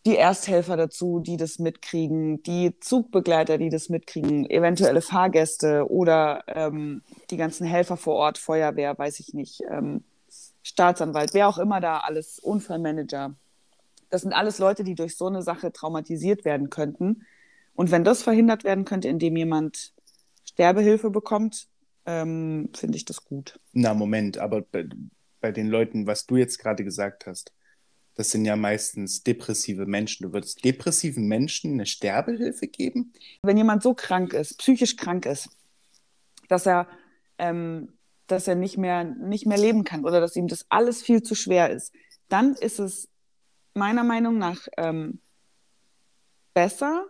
die 0.07 0.17
Ersthelfer 0.17 0.77
dazu, 0.77 1.21
die 1.21 1.37
das 1.37 1.59
mitkriegen, 1.59 2.43
die 2.43 2.79
Zugbegleiter, 2.81 3.59
die 3.59 3.69
das 3.69 3.89
mitkriegen, 3.91 4.49
eventuelle 4.49 5.03
Fahrgäste 5.03 5.91
oder 5.91 6.45
ähm, 6.47 7.03
die 7.31 7.37
ganzen 7.37 7.67
Helfer 7.67 7.97
vor 7.97 8.15
Ort, 8.15 8.39
Feuerwehr, 8.39 8.97
weiß 8.97 9.21
ich 9.21 9.35
nicht, 9.35 9.63
ähm, 9.71 10.03
Staatsanwalt, 10.63 11.35
wer 11.35 11.49
auch 11.49 11.59
immer 11.59 11.81
da 11.81 11.99
alles, 11.99 12.39
Unfallmanager. 12.39 13.35
Das 14.09 14.23
sind 14.23 14.33
alles 14.33 14.59
Leute, 14.59 14.85
die 14.85 14.95
durch 14.95 15.17
so 15.17 15.27
eine 15.27 15.43
Sache 15.43 15.73
traumatisiert 15.73 16.45
werden 16.45 16.71
könnten. 16.71 17.27
Und 17.75 17.91
wenn 17.91 18.05
das 18.05 18.23
verhindert 18.23 18.65
werden 18.65 18.85
könnte, 18.85 19.09
indem 19.09 19.37
jemand 19.37 19.93
Sterbehilfe 20.45 21.11
bekommt, 21.11 21.69
ähm, 22.07 22.71
finde 22.75 22.97
ich 22.97 23.05
das 23.05 23.25
gut. 23.25 23.61
Na, 23.73 23.95
Moment, 23.95 24.39
aber 24.39 24.63
bei, 24.63 24.87
bei 25.41 25.53
den 25.53 25.69
Leuten, 25.69 26.07
was 26.07 26.27
du 26.27 26.37
jetzt 26.37 26.59
gerade 26.59 26.85
gesagt 26.85 27.27
hast, 27.27 27.53
das 28.21 28.33
sind 28.33 28.45
ja 28.45 28.55
meistens 28.55 29.23
depressive 29.23 29.87
Menschen. 29.87 30.27
Du 30.27 30.35
würdest 30.35 30.63
depressiven 30.63 31.27
Menschen 31.27 31.73
eine 31.73 31.87
Sterbehilfe 31.87 32.67
geben? 32.67 33.15
Wenn 33.41 33.57
jemand 33.57 33.83
so 33.83 33.95
krank 33.95 34.35
ist, 34.35 34.59
psychisch 34.59 34.97
krank 34.97 35.25
ist, 35.25 35.49
dass 36.47 36.67
er, 36.67 36.87
ähm, 37.39 37.95
dass 38.27 38.47
er 38.47 38.57
nicht 38.57 38.77
mehr, 38.77 39.05
nicht 39.05 39.47
mehr 39.47 39.57
leben 39.57 39.85
kann 39.85 40.05
oder 40.05 40.21
dass 40.21 40.37
ihm 40.37 40.49
das 40.49 40.67
alles 40.69 41.01
viel 41.01 41.23
zu 41.23 41.35
schwer 41.35 41.71
ist, 41.71 41.95
dann 42.29 42.53
ist 42.53 42.79
es 42.79 43.09
meiner 43.73 44.05
Meinung 44.05 44.37
nach 44.37 44.69
ähm, 44.77 45.23
besser, 46.53 47.07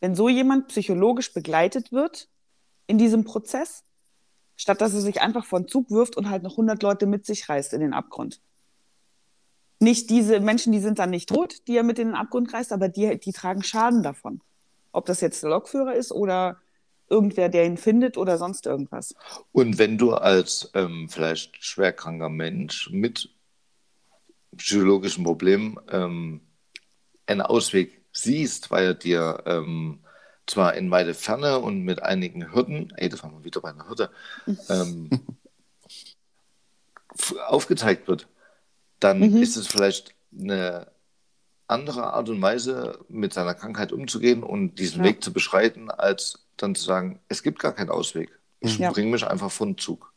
wenn 0.00 0.16
so 0.16 0.28
jemand 0.28 0.66
psychologisch 0.66 1.32
begleitet 1.32 1.92
wird 1.92 2.28
in 2.88 2.98
diesem 2.98 3.22
Prozess, 3.22 3.84
statt 4.56 4.80
dass 4.80 4.94
er 4.94 5.00
sich 5.00 5.20
einfach 5.20 5.44
von 5.44 5.68
Zug 5.68 5.92
wirft 5.92 6.16
und 6.16 6.28
halt 6.28 6.42
noch 6.42 6.54
100 6.54 6.82
Leute 6.82 7.06
mit 7.06 7.24
sich 7.24 7.48
reißt 7.48 7.72
in 7.72 7.82
den 7.82 7.94
Abgrund. 7.94 8.40
Nicht 9.84 10.08
diese 10.08 10.40
Menschen, 10.40 10.72
die 10.72 10.80
sind 10.80 10.98
dann 10.98 11.10
nicht 11.10 11.28
tot, 11.28 11.56
die 11.68 11.76
er 11.76 11.82
mit 11.82 11.98
in 11.98 12.08
den 12.08 12.16
Abgrund 12.16 12.52
reißt, 12.54 12.72
aber 12.72 12.88
die, 12.88 13.18
die 13.20 13.32
tragen 13.32 13.62
Schaden 13.62 14.02
davon. 14.02 14.40
Ob 14.92 15.04
das 15.04 15.20
jetzt 15.20 15.42
der 15.42 15.50
Lokführer 15.50 15.94
ist 15.94 16.10
oder 16.10 16.56
irgendwer, 17.10 17.50
der 17.50 17.66
ihn 17.66 17.76
findet 17.76 18.16
oder 18.16 18.38
sonst 18.38 18.64
irgendwas. 18.64 19.14
Und 19.52 19.76
wenn 19.76 19.98
du 19.98 20.14
als 20.14 20.70
ähm, 20.74 21.08
vielleicht 21.10 21.62
schwerkranker 21.62 22.30
Mensch 22.30 22.88
mit 22.90 23.28
psychologischen 24.56 25.22
Problemen 25.24 25.78
ähm, 25.90 26.40
einen 27.26 27.42
Ausweg 27.42 28.04
siehst, 28.12 28.70
weil 28.70 28.86
er 28.86 28.94
dir 28.94 29.42
ähm, 29.44 29.98
zwar 30.46 30.74
in 30.76 30.90
weite 30.90 31.12
Ferne 31.12 31.58
und 31.58 31.82
mit 31.82 32.02
einigen 32.02 32.54
Hürden, 32.54 32.90
ey, 32.96 33.08
da 33.10 33.22
waren 33.22 33.32
wir 33.32 33.44
wieder 33.44 33.60
bei 33.60 33.70
einer 33.70 33.86
Hürde, 33.88 34.10
ähm, 34.70 35.10
f- 37.18 37.36
aufgezeigt 37.48 38.08
wird, 38.08 38.28
dann 39.00 39.20
Mhm. 39.20 39.42
ist 39.42 39.56
es 39.56 39.66
vielleicht 39.66 40.14
eine 40.38 40.88
andere 41.66 42.12
Art 42.12 42.28
und 42.28 42.40
Weise, 42.42 42.98
mit 43.08 43.32
seiner 43.32 43.54
Krankheit 43.54 43.92
umzugehen 43.92 44.42
und 44.42 44.78
diesen 44.78 44.98
Ja. 44.98 45.04
Weg 45.10 45.24
zu 45.24 45.32
beschreiten, 45.32 45.90
als 45.90 46.46
dann 46.56 46.74
zu 46.74 46.84
sagen, 46.84 47.20
es 47.28 47.42
gibt 47.42 47.58
gar 47.58 47.72
keinen 47.72 47.90
Ausweg. 47.90 48.30
Ich 48.60 48.78
Ja. 48.78 48.92
bringe 48.92 49.10
mich 49.10 49.26
einfach 49.26 49.50
von 49.50 49.78
Zug. 49.78 50.12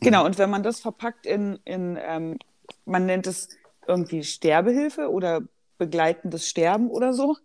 Genau, 0.00 0.24
und 0.24 0.38
wenn 0.38 0.50
man 0.50 0.62
das 0.62 0.80
verpackt 0.80 1.26
in, 1.26 1.58
in 1.64 1.98
ähm, 2.00 2.38
man 2.84 3.06
nennt 3.06 3.26
es 3.26 3.48
irgendwie 3.86 4.22
Sterbehilfe 4.22 5.10
oder 5.10 5.42
begleitendes 5.78 6.48
Sterben 6.48 6.88
oder 6.90 7.12
so, 7.12 7.36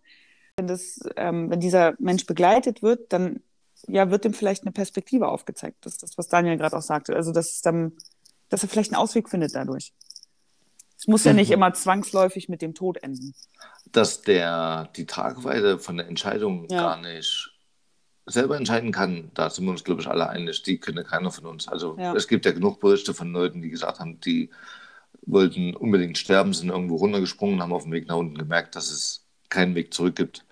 wenn, 0.56 0.68
das, 0.68 1.00
ähm, 1.16 1.50
wenn 1.50 1.60
dieser 1.60 1.94
Mensch 1.98 2.26
begleitet 2.26 2.82
wird, 2.82 3.12
dann 3.12 3.42
ja, 3.88 4.10
wird 4.10 4.24
ihm 4.24 4.34
vielleicht 4.34 4.62
eine 4.62 4.72
Perspektive 4.72 5.28
aufgezeigt. 5.28 5.78
Das 5.84 5.94
ist 5.94 6.02
das, 6.02 6.16
was 6.16 6.28
Daniel 6.28 6.56
gerade 6.56 6.76
auch 6.76 6.82
sagte. 6.82 7.14
Also, 7.16 7.32
dass, 7.32 7.60
dann, 7.60 7.92
dass 8.48 8.62
er 8.62 8.68
vielleicht 8.68 8.92
einen 8.92 9.02
Ausweg 9.02 9.28
findet 9.28 9.54
dadurch. 9.54 9.92
Es 11.04 11.08
muss 11.08 11.24
ja 11.24 11.34
nicht 11.34 11.50
immer 11.50 11.74
zwangsläufig 11.74 12.48
mit 12.48 12.62
dem 12.62 12.72
Tod 12.74 12.96
enden. 13.02 13.34
Dass 13.92 14.22
der 14.22 14.88
die 14.96 15.04
Tragweite 15.04 15.78
von 15.78 15.98
der 15.98 16.08
Entscheidung 16.08 16.66
Ja. 16.70 16.80
gar 16.94 17.00
nicht 17.02 17.50
selber 18.26 18.56
entscheiden 18.56 18.90
kann, 18.90 19.30
da 19.34 19.50
sind 19.50 19.66
wir 19.66 19.70
uns, 19.70 19.84
glaube 19.84 20.00
ich, 20.00 20.08
alle 20.08 20.26
einig, 20.30 20.62
die 20.62 20.78
können 20.78 21.04
keiner 21.04 21.30
von 21.30 21.44
uns. 21.44 21.68
Also 21.68 21.94
Ja. 21.98 22.14
es 22.14 22.26
gibt 22.26 22.46
ja 22.46 22.52
genug 22.52 22.80
Berichte 22.80 23.12
von 23.12 23.30
Leuten, 23.32 23.60
die 23.60 23.68
gesagt 23.68 24.00
haben, 24.00 24.18
die 24.20 24.48
wollten 25.26 25.76
unbedingt 25.76 26.16
sterben, 26.16 26.54
sind 26.54 26.70
irgendwo 26.70 26.96
runtergesprungen, 26.96 27.60
haben 27.60 27.74
auf 27.74 27.82
dem 27.82 27.92
Weg 27.92 28.08
nach 28.08 28.16
unten 28.16 28.38
gemerkt, 28.38 28.76
dass 28.76 28.90
es 28.90 29.26
keinen 29.50 29.74
Weg 29.74 29.92
zurück 29.92 30.16
gibt. 30.16 30.42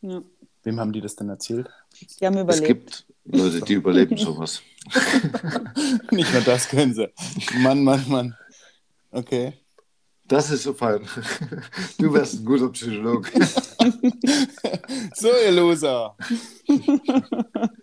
Ja. 0.00 0.22
Wem 0.62 0.80
haben 0.80 0.92
die 0.94 1.02
das 1.02 1.14
denn 1.16 1.28
erzählt? 1.28 1.68
Die 2.18 2.24
haben 2.26 2.36
Es 2.48 2.60
überlebt. 2.60 2.66
gibt 2.66 3.06
Leute, 3.36 3.60
die 3.60 3.72
überleben 3.74 4.16
sowas. 4.16 4.62
Nicht 6.10 6.32
nur 6.32 6.42
das 6.42 6.68
können 6.68 6.94
sie. 6.94 7.10
Mann, 7.58 7.84
Mann, 7.84 8.04
Mann. 8.08 8.36
Okay. 9.10 9.52
Das 10.32 10.50
ist 10.50 10.62
so 10.62 10.72
fein. 10.72 11.06
Du 11.98 12.10
wärst 12.14 12.36
ein 12.36 12.44
guter 12.46 12.70
Psychologe. 12.70 13.28
So, 15.14 15.28
ihr 15.28 15.52
Loser. 15.52 16.16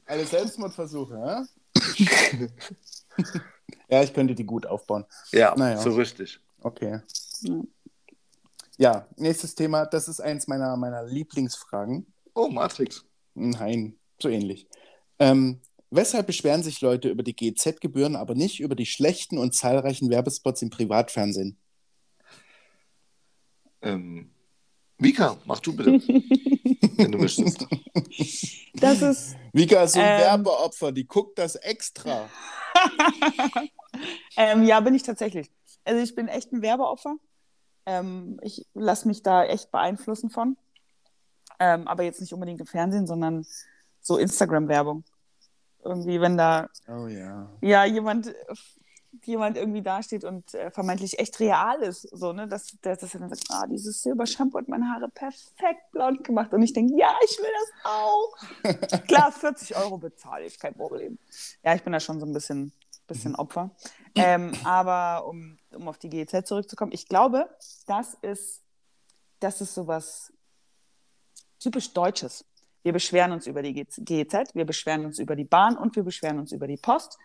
Alle 0.07 0.25
Selbstmordversuche, 0.25 1.13
ja? 1.13 1.45
ja, 3.89 4.03
ich 4.03 4.13
könnte 4.13 4.33
die 4.33 4.45
gut 4.45 4.65
aufbauen. 4.65 5.05
Ja, 5.31 5.53
Naja. 5.55 5.77
so 5.77 5.91
richtig. 5.91 6.39
Okay. 6.61 7.01
Ja. 7.41 7.61
Ja, 8.77 9.07
nächstes 9.17 9.53
Thema. 9.53 9.85
Das 9.85 10.07
ist 10.07 10.19
eins 10.19 10.47
meiner, 10.47 10.75
meiner 10.75 11.03
Lieblingsfragen. 11.05 12.11
Oh, 12.33 12.47
Matrix. 12.47 13.05
Nein, 13.35 13.95
so 14.19 14.27
ähnlich. 14.27 14.67
Ähm, 15.19 15.61
weshalb 15.91 16.25
beschweren 16.25 16.63
sich 16.63 16.81
Leute 16.81 17.09
über 17.09 17.21
die 17.21 17.35
GZ-Gebühren, 17.35 18.15
aber 18.15 18.33
nicht 18.33 18.59
über 18.59 18.75
die 18.75 18.87
schlechten 18.87 19.37
und 19.37 19.53
zahlreichen 19.53 20.09
Werbespots 20.09 20.63
im 20.63 20.71
Privatfernsehen? 20.71 21.59
Ähm, 23.81 24.31
Vika, 24.97 25.37
mach 25.45 25.59
du 25.59 25.75
bitte. 25.75 25.91
wenn 26.97 27.11
du 27.11 27.17
möchtest. 27.17 27.65
Das 28.75 29.01
ist, 29.01 29.35
Vika 29.53 29.83
ist 29.83 29.93
so 29.93 29.99
ein 29.99 30.05
Ähm. 30.05 30.19
Werbeopfer, 30.21 30.91
die 30.91 31.07
guckt 31.07 31.39
das 31.39 31.55
extra. 31.55 32.29
ähm, 34.37 34.63
ja, 34.63 34.79
bin 34.81 34.95
ich 34.95 35.03
tatsächlich. 35.03 35.49
Also 35.85 36.01
ich 36.01 36.13
bin 36.15 36.27
echt 36.27 36.51
ein 36.51 36.61
Werbeopfer. 36.61 37.15
Ähm, 37.85 38.39
ich 38.43 38.65
lasse 38.73 39.07
mich 39.07 39.23
da 39.23 39.45
echt 39.45 39.71
beeinflussen 39.71 40.29
von. 40.29 40.57
Ähm, 41.59 41.87
aber 41.87 42.03
jetzt 42.03 42.21
nicht 42.21 42.33
unbedingt 42.33 42.59
im 42.59 42.67
Fernsehen, 42.67 43.07
sondern 43.07 43.45
so 44.01 44.17
Instagram-Werbung. 44.17 45.03
Irgendwie, 45.83 46.19
wenn 46.19 46.37
da 46.37 46.69
Oh 46.87 47.07
ja. 47.07 47.49
ja 47.61 47.85
jemand, 47.85 48.33
jemand 49.23 49.57
irgendwie 49.57 49.81
dasteht 49.81 50.23
und 50.23 50.53
äh, 50.53 50.71
vermeintlich 50.71 51.19
echt 51.19 51.39
real 51.39 51.81
ist, 51.81 52.01
so, 52.01 52.31
ne, 52.33 52.47
dass, 52.47 52.77
dass, 52.81 52.99
dass 52.99 53.13
er 53.13 53.21
dann 53.21 53.29
sagt, 53.29 53.45
ah, 53.49 53.65
dieses 53.67 54.01
Silbershampoo 54.01 54.59
hat 54.59 54.67
meine 54.67 54.85
Haare 54.85 55.09
perfekt 55.09 55.91
blond 55.91 56.23
gemacht. 56.23 56.53
Und 56.53 56.61
ich 56.61 56.73
denke, 56.73 56.95
ja, 56.95 57.13
ich 57.23 57.37
will 57.37 57.51
das 57.59 57.91
auch. 57.91 59.01
Klar, 59.07 59.31
40 59.31 59.75
Euro 59.77 59.97
bezahle 59.97 60.45
ich, 60.45 60.59
kein 60.59 60.75
Problem. 60.75 61.17
Ja, 61.63 61.75
ich 61.75 61.83
bin 61.83 61.93
da 61.93 61.99
schon 61.99 62.19
so 62.19 62.25
ein 62.25 62.33
bisschen, 62.33 62.71
bisschen 63.07 63.35
Opfer. 63.35 63.71
Ähm, 64.15 64.51
aber 64.63 65.27
um, 65.27 65.57
um 65.71 65.87
auf 65.87 65.97
die 65.97 66.09
GEZ 66.09 66.47
zurückzukommen, 66.47 66.91
ich 66.93 67.07
glaube, 67.07 67.49
das 67.87 68.15
ist, 68.21 68.61
das 69.39 69.61
ist 69.61 69.73
sowas 69.73 70.31
typisch 71.59 71.93
Deutsches. 71.93 72.45
Wir 72.83 72.93
beschweren 72.93 73.31
uns 73.33 73.45
über 73.45 73.61
die 73.61 73.73
GEZ, 73.73 74.55
wir 74.55 74.65
beschweren 74.65 75.05
uns 75.05 75.19
über 75.19 75.35
die 75.35 75.43
Bahn 75.43 75.77
und 75.77 75.95
wir 75.95 76.03
beschweren 76.03 76.39
uns 76.39 76.51
über 76.51 76.67
die 76.67 76.77
Post. 76.77 77.17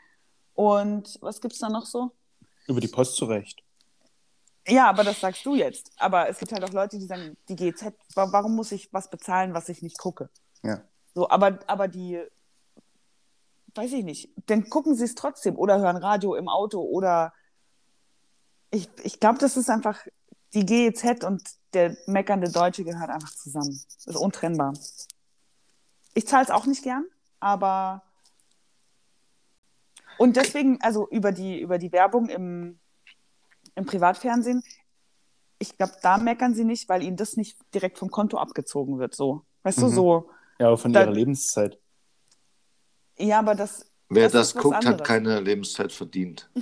Und 0.55 1.19
was 1.21 1.41
gibt 1.41 1.53
es 1.55 1.61
da 1.61 1.69
noch 1.69 1.87
so? 1.87 2.13
Über 2.67 2.81
die 2.81 2.89
Post 2.89 3.17
zurecht. 3.17 3.63
Ja, 4.67 4.89
aber 4.89 5.05
das 5.05 5.21
sagst 5.21 5.45
du 5.45 5.55
jetzt. 5.55 5.91
Aber 5.99 6.29
es 6.29 6.39
gibt 6.39 6.53
halt 6.53 6.65
auch 6.65 6.73
Leute, 6.73 6.99
die 6.99 7.05
sagen, 7.07 7.37
die 7.49 7.57
GEZ, 7.57 7.93
wa- 8.15 8.33
warum 8.33 8.55
muss 8.57 8.73
ich 8.73 8.91
was 8.93 9.11
bezahlen, 9.11 9.53
was 9.53 9.69
ich 9.69 9.83
nicht 9.83 9.99
gucke? 9.99 10.31
Ja. 10.63 10.83
So, 11.15 11.29
aber, 11.29 11.59
aber 11.67 11.87
die, 11.89 12.23
weiß 13.75 13.93
ich 13.93 14.05
nicht, 14.05 14.31
dann 14.47 14.71
gucken 14.71 14.95
sie 14.95 15.05
es 15.05 15.15
trotzdem 15.15 15.57
oder 15.59 15.79
hören 15.81 15.97
Radio 15.97 16.35
im 16.35 16.49
Auto 16.49 16.81
oder 16.81 17.35
ich, 18.71 18.89
ich 19.03 19.21
glaube, 19.21 19.39
das 19.39 19.57
ist 19.57 19.69
einfach, 19.69 20.07
die 20.55 20.65
GEZ 20.65 21.25
und 21.25 21.43
der 21.75 21.97
meckernde 22.07 22.51
Deutsche 22.51 22.85
gehört 22.85 23.11
einfach 23.11 23.31
zusammen. 23.35 23.79
Das 23.97 24.07
ist 24.07 24.17
untrennbar. 24.17 24.73
Ich 26.15 26.27
zahle 26.27 26.45
es 26.45 26.51
auch 26.51 26.67
nicht 26.67 26.83
gern, 26.85 27.05
aber 27.41 28.04
und 30.19 30.37
deswegen, 30.37 30.79
also 30.81 31.09
über 31.11 31.33
die, 31.33 31.61
über 31.61 31.79
die 31.79 31.93
Werbung 31.93 32.29
im, 32.29 32.79
im 33.75 33.87
Privatfernsehen, 33.87 34.63
ich 35.59 35.77
glaube, 35.77 35.95
da 36.03 36.19
meckern 36.19 36.55
sie 36.55 36.65
nicht, 36.65 36.89
weil 36.89 37.03
ihnen 37.03 37.17
das 37.17 37.37
nicht 37.37 37.57
direkt 37.75 37.99
vom 37.99 38.11
Konto 38.11 38.39
abgezogen 38.39 38.99
wird. 38.99 39.15
So. 39.15 39.45
Weißt 39.63 39.79
du, 39.79 39.87
Mhm. 39.87 39.95
so. 39.95 40.31
Ja, 40.59 40.67
aber 40.69 40.79
von 40.79 40.93
Da- 40.93 41.03
ihrer 41.03 41.13
Lebenszeit. 41.13 41.79
Ja, 43.19 43.39
aber 43.39 43.55
das. 43.55 43.87
Wer 44.09 44.25
Das 44.29 44.53
das, 44.53 44.63
guckt, 44.63 44.85
hat 44.85 45.05
keine 45.05 45.41
Lebenszeit 45.41 45.93
verdient. 45.93 46.51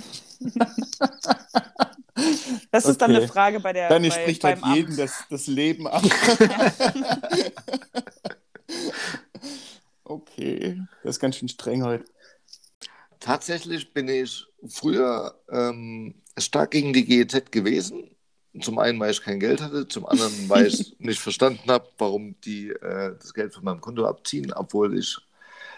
Das 2.71 2.85
ist 2.85 3.01
dann 3.01 3.09
Okay. 3.11 3.19
eine 3.21 3.27
Frage 3.27 3.59
bei 3.59 3.73
der. 3.73 3.89
Dann 3.89 4.03
bei, 4.03 4.09
spricht 4.11 4.41
beim 4.43 4.61
halt 4.63 4.75
jedem 4.75 4.95
das, 4.97 5.23
das 5.29 5.47
Leben 5.47 5.87
ab. 5.87 6.03
okay. 10.03 10.81
Das 11.03 11.15
ist 11.15 11.19
ganz 11.19 11.37
schön 11.37 11.49
streng 11.49 11.83
heute. 11.83 12.05
Tatsächlich 13.23 13.93
bin 13.93 14.09
ich 14.09 14.45
früher 14.67 15.33
ähm, 15.49 16.13
stark 16.37 16.71
gegen 16.71 16.91
die 16.91 17.05
GEZ 17.05 17.51
gewesen. 17.51 18.09
Zum 18.59 18.77
einen, 18.79 18.99
weil 18.99 19.11
ich 19.11 19.21
kein 19.21 19.39
Geld 19.39 19.61
hatte, 19.61 19.87
zum 19.87 20.05
anderen, 20.05 20.33
weil 20.49 20.67
ich 20.67 20.99
nicht 20.99 21.21
verstanden 21.21 21.71
habe, 21.71 21.87
warum 21.97 22.35
die 22.41 22.71
äh, 22.71 23.15
das 23.17 23.33
Geld 23.33 23.53
von 23.53 23.63
meinem 23.63 23.79
Konto 23.79 24.05
abziehen, 24.05 24.51
obwohl 24.51 24.97
ich 24.97 25.17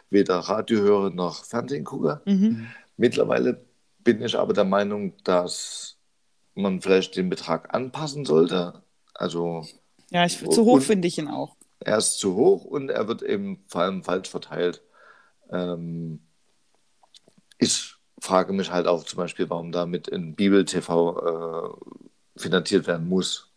weder 0.10 0.40
Radio 0.40 0.80
höre 0.80 1.12
noch 1.12 1.46
Fernsehen 1.46 1.84
gucke. 1.84 2.20
Mhm. 2.26 2.66
Mittlerweile 2.98 3.64
bin 4.00 4.24
ich 4.24 4.36
aber 4.36 4.54
der 4.54 4.66
Meinung, 4.66 5.14
dass 5.24 5.98
man 6.56 6.82
vielleicht 6.82 7.16
den 7.16 7.30
Betrag 7.30 7.76
anpassen 7.76 8.26
sollte. 8.26 8.82
Also 9.14 9.68
Ja, 10.10 10.26
ich, 10.26 10.40
zu 10.50 10.66
hoch 10.66 10.82
finde 10.82 11.08
ich 11.08 11.20
ihn 11.20 11.28
auch. 11.28 11.56
er 11.80 12.00
ist 12.00 12.18
zu 12.18 12.34
hoch 12.36 12.66
und 12.66 12.90
er 12.90 13.08
wird 13.08 13.22
eben 13.22 13.64
vor 13.68 13.82
allem 13.82 14.04
falsch 14.04 14.30
verteilt. 14.30 14.82
Ähm, 15.52 16.22
ich 17.58 17.96
frage 18.20 18.54
mich 18.54 18.72
halt 18.72 18.88
auch 18.88 19.04
zum 19.04 19.18
Beispiel, 19.18 19.50
warum 19.50 19.72
damit 19.72 20.08
in 20.08 20.36
Bibel 20.36 20.66
TV 20.66 21.76
äh, 22.36 22.40
finanziert 22.40 22.88
werden 22.88 23.08
muss. 23.08 23.52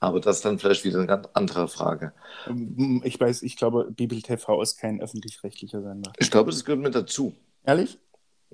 Aber 0.00 0.20
das 0.20 0.36
ist 0.36 0.44
dann 0.44 0.58
vielleicht 0.58 0.84
wieder 0.84 0.98
eine 0.98 1.06
ganz 1.06 1.28
andere 1.34 1.68
Frage. 1.68 2.12
Ähm, 2.46 3.00
Ich 3.04 3.20
weiß, 3.20 3.42
ich 3.42 3.56
glaube, 3.56 3.90
Bibel 3.92 4.20
TV 4.20 4.60
ist 4.60 4.78
kein 4.78 5.00
öffentlich-rechtlicher 5.00 5.80
Sender. 5.82 6.12
Ich 6.18 6.30
glaube, 6.30 6.50
das 6.50 6.64
gehört 6.64 6.82
mit 6.82 6.94
dazu. 6.94 7.32
Ehrlich? 7.64 7.98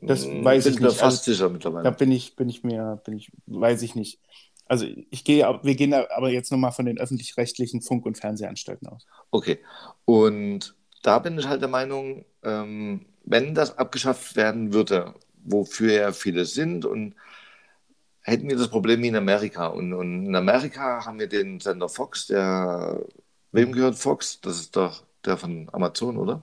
Das 0.01 0.25
Hm, 0.27 0.45
weiß 0.45 0.65
bin 0.65 0.75
ich 0.75 0.81
mir 0.81 0.87
nicht. 0.89 0.99
fast 0.99 1.21
Also, 1.21 1.33
sicher 1.33 1.47
Da 1.47 1.53
mittlerweile. 1.53 1.91
bin 1.93 2.13
ich, 2.13 2.37
bin 2.37 2.49
ich 2.49 2.63
mir, 2.65 3.01
bin 3.05 3.17
ich, 3.17 3.33
weiß 3.47 3.83
ich 3.83 3.95
nicht. 3.95 4.21
Also 4.67 4.85
ich 5.11 5.25
gehe, 5.25 5.45
wir 5.63 5.75
gehen 5.75 5.95
aber 5.95 6.31
jetzt 6.31 6.53
nochmal 6.53 6.73
von 6.73 6.85
den 6.85 6.99
öffentlich-rechtlichen 6.99 7.81
Funk- 7.81 8.05
und 8.05 8.19
Fernsehanstalten 8.19 8.87
aus. 8.89 9.07
Okay. 9.31 9.59
Und 10.05 10.75
da 11.03 11.19
bin 11.19 11.39
ich 11.39 11.49
halt 11.49 11.63
der 11.63 11.69
Meinung, 11.71 12.25
ähm, 12.43 13.07
wenn 13.31 13.55
das 13.55 13.79
abgeschafft 13.79 14.37
werden 14.37 14.73
würde, 14.73 15.15
wofür 15.45 15.93
ja 15.93 16.13
viele 16.13 16.45
sind 16.45 16.85
und 16.85 17.15
hätten 18.23 18.49
wir 18.49 18.57
das 18.57 18.69
Problem 18.71 19.03
wie 19.03 19.09
in 19.09 19.17
Amerika. 19.17 19.67
Und, 19.69 19.93
und 19.93 20.27
in 20.27 20.37
Amerika 20.37 21.05
haben 21.05 21.19
wir 21.19 21.29
den 21.29 21.61
Sender 21.61 21.89
Fox, 21.89 22.27
der, 22.27 23.01
wem 23.53 23.73
gehört 23.73 23.97
Fox? 23.97 24.41
Das 24.41 24.59
ist 24.61 24.77
doch 24.77 25.05
der 25.25 25.37
von 25.37 25.69
Amazon, 25.73 26.17
oder? 26.19 26.43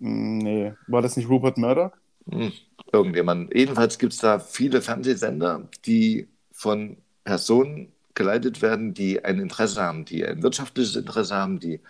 Hm, 0.00 0.38
Nee, 0.38 0.74
war 0.86 1.02
das 1.02 1.16
nicht 1.16 1.28
Rupert 1.28 1.58
Murdoch? 1.58 1.92
Hm, 2.30 2.52
irgendjemand. 2.92 3.54
Jedenfalls 3.54 3.98
gibt 3.98 4.12
es 4.14 4.18
da 4.20 4.38
viele 4.38 4.80
Fernsehsender, 4.82 5.68
die 5.84 6.28
von 6.52 6.96
Personen 7.24 7.92
geleitet 8.14 8.62
werden, 8.62 8.94
die 8.94 9.24
ein 9.24 9.40
Interesse 9.40 9.82
haben, 9.82 10.04
die 10.04 10.24
ein 10.24 10.42
wirtschaftliches 10.42 10.96
Interesse 10.96 11.34
haben, 11.34 11.58
die 11.60 11.80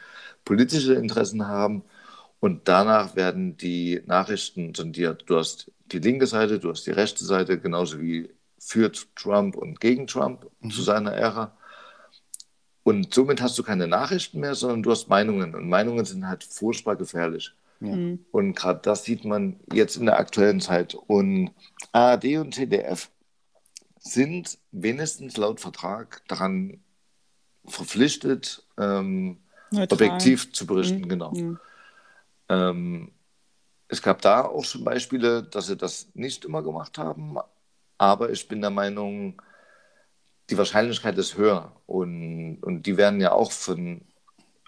politische 0.44 0.94
Interessen 0.94 1.46
haben. 1.46 1.84
Und 2.44 2.68
danach 2.68 3.16
werden 3.16 3.56
die 3.56 4.02
Nachrichten 4.04 4.74
sondiert. 4.74 5.24
Du 5.24 5.38
hast 5.38 5.72
die 5.90 5.98
linke 5.98 6.26
Seite, 6.26 6.58
du 6.58 6.68
hast 6.68 6.86
die 6.86 6.90
rechte 6.90 7.24
Seite, 7.24 7.58
genauso 7.58 8.02
wie 8.02 8.28
für 8.58 8.92
Trump 8.92 9.56
und 9.56 9.80
gegen 9.80 10.06
Trump 10.06 10.46
zu 10.70 10.82
seiner 10.82 11.12
Ära. 11.14 11.56
Und 12.82 13.14
somit 13.14 13.40
hast 13.40 13.58
du 13.58 13.62
keine 13.62 13.88
Nachrichten 13.88 14.40
mehr, 14.40 14.54
sondern 14.54 14.82
du 14.82 14.90
hast 14.90 15.08
Meinungen. 15.08 15.54
Und 15.54 15.70
Meinungen 15.70 16.04
sind 16.04 16.28
halt 16.28 16.44
furchtbar 16.44 16.96
gefährlich. 16.96 17.50
Ja. 17.80 17.96
Mhm. 17.96 18.26
Und 18.30 18.54
gerade 18.54 18.80
das 18.82 19.04
sieht 19.04 19.24
man 19.24 19.58
jetzt 19.72 19.96
in 19.96 20.04
der 20.04 20.18
aktuellen 20.18 20.60
Zeit. 20.60 20.94
Und 20.94 21.50
ARD 21.92 22.36
und 22.36 22.54
ZDF 22.54 23.08
sind 24.00 24.58
wenigstens 24.70 25.38
laut 25.38 25.60
Vertrag 25.60 26.20
daran 26.28 26.82
verpflichtet, 27.64 28.66
ähm, 28.76 29.38
objektiv 29.72 30.52
zu 30.52 30.66
berichten. 30.66 31.00
Mhm. 31.00 31.08
Genau. 31.08 31.30
Mhm. 31.32 31.58
Ähm, 32.48 33.12
es 33.88 34.02
gab 34.02 34.22
da 34.22 34.42
auch 34.42 34.64
schon 34.64 34.84
Beispiele, 34.84 35.42
dass 35.42 35.66
sie 35.66 35.76
das 35.76 36.08
nicht 36.14 36.44
immer 36.44 36.62
gemacht 36.62 36.98
haben. 36.98 37.36
Aber 37.98 38.30
ich 38.30 38.48
bin 38.48 38.60
der 38.60 38.70
Meinung, 38.70 39.40
die 40.50 40.58
Wahrscheinlichkeit 40.58 41.16
ist 41.18 41.36
höher. 41.36 41.72
Und, 41.86 42.58
und 42.62 42.84
die 42.86 42.96
werden 42.96 43.20
ja 43.20 43.32
auch 43.32 43.52
von 43.52 44.02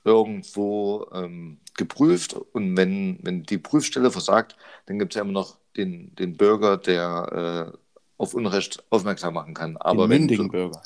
irgendwo 0.05 1.09
ähm, 1.13 1.59
geprüft. 1.77 2.35
Und 2.35 2.77
wenn, 2.77 3.19
wenn 3.23 3.43
die 3.43 3.59
Prüfstelle 3.59 4.11
versagt, 4.11 4.57
dann 4.87 4.99
gibt 4.99 5.13
es 5.13 5.17
ja 5.17 5.23
immer 5.23 5.33
noch 5.33 5.59
den, 5.77 6.15
den 6.15 6.37
Bürger, 6.37 6.77
der 6.77 7.73
äh, 7.75 7.79
auf 8.19 8.35
Unrecht 8.35 8.83
aufmerksam 8.91 9.35
machen 9.35 9.55
kann. 9.55 9.77
Aber 9.77 10.05
den 10.05 10.21
mündigen 10.21 10.51
Bürger. 10.51 10.83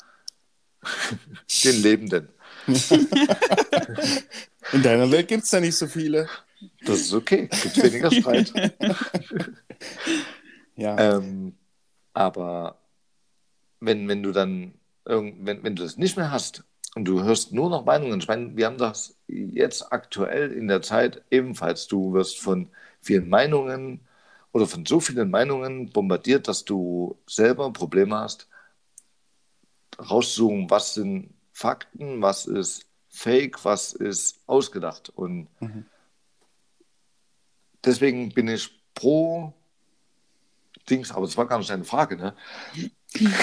den 1.63 1.81
Lebenden. 1.81 2.29
In 4.73 4.83
deiner 4.83 5.09
Welt 5.11 5.27
gibt 5.27 5.43
es 5.43 5.49
da 5.49 5.59
nicht 5.59 5.75
so 5.75 5.87
viele. 5.87 6.27
Das 6.85 6.99
ist 7.01 7.13
okay. 7.13 7.47
Gibt 7.47 7.83
weniger 7.83 8.11
Streit. 8.11 8.53
Ja. 10.75 11.17
Ähm, 11.17 11.53
aber 12.13 12.77
wenn, 13.79 14.07
wenn 14.07 14.23
du 14.23 14.31
dann, 14.31 14.73
wenn, 15.05 15.63
wenn 15.63 15.75
du 15.75 15.83
das 15.83 15.97
nicht 15.97 16.17
mehr 16.17 16.31
hast 16.31 16.63
und 16.95 17.05
du 17.05 17.23
hörst 17.23 17.51
nur 17.53 17.69
noch 17.69 17.85
Meinungen, 17.85 18.19
ich 18.19 18.27
meine, 18.27 18.55
wir 18.55 18.65
haben 18.65 18.77
das 18.77 19.15
jetzt 19.27 19.91
aktuell 19.91 20.51
in 20.51 20.67
der 20.67 20.81
Zeit 20.81 21.23
ebenfalls, 21.31 21.87
du 21.87 22.13
wirst 22.13 22.39
von 22.39 22.69
vielen 23.01 23.29
Meinungen 23.29 24.01
oder 24.51 24.67
von 24.67 24.85
so 24.85 24.99
vielen 24.99 25.29
Meinungen 25.31 25.89
bombardiert, 25.89 26.47
dass 26.47 26.65
du 26.65 27.17
selber 27.27 27.71
Probleme 27.71 28.17
hast, 28.17 28.47
rauszusuchen, 29.99 30.69
was 30.69 30.93
sind 30.95 31.33
Fakten, 31.53 32.21
was 32.21 32.45
ist 32.45 32.85
Fake, 33.09 33.63
was 33.65 33.93
ist 33.93 34.39
ausgedacht. 34.47 35.09
Und 35.09 35.47
Mhm. 35.59 35.85
Deswegen 37.83 38.29
bin 38.29 38.47
ich 38.47 38.69
pro 38.93 39.53
Dings, 40.89 41.11
aber 41.11 41.25
das 41.25 41.37
war 41.37 41.47
gar 41.47 41.57
nicht 41.57 41.69
deine 41.69 41.83
Frage, 41.83 42.17
ne? 42.17 42.35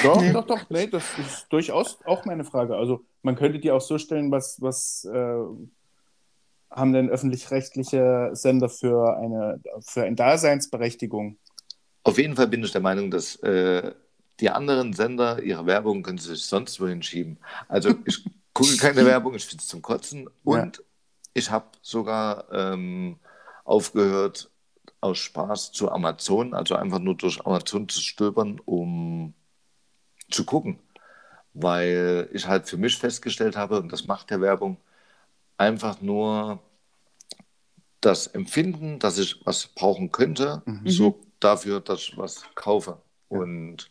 Doch, 0.02 0.22
doch, 0.32 0.46
doch. 0.46 0.70
Nee, 0.70 0.86
das 0.86 1.04
ist 1.18 1.46
durchaus 1.50 1.98
auch 2.06 2.24
meine 2.24 2.42
Frage. 2.42 2.74
Also 2.74 3.04
man 3.20 3.36
könnte 3.36 3.58
die 3.58 3.70
auch 3.70 3.82
so 3.82 3.98
stellen, 3.98 4.30
was, 4.30 4.56
was 4.62 5.04
äh, 5.04 5.42
haben 6.70 6.92
denn 6.94 7.10
öffentlich-rechtliche 7.10 8.30
Sender 8.32 8.70
für 8.70 9.16
eine, 9.18 9.60
für 9.80 10.04
eine 10.04 10.16
Daseinsberechtigung? 10.16 11.36
Auf 12.04 12.16
jeden 12.16 12.34
Fall 12.34 12.48
bin 12.48 12.64
ich 12.64 12.72
der 12.72 12.80
Meinung, 12.80 13.10
dass 13.10 13.36
äh, 13.36 13.92
die 14.40 14.50
anderen 14.50 14.94
Sender 14.94 15.42
ihre 15.42 15.66
Werbung 15.66 16.02
können 16.02 16.18
sie 16.18 16.34
sich 16.34 16.44
sonst 16.44 16.80
wohin 16.80 17.02
schieben. 17.02 17.38
Also 17.68 17.94
ich 18.06 18.24
gucke 18.54 18.76
keine 18.78 19.04
Werbung, 19.04 19.34
ich 19.34 19.44
finde 19.44 19.62
es 19.62 19.68
zum 19.68 19.82
Kotzen 19.82 20.30
und 20.44 20.82
ich 21.34 21.50
habe 21.50 21.66
sogar 21.82 22.46
ähm, 22.52 23.18
aufgehört 23.68 24.50
aus 25.00 25.18
Spaß 25.18 25.72
zu 25.72 25.90
Amazon, 25.90 26.54
also 26.54 26.74
einfach 26.74 26.98
nur 26.98 27.16
durch 27.16 27.44
Amazon 27.46 27.88
zu 27.88 28.00
stöbern, 28.00 28.60
um 28.64 29.34
zu 30.30 30.44
gucken. 30.44 30.80
Weil 31.54 32.28
ich 32.32 32.46
halt 32.46 32.68
für 32.68 32.76
mich 32.76 32.96
festgestellt 32.96 33.56
habe, 33.56 33.80
und 33.80 33.92
das 33.92 34.06
macht 34.06 34.30
der 34.30 34.40
Werbung, 34.40 34.78
einfach 35.56 36.00
nur 36.00 36.60
das 38.00 38.26
Empfinden, 38.28 38.98
dass 38.98 39.18
ich 39.18 39.44
was 39.44 39.66
brauchen 39.66 40.12
könnte, 40.12 40.62
so 40.84 41.20
dafür, 41.40 41.80
dass 41.80 42.00
ich 42.00 42.16
was 42.16 42.42
kaufe. 42.54 43.00
Und 43.28 43.90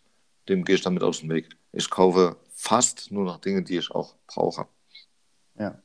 dem 0.49 0.63
gehe 0.63 0.75
ich 0.75 0.81
damit 0.81 1.03
aus 1.03 1.19
dem 1.19 1.29
Weg. 1.29 1.49
Ich 1.73 1.89
kaufe 1.89 2.37
fast 2.53 3.11
nur 3.11 3.25
noch 3.25 3.39
Dinge, 3.39 3.63
die 3.63 3.77
ich 3.77 3.91
auch 3.91 4.15
brauche. 4.27 4.67
Ja. 5.59 5.81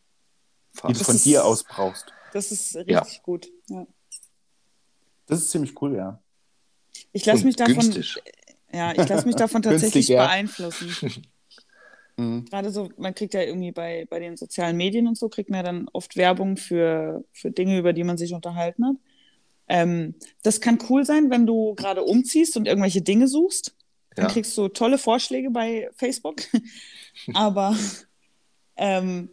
Die 0.74 0.78
Fast. 0.78 1.00
du 1.00 1.04
von 1.04 1.18
dir 1.18 1.44
aus 1.44 1.64
brauchst. 1.64 2.12
Das 2.32 2.50
ist 2.50 2.74
richtig 2.76 2.88
Ja. 2.94 3.06
gut. 3.22 3.48
Ja. 3.68 3.86
Das 5.26 5.38
ist 5.40 5.50
ziemlich 5.50 5.80
cool, 5.80 5.94
ja. 5.96 6.20
Ich 7.12 7.24
lasse 7.26 7.44
mich 7.44 7.56
davon, 7.56 7.74
günstig. 7.76 8.16
ja, 8.72 8.92
ich 8.92 9.08
lasse 9.08 9.26
mich 9.26 9.36
davon 9.36 9.62
tatsächlich 9.62 9.92
Günstiger. 10.08 10.24
beeinflussen. 10.26 11.22
Mhm. 12.18 12.44
Gerade 12.44 12.70
so, 12.70 12.90
man 12.98 13.14
kriegt 13.14 13.32
ja 13.32 13.40
irgendwie 13.40 13.72
bei, 13.72 14.06
bei 14.10 14.18
den 14.20 14.36
sozialen 14.36 14.76
Medien 14.76 15.08
und 15.08 15.16
so, 15.16 15.30
kriegt 15.30 15.48
man 15.48 15.60
ja 15.60 15.62
dann 15.62 15.88
oft 15.94 16.14
Werbung 16.18 16.58
für, 16.58 17.24
für 17.32 17.50
Dinge, 17.50 17.78
über 17.78 17.94
die 17.94 18.04
man 18.04 18.18
sich 18.18 18.34
unterhalten 18.34 18.84
hat. 18.84 18.96
Ähm, 19.66 20.14
das 20.42 20.60
kann 20.60 20.78
cool 20.90 21.06
sein, 21.06 21.30
wenn 21.30 21.46
du 21.46 21.74
gerade 21.74 22.02
umziehst 22.02 22.58
und 22.58 22.68
irgendwelche 22.68 23.00
Dinge 23.00 23.28
suchst. 23.28 23.74
Dann 24.14 24.26
Ja. 24.26 24.30
kriegst 24.30 24.56
du 24.58 24.68
tolle 24.68 24.98
Vorschläge 24.98 25.50
bei 25.50 25.88
Facebook. 25.94 26.42
Aber 27.32 27.74
ähm, 28.76 29.30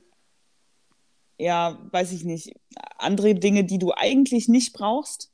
ja, 1.38 1.78
weiß 1.92 2.14
ich 2.14 2.24
nicht. 2.24 2.54
Andere 2.98 3.36
Dinge, 3.36 3.64
die 3.64 3.80
du 3.80 3.92
eigentlich 3.94 4.48
nicht 4.48 4.74
brauchst, 4.74 5.32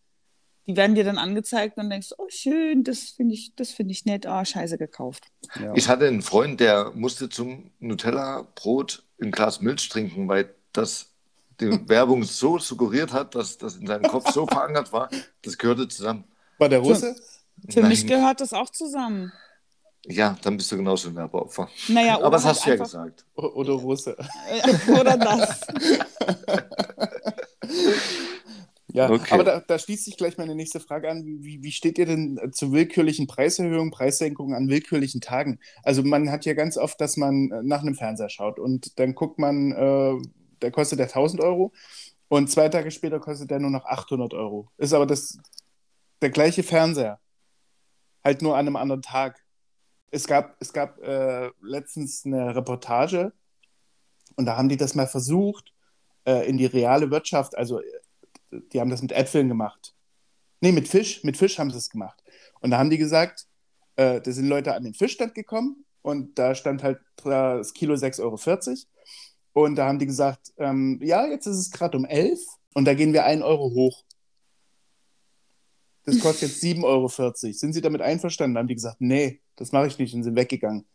die 0.68 0.76
werden 0.76 0.96
dir 0.96 1.04
dann 1.04 1.18
angezeigt 1.18 1.78
und 1.78 1.90
denkst 1.90 2.14
oh 2.18 2.28
schön, 2.30 2.84
das 2.84 3.02
finde 3.10 3.36
ich, 3.36 3.54
das 3.56 3.72
finde 3.72 3.92
ich 3.92 4.06
nett, 4.06 4.26
ah, 4.26 4.44
scheiße 4.44 4.78
gekauft. 4.78 5.26
ja. 5.60 5.74
Ich 5.76 5.88
hatte 5.88 6.08
einen 6.08 6.22
Freund, 6.22 6.60
der 6.60 6.92
musste 6.96 7.30
zum 7.30 7.72
Nutella-Brot 7.80 9.04
ein 9.22 9.32
Glas 9.32 9.62
Milch 9.62 9.88
trinken, 9.90 10.28
weil 10.28 10.54
das 10.74 11.12
die 11.60 11.68
Werbung 11.90 12.24
so 12.24 12.58
suggeriert 12.58 13.14
hat, 13.14 13.36
dass 13.36 13.58
das 13.58 13.76
in 13.76 13.88
seinem 13.88 14.04
Kopf 14.04 14.32
so 14.32 14.48
verankert 14.48 14.92
war, 14.92 15.10
das 15.44 15.58
gehörte 15.58 15.88
zusammen. 15.88 16.24
War 16.58 16.70
der 16.70 16.80
Russe? 16.80 17.16
Für 17.70 17.84
mich 17.84 18.06
Nein. 18.06 18.20
gehört 18.20 18.42
das 18.42 18.54
auch 18.54 18.70
zusammen. 18.70 19.32
Ja, 20.08 20.38
dann 20.44 20.58
bist 20.58 20.72
du 20.72 20.78
genauso 20.78 21.10
ein 21.10 21.16
Werbeopfer. 21.16 21.68
Naja, 21.88 22.16
Aber 22.16 22.28
oder 22.28 22.32
das 22.32 22.46
hast 22.46 22.66
du 22.66 22.70
ja 22.70 22.76
gesagt. 22.76 23.26
Oder 23.36 23.74
Russe? 23.74 24.16
Oder 24.88 25.18
das. 25.18 25.62
Ja, 28.88 29.10
Okay. 29.10 29.34
aber 29.34 29.44
da, 29.44 29.60
da 29.60 29.78
schließt 29.78 30.06
sich 30.06 30.16
gleich 30.16 30.38
meine 30.38 30.56
nächste 30.56 30.80
Frage 30.80 31.10
an. 31.10 31.26
Wie, 31.26 31.62
wie 31.62 31.72
steht 31.74 31.98
ihr 31.98 32.06
denn 32.06 32.38
äh, 32.38 32.52
zu 32.52 32.72
willkürlichen 32.72 33.28
Preiserhöhungen, 33.28 33.92
Preissenkungen 33.92 34.56
an 34.56 34.70
willkürlichen 34.70 35.20
Tagen? 35.20 35.60
Also 35.84 36.02
man 36.04 36.32
hat 36.32 36.46
ja 36.46 36.54
ganz 36.54 36.78
oft, 36.78 37.02
dass 37.02 37.18
man 37.18 37.52
äh, 37.52 37.62
nach 37.64 37.82
einem 37.82 37.96
Fernseher 37.96 38.30
schaut 38.30 38.58
und 38.58 38.98
dann 38.98 39.14
guckt 39.14 39.38
man, 39.38 39.72
äh, 39.74 40.14
der 40.62 40.72
kostet 40.72 41.00
der 41.00 41.08
1000 41.08 41.42
Euro 41.42 41.74
und 42.30 42.50
zwei 42.50 42.70
Tage 42.70 42.90
später 42.90 43.20
kostet 43.20 43.52
der 43.52 43.60
nur 43.60 43.70
noch 43.72 43.86
800 43.86 44.34
Euro. 44.34 44.70
Ist 44.78 44.94
aber 44.94 45.06
das, 45.06 45.38
der 46.22 46.30
gleiche 46.30 46.64
Fernseher, 46.64 47.20
halt 48.24 48.42
nur 48.42 48.56
an 48.56 48.66
einem 48.66 48.78
anderen 48.78 49.02
Tag. 49.02 49.44
Es 50.10 50.26
gab, 50.26 50.56
es 50.62 50.72
gab 50.72 51.00
äh, 51.02 51.50
letztens 51.62 52.26
eine 52.26 52.56
Reportage 52.56 53.34
und 54.38 54.46
da 54.46 54.56
haben 54.56 54.70
die 54.70 54.78
das 54.78 54.96
mal 54.96 55.08
versucht, 55.08 55.74
äh, 56.26 56.48
in 56.48 56.58
die 56.58 56.66
reale 56.66 57.10
Wirtschaft, 57.12 57.58
also 57.58 57.82
die 58.52 58.80
haben 58.80 58.90
das 58.90 59.02
mit 59.02 59.12
Äpfeln 59.12 59.48
gemacht. 59.48 59.96
Nee, 60.62 60.72
mit 60.72 60.88
Fisch. 60.88 61.24
Mit 61.24 61.38
Fisch 61.38 61.60
haben 61.60 61.72
sie 61.72 61.78
es 61.78 61.90
gemacht. 61.90 62.24
Und 62.62 62.72
da 62.72 62.78
haben 62.78 62.90
die 62.90 62.98
gesagt, 62.98 63.48
äh, 63.96 64.22
da 64.22 64.32
sind 64.32 64.48
Leute 64.48 64.74
an 64.74 64.84
den 64.84 64.94
Fischstand 64.94 65.36
gekommen 65.36 65.86
und 66.02 66.38
da 66.40 66.56
stand 66.56 66.84
halt 66.84 67.00
das 67.24 67.74
Kilo 67.74 67.96
6,40 67.96 68.22
Euro. 68.22 68.38
Und 69.54 69.76
da 69.76 69.88
haben 69.88 70.00
die 70.00 70.06
gesagt, 70.06 70.54
ähm, 70.58 71.00
ja, 71.02 71.26
jetzt 71.28 71.46
ist 71.46 71.58
es 71.58 71.72
gerade 71.72 71.98
um 71.98 72.06
11 72.06 72.40
und 72.74 72.86
da 72.86 72.94
gehen 72.94 73.14
wir 73.14 73.26
1 73.26 73.42
Euro 73.42 73.72
hoch. 73.72 74.04
Das 76.04 76.20
kostet 76.20 76.50
jetzt 76.50 76.64
7,40 76.64 76.84
Euro. 76.84 77.54
Sind 77.54 77.74
Sie 77.74 77.82
damit 77.82 78.02
einverstanden? 78.02 78.56
Da 78.56 78.60
haben 78.60 78.68
die 78.68 78.76
gesagt, 78.76 78.98
nee, 79.00 79.42
das 79.56 79.72
mache 79.72 79.88
ich 79.88 79.98
nicht 79.98 80.14
und 80.14 80.24
sind 80.24 80.36
weggegangen. 80.36 80.86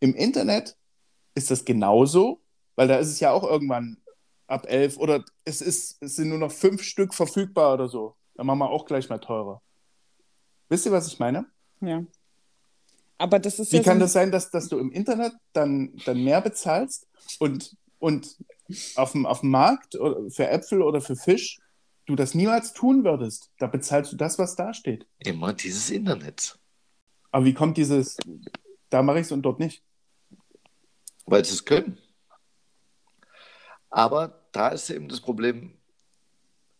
Im 0.00 0.14
Internet 0.14 0.76
ist 1.34 1.50
das 1.50 1.64
genauso, 1.64 2.42
weil 2.74 2.88
da 2.88 2.96
ist 2.96 3.08
es 3.08 3.20
ja 3.20 3.32
auch 3.32 3.44
irgendwann 3.44 3.98
ab 4.46 4.66
11 4.68 4.98
oder 4.98 5.24
es, 5.44 5.60
ist, 5.60 6.02
es 6.02 6.16
sind 6.16 6.28
nur 6.28 6.38
noch 6.38 6.52
fünf 6.52 6.82
Stück 6.82 7.14
verfügbar 7.14 7.74
oder 7.74 7.88
so. 7.88 8.16
Dann 8.34 8.46
machen 8.46 8.58
wir 8.58 8.70
auch 8.70 8.84
gleich 8.84 9.08
mal 9.08 9.18
teurer. 9.18 9.62
Wisst 10.68 10.86
ihr, 10.86 10.92
was 10.92 11.06
ich 11.06 11.18
meine? 11.18 11.46
Ja. 11.80 12.04
Aber 13.18 13.38
das 13.38 13.58
ist 13.58 13.72
Wie 13.72 13.76
ja 13.76 13.82
kann 13.82 13.98
so, 13.98 14.04
das 14.04 14.12
sein, 14.12 14.32
dass, 14.32 14.50
dass 14.50 14.68
du 14.68 14.78
im 14.78 14.90
Internet 14.90 15.32
dann, 15.52 15.96
dann 16.04 16.22
mehr 16.22 16.40
bezahlst 16.40 17.06
und, 17.38 17.76
und 17.98 18.36
auf, 18.96 19.12
dem, 19.12 19.24
auf 19.24 19.40
dem 19.40 19.50
Markt 19.50 19.94
oder 19.94 20.28
für 20.30 20.48
Äpfel 20.48 20.82
oder 20.82 21.00
für 21.00 21.16
Fisch 21.16 21.60
du 22.06 22.16
das 22.16 22.34
niemals 22.34 22.72
tun 22.72 23.04
würdest? 23.04 23.50
Da 23.58 23.66
bezahlst 23.66 24.12
du 24.12 24.16
das, 24.16 24.38
was 24.38 24.56
da 24.56 24.74
steht. 24.74 25.06
Immer 25.18 25.52
dieses 25.52 25.90
Internet. 25.90 26.58
Aber 27.30 27.44
wie 27.44 27.54
kommt 27.54 27.76
dieses, 27.76 28.18
da 28.90 29.02
mache 29.02 29.20
ich 29.20 29.26
es 29.26 29.32
und 29.32 29.42
dort 29.42 29.60
nicht? 29.60 29.82
weil 31.26 31.44
sie 31.44 31.54
es 31.54 31.64
können. 31.64 31.98
Aber 33.94 34.40
da 34.50 34.68
ist 34.70 34.90
eben 34.90 35.08
das 35.08 35.20
Problem, 35.20 35.72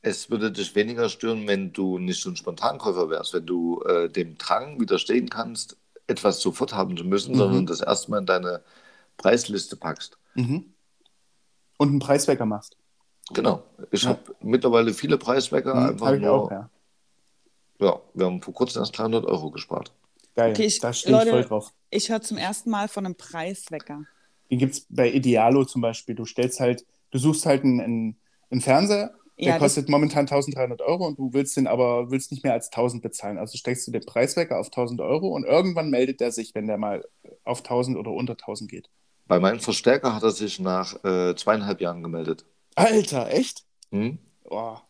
es 0.03 0.31
würde 0.31 0.51
dich 0.51 0.75
weniger 0.75 1.09
stören, 1.09 1.47
wenn 1.47 1.73
du 1.73 1.99
nicht 2.01 2.21
so 2.21 2.29
ein 2.29 2.35
Spontankäufer 2.37 3.09
wärst, 3.09 3.33
wenn 3.35 3.47
du 3.47 3.81
äh, 3.83 4.09
dem 4.11 4.37
Drang 4.37 4.81
widerstehen 4.81 5.31
kannst, 5.31 5.77
etwas 6.09 6.41
sofort 6.41 6.75
haben 6.75 6.97
zu 6.97 7.05
müssen, 7.05 7.33
Mhm. 7.35 7.39
sondern 7.39 7.67
das 7.67 7.81
erstmal 7.81 8.19
in 8.19 8.27
deine 8.27 8.63
Preisliste 9.17 9.77
packst. 9.77 10.19
Mhm. 10.35 10.75
Und 11.79 11.89
einen 11.89 11.99
Preiswecker 12.01 12.47
machst. 12.47 12.77
Genau. 13.33 13.63
Ich 13.93 14.03
Ja. 14.03 14.11
habe 14.11 14.35
mittlerweile 14.41 14.93
viele 14.93 15.17
Preiswecker. 15.17 15.73
Mhm, 15.75 15.89
einfach 15.91 16.19
nur, 16.19 16.33
auch, 16.33 16.51
ja. 16.51 16.69
ja, 17.79 18.01
wir 18.13 18.27
haben 18.27 18.43
vor 18.43 18.55
kurzem 18.55 18.83
erst 18.83 18.99
300 18.99 19.25
Euro 19.25 19.53
gespart. 19.53 19.93
Geil, 20.35 20.51
Okay, 20.51 20.65
ich- 20.67 20.81
da 20.81 20.93
stehe 20.93 21.17
ich 21.23 21.29
voll 21.31 21.45
drauf. 21.45 21.73
ich 21.91 22.11
höre 22.11 22.21
zum 22.21 22.39
ersten 22.39 22.71
Mal 22.71 22.89
von 22.89 23.07
einem 23.07 23.15
Preiswecker. 23.15 24.03
Den 24.51 24.59
gibt 24.59 24.75
es 24.75 24.87
bei 24.89 25.11
Idealo 25.11 25.65
zum 25.65 25.81
Beispiel. 25.81 26.17
Du 26.17 26.25
stellst 26.27 26.59
halt, 26.61 26.85
du 27.15 27.21
suchst 27.21 27.47
halt 27.47 27.63
einen, 27.63 27.81
einen, 27.81 28.17
einen 28.51 28.61
Fernseher 28.61 29.15
Der 29.39 29.47
Ja, 29.53 29.59
kostet 29.59 29.89
momentan 29.89 30.27
1300 30.27 30.81
Euro 30.83 31.07
und 31.07 31.17
du 31.19 31.33
willst 31.33 31.57
den 31.57 31.69
aber 31.69 32.11
willst 32.11 32.33
nicht 32.33 32.43
mehr 32.43 32.53
als 32.53 32.67
1000 32.73 33.03
bezahlen. 33.03 33.39
Also 33.39 33.57
steckst 33.57 33.87
du 33.87 33.93
den 33.93 34.05
Preiswecker 34.05 34.59
auf 34.59 34.67
1000 34.67 35.01
Euro 35.01 35.29
und 35.29 35.45
irgendwann 35.45 35.91
meldet 35.91 36.21
der 36.21 36.33
sich, 36.33 36.55
wenn 36.57 36.67
der 36.67 36.77
mal 36.77 37.05
auf 37.45 37.61
1000 37.61 37.97
oder 37.97 38.11
unter 38.11 38.33
1000 38.33 38.69
geht. 38.71 38.91
Bei 39.27 39.39
meinem 39.39 39.61
Verstärker 39.61 40.15
hat 40.15 40.25
er 40.25 40.33
sich 40.33 40.59
nach 40.59 41.03
äh, 41.05 41.35
zweieinhalb 41.37 41.81
Jahren 41.81 42.03
gemeldet. 42.03 42.45
Alter, 42.75 43.31
echt? 43.31 43.65
Hm? 43.93 44.19
Boah. 44.43 44.83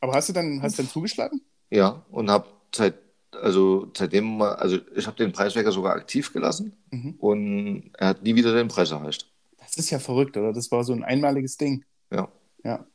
Aber 0.00 0.12
hast 0.14 0.28
du 0.28 0.32
dann, 0.32 0.60
hast 0.60 0.78
du 0.78 0.82
dann 0.82 0.90
zugeschlagen? 0.90 1.40
Ja, 1.70 2.04
und 2.10 2.30
habe 2.30 2.48
seit, 2.74 2.94
also 3.32 3.90
seitdem 3.96 4.42
also 4.42 4.78
ich 4.94 5.06
habe 5.06 5.16
den 5.16 5.32
Preiswecker 5.32 5.70
sogar 5.72 5.94
aktiv 5.94 6.32
gelassen 6.32 6.72
Mhm. 6.90 7.14
und 7.18 7.90
er 7.96 8.08
hat 8.08 8.22
nie 8.22 8.34
wieder 8.34 8.52
den 8.54 8.68
Preis 8.68 8.90
erreicht. 8.90 9.30
Das 9.76 9.84
ist 9.84 9.90
ja 9.90 9.98
verrückt, 9.98 10.36
oder? 10.36 10.52
Das 10.52 10.70
war 10.72 10.82
so 10.84 10.92
ein 10.92 11.04
einmaliges 11.04 11.56
Ding. 11.56 11.84
Ja, 12.10 12.28
Ja. 12.64 12.86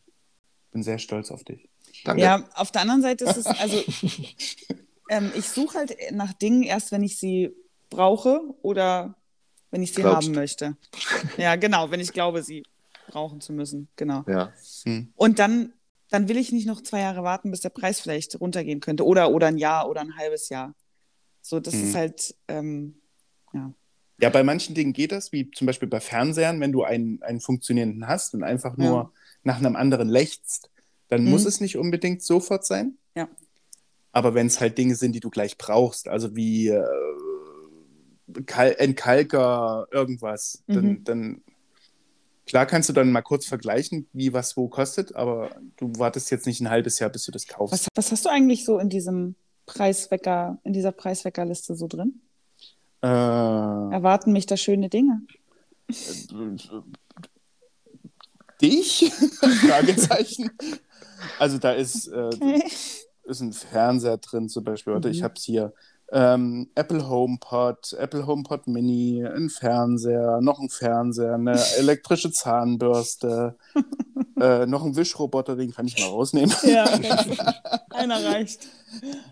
Bin 0.71 0.83
sehr 0.83 0.99
stolz 0.99 1.31
auf 1.31 1.43
dich. 1.43 1.67
danke. 2.05 2.23
ja, 2.23 2.47
auf 2.55 2.71
der 2.71 2.81
anderen 2.81 3.01
Seite 3.01 3.25
ist 3.25 3.37
es, 3.37 3.45
also 3.59 3.83
ähm, 5.09 5.31
ich 5.35 5.49
suche 5.49 5.77
halt 5.77 5.95
nach 6.11 6.33
Dingen 6.33 6.63
erst, 6.63 6.91
wenn 6.91 7.03
ich 7.03 7.17
sie 7.17 7.51
brauche 7.89 8.41
oder 8.61 9.15
wenn 9.69 9.83
ich 9.83 9.93
sie 9.93 10.01
Glaubst. 10.01 10.27
haben 10.27 10.35
möchte. 10.35 10.77
Ja, 11.37 11.55
genau, 11.57 11.91
wenn 11.91 11.99
ich 11.99 12.13
glaube, 12.13 12.41
sie 12.43 12.63
brauchen 13.07 13.41
zu 13.41 13.51
müssen. 13.53 13.89
Genau. 13.97 14.23
Ja. 14.27 14.53
Und 15.15 15.39
dann, 15.39 15.73
dann 16.09 16.27
will 16.29 16.37
ich 16.37 16.51
nicht 16.53 16.67
noch 16.67 16.81
zwei 16.81 17.01
Jahre 17.01 17.23
warten, 17.23 17.51
bis 17.51 17.59
der 17.61 17.69
Preis 17.69 17.99
vielleicht 17.99 18.39
runtergehen 18.39 18.79
könnte. 18.79 19.05
Oder, 19.05 19.31
oder 19.31 19.47
ein 19.47 19.57
Jahr 19.57 19.89
oder 19.89 20.01
ein 20.01 20.15
halbes 20.17 20.49
Jahr. 20.49 20.73
So, 21.41 21.59
das 21.59 21.73
Mhm. 21.73 21.83
ist 21.83 21.95
halt, 21.95 22.35
ähm, 22.47 23.01
ja. 23.53 23.73
Ja, 24.21 24.29
bei 24.29 24.43
manchen 24.43 24.75
Dingen 24.75 24.93
geht 24.93 25.11
das, 25.11 25.31
wie 25.31 25.49
zum 25.51 25.65
Beispiel 25.67 25.87
bei 25.89 25.99
Fernsehern, 25.99 26.59
wenn 26.59 26.71
du 26.71 26.83
einen, 26.83 27.21
einen 27.23 27.39
funktionierenden 27.41 28.07
hast 28.07 28.33
und 28.35 28.43
einfach 28.43 28.77
nur 28.77 28.87
Ja. 28.87 29.11
nach 29.43 29.57
einem 29.57 29.75
anderen 29.75 30.07
lechzt, 30.09 30.69
dann 31.07 31.23
Mhm. 31.23 31.31
muss 31.31 31.45
es 31.45 31.59
nicht 31.59 31.77
unbedingt 31.77 32.21
sofort 32.21 32.65
sein. 32.65 32.97
Ja. 33.15 33.27
Aber 34.11 34.33
wenn 34.35 34.47
es 34.47 34.59
halt 34.61 34.77
Dinge 34.77 34.95
sind, 34.95 35.13
die 35.13 35.19
du 35.21 35.29
gleich 35.29 35.57
brauchst, 35.57 36.07
also 36.07 36.35
wie 36.35 36.67
äh, 36.67 36.83
Kal 38.45 38.75
Entkalker, 38.77 39.87
irgendwas, 39.91 40.63
dann, 40.67 40.85
Mhm. 40.85 41.03
dann 41.03 41.41
klar 42.45 42.65
kannst 42.65 42.89
du 42.89 42.93
dann 42.93 43.11
mal 43.11 43.21
kurz 43.21 43.45
vergleichen, 43.45 44.07
wie 44.13 44.31
was 44.33 44.55
wo 44.55 44.67
kostet, 44.69 45.15
aber 45.15 45.49
du 45.77 45.91
wartest 45.97 46.29
jetzt 46.31 46.45
nicht 46.45 46.61
ein 46.61 46.69
halbes 46.69 46.99
Jahr, 46.99 47.09
bis 47.09 47.25
du 47.25 47.31
das 47.31 47.47
kaufst. 47.47 47.73
Was, 47.73 47.87
was 47.95 48.11
hast 48.11 48.25
du 48.25 48.29
eigentlich 48.29 48.63
so 48.65 48.77
in 48.79 48.89
diesem 48.89 49.35
Preiswecker, 49.65 50.59
in 50.63 50.73
dieser 50.73 50.91
Preisweckerliste 50.91 51.75
so 51.75 51.87
drin? 51.87 52.21
Äh, 53.03 53.07
Erwarten 53.07 54.31
mich 54.31 54.45
da 54.45 54.57
schöne 54.57 54.89
Dinge? 54.89 55.21
dich? 58.61 59.11
Fragezeichen. 59.67 60.51
Also 61.39 61.57
da 61.57 61.71
ist, 61.73 62.07
äh, 62.07 62.29
ist 63.23 63.41
ein 63.41 63.53
Fernseher 63.53 64.17
drin 64.17 64.49
zum 64.49 64.63
Beispiel. 64.63 64.93
Warte, 64.93 65.07
Mhm. 65.09 65.13
ich 65.13 65.23
habe 65.23 65.33
es 65.35 65.43
hier. 65.43 65.73
Ähm, 66.13 66.69
Apple 66.75 67.07
HomePod, 67.07 67.93
Apple 67.93 68.27
HomePod 68.27 68.67
Mini, 68.67 69.25
ein 69.25 69.49
Fernseher, 69.49 70.41
noch 70.41 70.59
ein 70.59 70.67
Fernseher, 70.69 71.35
eine 71.35 71.53
elektrische 71.77 72.31
Zahnbürste, 72.33 73.55
äh, 74.39 74.65
noch 74.65 74.83
ein 74.83 74.95
Wischroboter, 74.97 75.55
den 75.55 75.71
kann 75.73 75.87
ich 75.87 75.97
mal 75.99 76.07
rausnehmen. 76.09 76.53
Ja, 76.63 76.83
einer 77.91 78.23
reicht. 78.25 78.67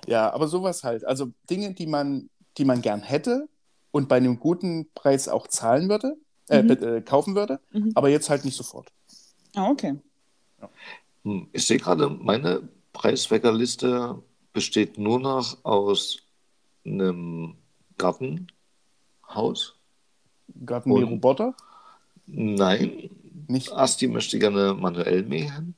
Ja, 0.07 0.31
aber 0.33 0.47
sowas 0.47 0.83
halt. 0.85 1.03
Also 1.03 1.31
Dinge, 1.49 1.73
die 1.73 1.85
man, 1.87 2.29
die 2.57 2.63
man 2.63 2.81
gern 2.81 3.01
hätte 3.01 3.49
und 3.91 4.07
bei 4.09 4.17
einem 4.17 4.39
guten 4.39 4.87
Preis 4.93 5.27
auch 5.27 5.47
zahlen 5.47 5.89
würde, 5.89 6.15
äh, 6.49 6.61
Mhm. 6.63 6.71
äh, 6.71 7.01
kaufen 7.01 7.35
würde, 7.35 7.59
Mhm. 7.71 7.91
aber 7.95 8.09
jetzt 8.09 8.29
halt 8.29 8.45
nicht 8.45 8.55
sofort. 8.57 8.91
Ah, 9.55 9.69
okay. 9.69 9.95
Hm, 11.23 11.47
Ich 11.53 11.65
sehe 11.67 11.77
gerade, 11.77 12.09
meine 12.09 12.61
Preisweckerliste 12.93 14.21
besteht 14.53 14.97
nur 14.97 15.19
noch 15.19 15.57
aus 15.63 16.19
einem 16.85 17.55
Gartenhaus. 17.97 19.75
Garten 20.65 20.89
wie 20.89 21.03
Und- 21.03 21.09
Roboter? 21.09 21.55
Nein, 22.25 23.09
Nicht. 23.47 23.71
Asti 23.71 24.07
möchte 24.07 24.37
gerne 24.37 24.75
manuell 24.75 25.23
mähen. 25.23 25.73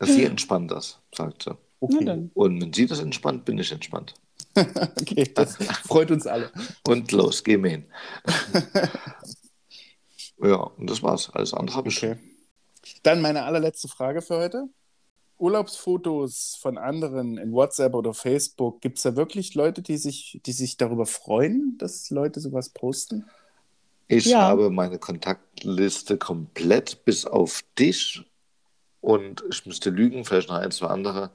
Sie 0.00 0.24
entspannt 0.24 0.70
das, 0.70 0.98
sagt 1.14 1.44
sie. 1.44 1.50
Na 1.50 1.56
Okay. 1.80 2.30
Und 2.34 2.60
wenn 2.62 2.72
sie 2.72 2.86
das 2.86 3.00
entspannt, 3.00 3.44
bin 3.44 3.58
ich 3.58 3.70
entspannt. 3.72 4.14
okay, 5.00 5.24
das 5.34 5.56
freut 5.86 6.10
uns 6.10 6.26
alle. 6.26 6.50
Und 6.86 7.12
los, 7.12 7.42
geh 7.42 7.56
mähen. 7.56 7.86
ja, 10.42 10.56
und 10.56 10.88
das 10.88 11.02
war's. 11.02 11.30
Alles 11.30 11.54
andere 11.54 11.76
habe 11.76 11.88
ich 11.88 11.98
Okay. 11.98 12.16
Dann 13.02 13.22
meine 13.22 13.44
allerletzte 13.44 13.88
Frage 13.88 14.22
für 14.22 14.36
heute. 14.36 14.68
Urlaubsfotos 15.38 16.56
von 16.60 16.78
anderen 16.78 17.38
in 17.38 17.52
WhatsApp 17.52 17.94
oder 17.94 18.14
Facebook, 18.14 18.80
gibt 18.80 18.98
es 18.98 19.02
da 19.02 19.16
wirklich 19.16 19.54
Leute, 19.54 19.82
die 19.82 19.96
sich, 19.96 20.40
die 20.46 20.52
sich 20.52 20.76
darüber 20.76 21.06
freuen, 21.06 21.76
dass 21.78 22.08
Leute 22.10 22.40
sowas 22.40 22.70
posten? 22.70 23.24
Ich 24.06 24.26
Ja. 24.26 24.42
habe 24.42 24.70
meine 24.70 24.98
Kontaktliste 24.98 26.18
komplett 26.18 27.04
bis 27.04 27.26
auf 27.26 27.64
dich 27.78 28.22
und 29.00 29.42
ich 29.50 29.66
müsste 29.66 29.90
lügen, 29.90 30.24
vielleicht 30.24 30.48
noch 30.48 30.56
ein, 30.56 30.70
zwei 30.70 30.86
andere, 30.86 31.30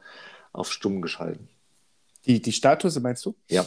auf 0.53 0.71
stumm 0.71 1.01
geschalten. 1.01 1.49
Die, 2.29 2.41
die 2.41 2.53
Status, 2.53 2.97
meinst 2.99 3.25
du? 3.25 3.35
Ja, 3.49 3.65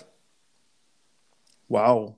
Wow. 1.72 2.16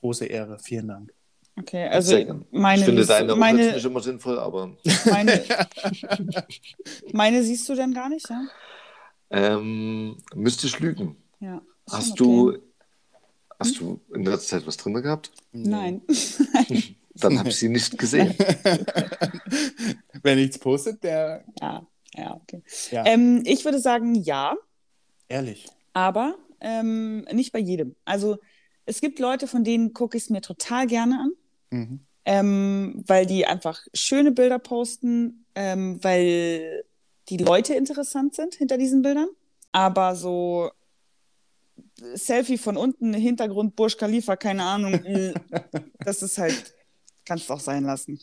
Große 0.00 0.26
Ehre, 0.26 0.58
vielen 0.58 0.88
Dank. 0.88 1.14
Okay, 1.58 1.88
also 1.88 2.16
meine, 2.50 2.80
ich 2.80 2.84
finde 2.84 3.06
deine 3.06 3.34
meine, 3.34 3.72
nicht 3.72 3.84
immer 3.84 4.00
sinnvoll, 4.00 4.38
aber 4.38 4.76
meine, 5.06 5.42
meine 7.12 7.42
siehst 7.42 7.66
du 7.68 7.74
denn 7.74 7.94
gar 7.94 8.10
nicht, 8.10 8.28
ja? 8.28 8.46
ähm, 9.30 10.18
müsste 10.34 10.66
ich 10.66 10.78
lügen. 10.78 11.16
Ja. 11.40 11.62
Hast 11.90 12.12
okay. 12.12 12.18
du, 12.18 12.58
hast 13.58 13.80
du 13.80 14.00
in 14.14 14.24
letzter 14.24 14.58
Zeit 14.58 14.66
was 14.66 14.76
drin 14.76 15.02
gehabt? 15.02 15.32
Nein. 15.52 16.02
Dann 17.14 17.38
habe 17.38 17.48
ich 17.48 17.56
sie 17.56 17.70
nicht 17.70 17.98
gesehen. 17.98 18.34
Wer 20.22 20.36
nichts 20.36 20.58
postet, 20.58 21.02
der. 21.02 21.44
ja, 21.60 21.84
ja, 22.14 22.34
okay. 22.34 22.62
Ja, 22.90 23.04
Ähm, 23.06 23.42
ich 23.44 23.64
würde 23.64 23.80
sagen, 23.80 24.14
ja, 24.14 24.54
ehrlich. 25.28 25.68
aber 25.92 26.36
ähm, 26.60 27.22
nicht 27.32 27.52
bei 27.52 27.58
jedem. 27.58 27.94
Also 28.04 28.38
es 28.84 29.00
gibt 29.00 29.18
Leute, 29.18 29.46
von 29.46 29.64
denen 29.64 29.92
gucke 29.92 30.16
ich 30.16 30.24
es 30.24 30.30
mir 30.30 30.40
total 30.40 30.86
gerne 30.86 31.20
an. 31.20 31.32
Mhm. 31.70 32.00
ähm, 32.24 33.04
weil 33.06 33.26
die 33.26 33.46
einfach 33.46 33.80
schöne 33.94 34.32
Bilder 34.32 34.58
posten, 34.58 35.44
ähm, 35.54 36.02
weil 36.02 36.84
die 37.28 37.36
Leute 37.36 37.74
interessant 37.74 38.34
sind 38.34 38.54
hinter 38.54 38.78
diesen 38.78 39.02
Bildern. 39.02 39.28
Aber 39.72 40.14
so 40.14 40.70
Selfie 42.14 42.58
von 42.58 42.76
unten, 42.76 43.12
Hintergrund 43.14 43.76
Burj 43.76 43.96
Khalifa, 43.96 44.36
keine 44.36 44.62
Ahnung, 44.62 44.94
äh, 45.04 45.34
das 46.04 46.22
ist 46.22 46.38
halt, 46.38 46.74
kannst 47.24 47.48
du 47.48 47.54
auch 47.54 47.60
sein 47.60 47.84
lassen. 47.84 48.18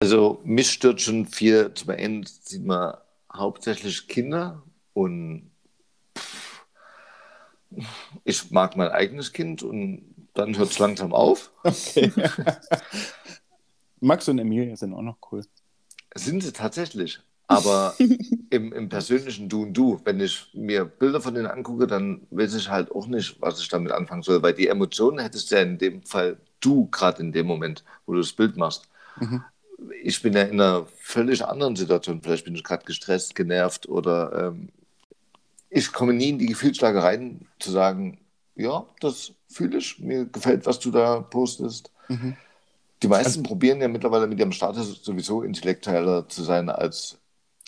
Also 0.00 0.40
mich 0.44 0.70
stört 0.70 1.00
schon 1.00 1.26
viel, 1.26 1.72
zum 1.74 1.90
einen 1.90 2.24
sieht 2.24 2.64
man 2.64 2.94
hauptsächlich 3.32 4.08
Kinder 4.08 4.62
und 4.94 5.50
ich 8.24 8.50
mag 8.50 8.76
mein 8.76 8.88
eigenes 8.88 9.32
Kind 9.32 9.62
und 9.62 10.14
dann 10.34 10.56
hört 10.56 10.70
es 10.70 10.78
langsam 10.78 11.12
auf. 11.12 11.50
Okay. 11.64 12.12
Max 14.00 14.28
und 14.28 14.38
Emilia 14.38 14.76
sind 14.76 14.94
auch 14.94 15.02
noch 15.02 15.18
cool. 15.32 15.44
Sind 16.14 16.42
sie 16.42 16.52
tatsächlich. 16.52 17.20
Aber 17.48 17.94
im, 18.50 18.72
im 18.72 18.88
persönlichen 18.88 19.48
Du 19.48 19.62
und 19.62 19.72
Du, 19.72 20.00
wenn 20.04 20.20
ich 20.20 20.50
mir 20.52 20.84
Bilder 20.84 21.20
von 21.20 21.34
denen 21.34 21.46
angucke, 21.46 21.86
dann 21.86 22.26
weiß 22.30 22.54
ich 22.54 22.68
halt 22.68 22.92
auch 22.92 23.06
nicht, 23.06 23.40
was 23.40 23.60
ich 23.60 23.68
damit 23.68 23.90
anfangen 23.90 24.22
soll, 24.22 24.42
weil 24.42 24.52
die 24.52 24.68
Emotionen 24.68 25.18
hättest 25.18 25.50
ja 25.50 25.60
in 25.60 25.78
dem 25.78 26.02
Fall 26.02 26.36
du 26.60 26.86
gerade 26.90 27.22
in 27.22 27.32
dem 27.32 27.46
Moment, 27.46 27.84
wo 28.06 28.12
du 28.12 28.20
das 28.20 28.32
Bild 28.32 28.56
machst. 28.56 28.88
Mhm. 29.18 29.42
Ich 30.02 30.20
bin 30.22 30.34
ja 30.34 30.42
in 30.42 30.60
einer 30.60 30.86
völlig 30.98 31.44
anderen 31.44 31.76
Situation. 31.76 32.20
Vielleicht 32.22 32.44
bin 32.44 32.54
ich 32.54 32.64
gerade 32.64 32.84
gestresst, 32.84 33.34
genervt 33.34 33.88
oder 33.88 34.48
ähm, 34.48 34.68
ich 35.70 35.92
komme 35.92 36.12
nie 36.12 36.30
in 36.30 36.38
die 36.38 36.46
Gefühlslage 36.46 37.02
rein, 37.02 37.46
zu 37.58 37.70
sagen, 37.70 38.18
ja, 38.54 38.86
das 39.00 39.32
fühle 39.48 39.78
ich, 39.78 39.98
mir 39.98 40.26
gefällt, 40.26 40.66
was 40.66 40.78
du 40.78 40.90
da 40.90 41.20
postest. 41.20 41.90
Mhm. 42.08 42.36
Die 43.02 43.08
meisten 43.08 43.44
probieren 43.44 43.80
ja 43.80 43.88
mittlerweile 43.88 44.26
mit 44.26 44.38
ihrem 44.40 44.52
Status 44.52 45.04
sowieso 45.04 45.42
intellektueller 45.42 46.28
zu 46.28 46.42
sein 46.42 46.68
als 46.68 47.18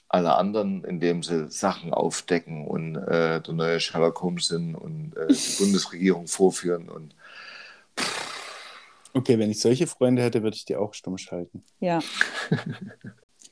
alle 0.08 0.34
anderen, 0.34 0.82
indem 0.82 1.22
sie 1.22 1.48
Sachen 1.50 1.94
aufdecken 1.94 2.66
und 2.66 2.96
äh, 2.96 3.40
der 3.40 3.54
neue 3.54 3.78
Sherlock 3.78 4.20
Holmes 4.22 4.48
sind 4.48 4.74
und 4.74 5.16
äh, 5.16 5.28
die 5.28 5.58
Bundesregierung 5.62 6.26
vorführen. 6.26 6.88
Und 6.88 7.14
Okay, 9.12 9.38
wenn 9.38 9.50
ich 9.50 9.60
solche 9.60 9.86
Freunde 9.86 10.22
hätte, 10.22 10.42
würde 10.42 10.56
ich 10.56 10.64
die 10.64 10.76
auch 10.76 10.94
stumm 10.94 11.18
schalten. 11.18 11.64
Ja. 11.80 12.00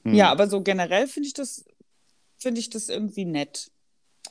Hm. 0.05 0.15
Ja, 0.15 0.31
aber 0.31 0.49
so 0.49 0.63
generell 0.63 1.09
finde 1.09 1.27
ich 1.27 1.35
das, 1.35 1.65
finde 2.39 2.61
ich 2.61 2.71
das 2.71 2.89
irgendwie 2.89 3.25
nett. 3.25 3.73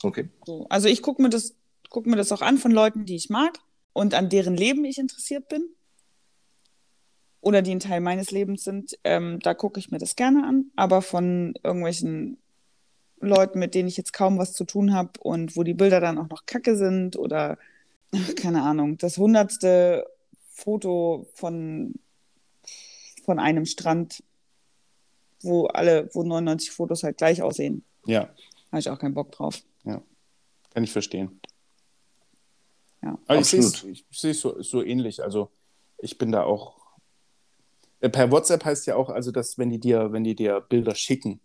Okay, 0.02 0.28
So. 0.46 0.66
Also 0.68 0.88
ich 0.88 1.02
gucke 1.02 1.22
mir 1.22 1.30
das, 1.30 1.54
guck 1.90 2.06
mir 2.06 2.16
das 2.16 2.32
auch 2.32 2.42
an 2.42 2.58
von 2.58 2.72
Leuten, 2.72 3.04
die 3.04 3.16
ich 3.16 3.30
mag 3.30 3.58
und 3.92 4.14
an 4.14 4.28
deren 4.28 4.56
Leben 4.56 4.84
ich 4.84 4.98
interessiert 4.98 5.48
bin. 5.48 5.64
oder 7.40 7.62
die 7.62 7.72
ein 7.72 7.80
Teil 7.80 8.00
meines 8.00 8.30
Lebens 8.32 8.64
sind, 8.64 8.98
ähm, 9.04 9.38
da 9.40 9.54
gucke 9.54 9.78
ich 9.78 9.90
mir 9.90 9.98
das 9.98 10.16
gerne 10.16 10.44
an. 10.46 10.70
Aber 10.76 11.02
von 11.02 11.54
irgendwelchen 11.62 12.36
Leuten, 13.20 13.58
mit 13.58 13.74
denen 13.74 13.88
ich 13.88 13.96
jetzt 13.96 14.12
kaum 14.12 14.38
was 14.38 14.52
zu 14.52 14.64
tun 14.64 14.92
habe 14.92 15.10
und 15.20 15.56
wo 15.56 15.62
die 15.62 15.74
Bilder 15.74 16.00
dann 16.00 16.18
auch 16.18 16.28
noch 16.28 16.46
kacke 16.46 16.76
sind 16.76 17.16
oder 17.16 17.56
keine 18.36 18.62
Ahnung, 18.62 18.98
das 18.98 19.18
hundertste 19.18 20.06
Foto 20.50 21.26
von, 21.34 21.94
von 23.24 23.38
einem 23.38 23.66
Strand, 23.66 24.22
wo 25.42 25.66
alle, 25.66 26.10
wo 26.12 26.22
99 26.22 26.70
Fotos 26.72 27.02
halt 27.04 27.18
gleich 27.18 27.40
aussehen. 27.42 27.84
Ja, 28.06 28.28
Habe 28.72 28.80
ich 28.80 28.90
auch 28.90 28.98
keinen 28.98 29.14
Bock 29.14 29.30
drauf. 29.32 29.62
Kann 30.70 30.84
ich 30.84 30.92
verstehen. 30.92 31.40
Ja. 33.02 33.18
Aber 33.26 33.40
ich 33.40 33.46
sehe 33.46 33.60
es 33.60 33.84
Absolut. 33.84 34.36
so, 34.36 34.62
so 34.62 34.82
ähnlich. 34.82 35.22
Also 35.22 35.50
ich 35.98 36.18
bin 36.18 36.32
da 36.32 36.44
auch. 36.44 36.76
Äh, 38.00 38.10
Per 38.10 38.30
WhatsApp 38.30 38.64
heißt 38.64 38.86
ja 38.86 38.96
auch, 38.96 39.10
also 39.10 39.30
dass 39.30 39.58
wenn 39.58 39.70
die 39.70 39.80
dir, 39.80 40.12
wenn 40.12 40.24
die 40.24 40.34
dir 40.34 40.60
Bilder 40.60 40.94
schicken, 40.94 41.40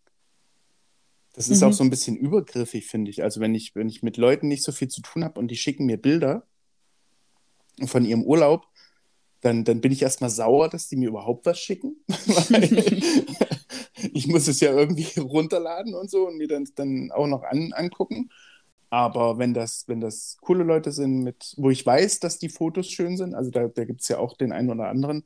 das 1.34 1.50
ist 1.50 1.62
Mhm. 1.62 1.68
auch 1.68 1.74
so 1.74 1.84
ein 1.84 1.90
bisschen 1.90 2.16
übergriffig, 2.16 2.86
finde 2.86 3.10
ich. 3.10 3.24
Also 3.24 3.40
wenn 3.40 3.56
ich, 3.56 3.76
wenn 3.76 3.90
ich 3.90 4.04
mit 4.04 4.18
Leuten 4.18 4.48
nicht 4.48 4.64
so 4.64 4.72
viel 4.72 4.88
zu 4.88 5.02
tun 5.02 5.24
habe 5.24 5.40
und 5.40 5.50
die 5.50 5.58
schicken 5.58 5.86
mir 5.86 5.98
Bilder 5.98 6.46
von 7.86 8.06
ihrem 8.06 8.24
Urlaub, 8.24 8.68
dann, 9.42 9.66
dann 9.66 9.82
bin 9.82 9.92
ich 9.92 10.04
erstmal 10.04 10.30
sauer, 10.30 10.70
dass 10.70 10.88
die 10.88 10.96
mir 10.96 11.10
überhaupt 11.10 11.46
was 11.46 11.60
schicken. 11.60 11.98
Ich 14.14 14.28
muss 14.28 14.48
es 14.48 14.60
ja 14.60 14.72
irgendwie 14.74 15.20
runterladen 15.20 15.94
und 15.94 16.10
so 16.10 16.28
und 16.28 16.38
mir 16.38 16.48
dann, 16.48 16.68
dann 16.76 17.12
auch 17.12 17.28
noch 17.28 17.44
an, 17.44 17.74
angucken. 17.74 18.30
Aber 18.94 19.40
wenn 19.40 19.56
das, 19.56 19.86
wenn 19.88 20.02
das 20.02 20.38
coole 20.40 20.64
Leute 20.64 20.92
sind, 20.92 21.24
mit, 21.24 21.56
wo 21.58 21.72
ich 21.72 21.84
weiß, 21.84 22.20
dass 22.20 22.38
die 22.38 22.48
Fotos 22.48 22.92
schön 22.92 23.18
sind, 23.18 23.34
also 23.34 23.50
da, 23.50 23.68
da 23.68 23.86
gibt 23.86 24.02
es 24.02 24.08
ja 24.08 24.20
auch 24.20 24.38
den 24.38 24.52
einen 24.52 24.70
oder 24.70 24.88
anderen, 24.88 25.26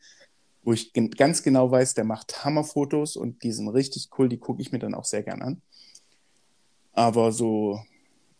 wo 0.63 0.71
ich 0.71 0.93
ganz 0.93 1.43
genau 1.43 1.69
weiß, 1.69 1.93
der 1.93 2.05
macht 2.05 2.45
Hammerfotos 2.45 3.17
und 3.17 3.43
die 3.43 3.51
sind 3.51 3.67
richtig 3.67 4.07
cool, 4.17 4.29
die 4.29 4.37
gucke 4.37 4.61
ich 4.61 4.71
mir 4.71 4.79
dann 4.79 4.93
auch 4.93 5.03
sehr 5.03 5.21
gern 5.21 5.41
an. 5.41 5.61
Aber 6.93 7.33
so, 7.33 7.81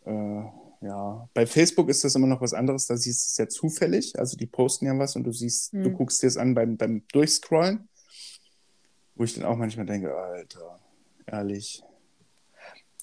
äh, 0.05 0.43
ja, 0.79 1.27
bei 1.33 1.45
Facebook 1.45 1.89
ist 1.89 2.05
das 2.05 2.15
immer 2.15 2.27
noch 2.27 2.39
was 2.39 2.53
anderes, 2.53 2.87
da 2.87 2.95
siehst 2.95 3.27
du 3.27 3.31
es 3.31 3.37
ja 3.37 3.49
zufällig, 3.49 4.17
also 4.17 4.37
die 4.37 4.47
posten 4.47 4.85
ja 4.85 4.97
was 4.97 5.17
und 5.17 5.25
du 5.25 5.33
siehst, 5.33 5.73
du 5.73 5.83
Hm. 5.83 5.93
guckst 5.93 6.23
dir 6.23 6.27
es 6.27 6.37
an 6.37 6.53
beim, 6.55 6.77
beim 6.77 7.03
Durchscrollen, 7.11 7.89
wo 9.15 9.25
ich 9.25 9.33
dann 9.35 9.43
auch 9.43 9.57
manchmal 9.57 9.87
denke, 9.87 10.15
Alter, 10.15 10.79
ehrlich, 11.25 11.83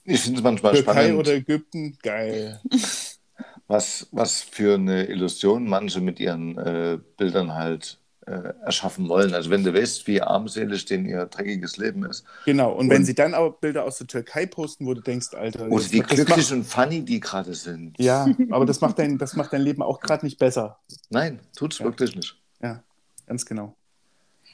Ich 0.05 0.21
finde 0.21 0.39
es 0.39 0.43
manchmal 0.45 0.73
Türkei 0.75 0.93
spannend, 0.93 1.19
oder 1.19 1.33
Ägypten, 1.35 1.97
geil. 2.03 2.61
was, 3.67 4.07
was 4.13 4.43
für 4.43 4.75
eine 4.75 5.05
Illusion 5.07 5.67
manche 5.69 6.01
mit 6.01 6.21
ihren 6.21 6.59
äh, 6.59 6.99
Bildern 7.17 7.55
halt 7.55 7.99
äh, 8.27 8.53
erschaffen 8.65 9.09
wollen. 9.09 9.35
Also 9.35 9.51
wenn 9.51 9.65
du 9.65 9.75
weißt, 9.75 10.07
wie 10.07 10.21
armselig 10.21 10.85
denen 10.87 11.07
ihr 11.07 11.25
dreckiges 11.27 11.77
Leben 11.79 12.05
ist. 12.05 12.25
Genau, 12.45 12.73
und 12.73 12.89
wenn 12.91 12.99
Und- 12.99 13.05
sie 13.07 13.15
dann 13.15 13.35
auch 13.35 13.57
Bilder 13.61 13.85
aus 13.85 13.99
der 13.99 14.07
Türkei 14.07 14.47
posten, 14.47 14.87
wo 14.87 14.95
du 14.95 15.01
denkst, 15.01 15.35
Alter, 15.35 15.67
Oder 15.67 15.77
das- 15.83 15.93
wie 15.93 16.01
glücklich 16.01 16.29
macht, 16.29 16.53
und 16.53 16.65
funny 16.65 17.03
die 17.05 17.21
gerade 17.21 17.55
sind. 17.55 17.99
ja, 17.99 18.27
aber 18.51 18.67
das 18.67 18.81
macht 18.81 18.99
dein, 18.99 19.19
das 19.19 19.35
macht 19.37 19.53
dein 19.53 19.63
Leben 19.63 19.83
auch 19.83 20.01
gerade 20.01 20.25
nicht 20.25 20.39
besser. 20.39 20.79
Nein, 21.11 21.41
tut's 21.57 21.79
Ja. 21.79 21.85
wirklich 21.87 22.15
nicht. 22.17 22.37
Ja, 22.63 22.83
ganz 23.27 23.45
genau. 23.47 23.75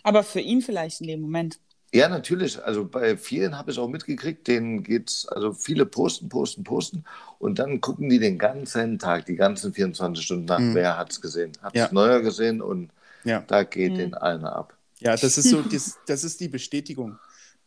Aber 0.03 0.23
für 0.23 0.41
ihn 0.41 0.63
vielleicht 0.63 1.01
in 1.01 1.09
dem 1.09 1.21
Moment. 1.21 1.59
Ja, 1.93 2.09
natürlich. 2.09 2.63
Also 2.63 2.85
bei 2.87 3.17
vielen 3.17 3.59
habe 3.59 3.73
ich 3.73 3.79
auch 3.79 3.89
mitgekriegt, 3.89 4.47
denen 4.47 4.85
geht's, 4.85 5.27
also 5.27 5.53
viele 5.53 5.85
posten, 5.87 6.29
posten, 6.29 6.63
posten 6.63 7.05
und 7.41 7.59
dann 7.59 7.81
gucken 7.81 8.09
die 8.09 8.21
den 8.21 8.39
ganzen 8.39 8.97
Tag, 8.99 9.27
die 9.27 9.35
ganzen 9.35 9.73
24 9.75 10.25
Stunden 10.25 10.45
nach, 10.45 10.61
Mhm. 10.61 10.75
wer 10.75 10.97
hat's 10.97 11.21
gesehen, 11.21 11.51
hat's 11.63 11.75
Ja. 11.77 11.89
neuer 11.93 12.21
gesehen 12.21 12.63
und 12.63 12.91
Ja, 13.25 13.41
da 13.47 13.65
geht 13.65 13.93
Mhm. 13.93 13.97
den 13.97 14.15
einer 14.15 14.55
ab. 14.55 14.77
ja 15.01 15.17
das 15.17 15.37
ist 15.37 15.51
so, 15.51 15.63
das, 15.75 15.99
das 16.07 16.23
ist 16.25 16.39
die 16.41 16.49
Bestätigung. 16.49 17.19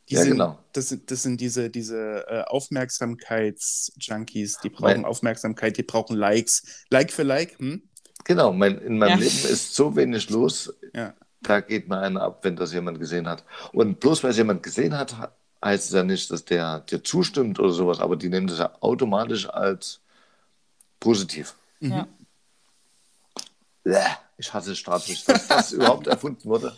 Die 0.10 0.16
Ja, 0.16 0.22
sind, 0.22 0.32
genau. 0.34 0.58
Das 0.74 0.90
sind, 0.90 1.10
das 1.12 1.24
sind 1.24 1.40
diese, 1.42 1.70
diese 1.70 2.26
äh, 2.28 2.44
Aufmerksamkeits-Junkies, 2.48 4.58
die 4.64 4.70
brauchen 4.70 4.84
Mein- 5.02 5.06
Aufmerksamkeit, 5.06 5.78
die 5.78 5.84
brauchen 5.84 6.18
Likes. 6.18 6.64
Like 6.90 7.12
für 7.12 7.24
Like, 7.24 7.58
hm? 7.60 7.84
Genau, 8.26 8.52
mein, 8.54 8.78
in 8.80 8.98
meinem 8.98 9.20
Ja. 9.20 9.26
Leben 9.26 9.48
ist 9.50 9.76
so 9.76 9.96
wenig 9.96 10.30
los, 10.30 10.74
Ja. 10.94 11.14
Da 11.44 11.60
geht 11.62 11.88
mir 11.88 12.00
einer 12.00 12.22
ab, 12.22 12.39
wenn 12.44 12.56
das 12.56 12.74
jemand 12.74 13.00
gesehen 13.00 13.28
hat. 13.28 13.44
Und 13.72 14.00
bloß 14.00 14.24
weil 14.24 14.32
es 14.32 14.38
jemand 14.38 14.64
gesehen 14.64 14.98
hat, 14.98 15.18
ha- 15.18 15.32
heißt 15.64 15.86
es 15.88 15.91
ja 15.94 16.04
nicht, 16.04 16.30
dass 16.32 16.44
der 16.46 16.80
dir 16.82 17.04
zustimmt 17.04 17.60
oder 17.60 17.72
sowas, 17.72 18.00
aber 18.00 18.16
die 18.16 18.30
nehmen 18.30 18.48
das 18.48 18.60
ja 18.60 18.72
automatisch 18.82 19.50
als 19.50 20.00
positiv. 21.00 21.54
Mhm. 21.80 22.06
Ja. 23.86 24.18
Ich 24.38 24.54
hasse 24.54 24.76
Status, 24.76 25.26
dass 25.26 25.48
das 25.48 25.72
überhaupt 25.74 26.08
erfunden 26.08 26.46
wurde. 26.50 26.76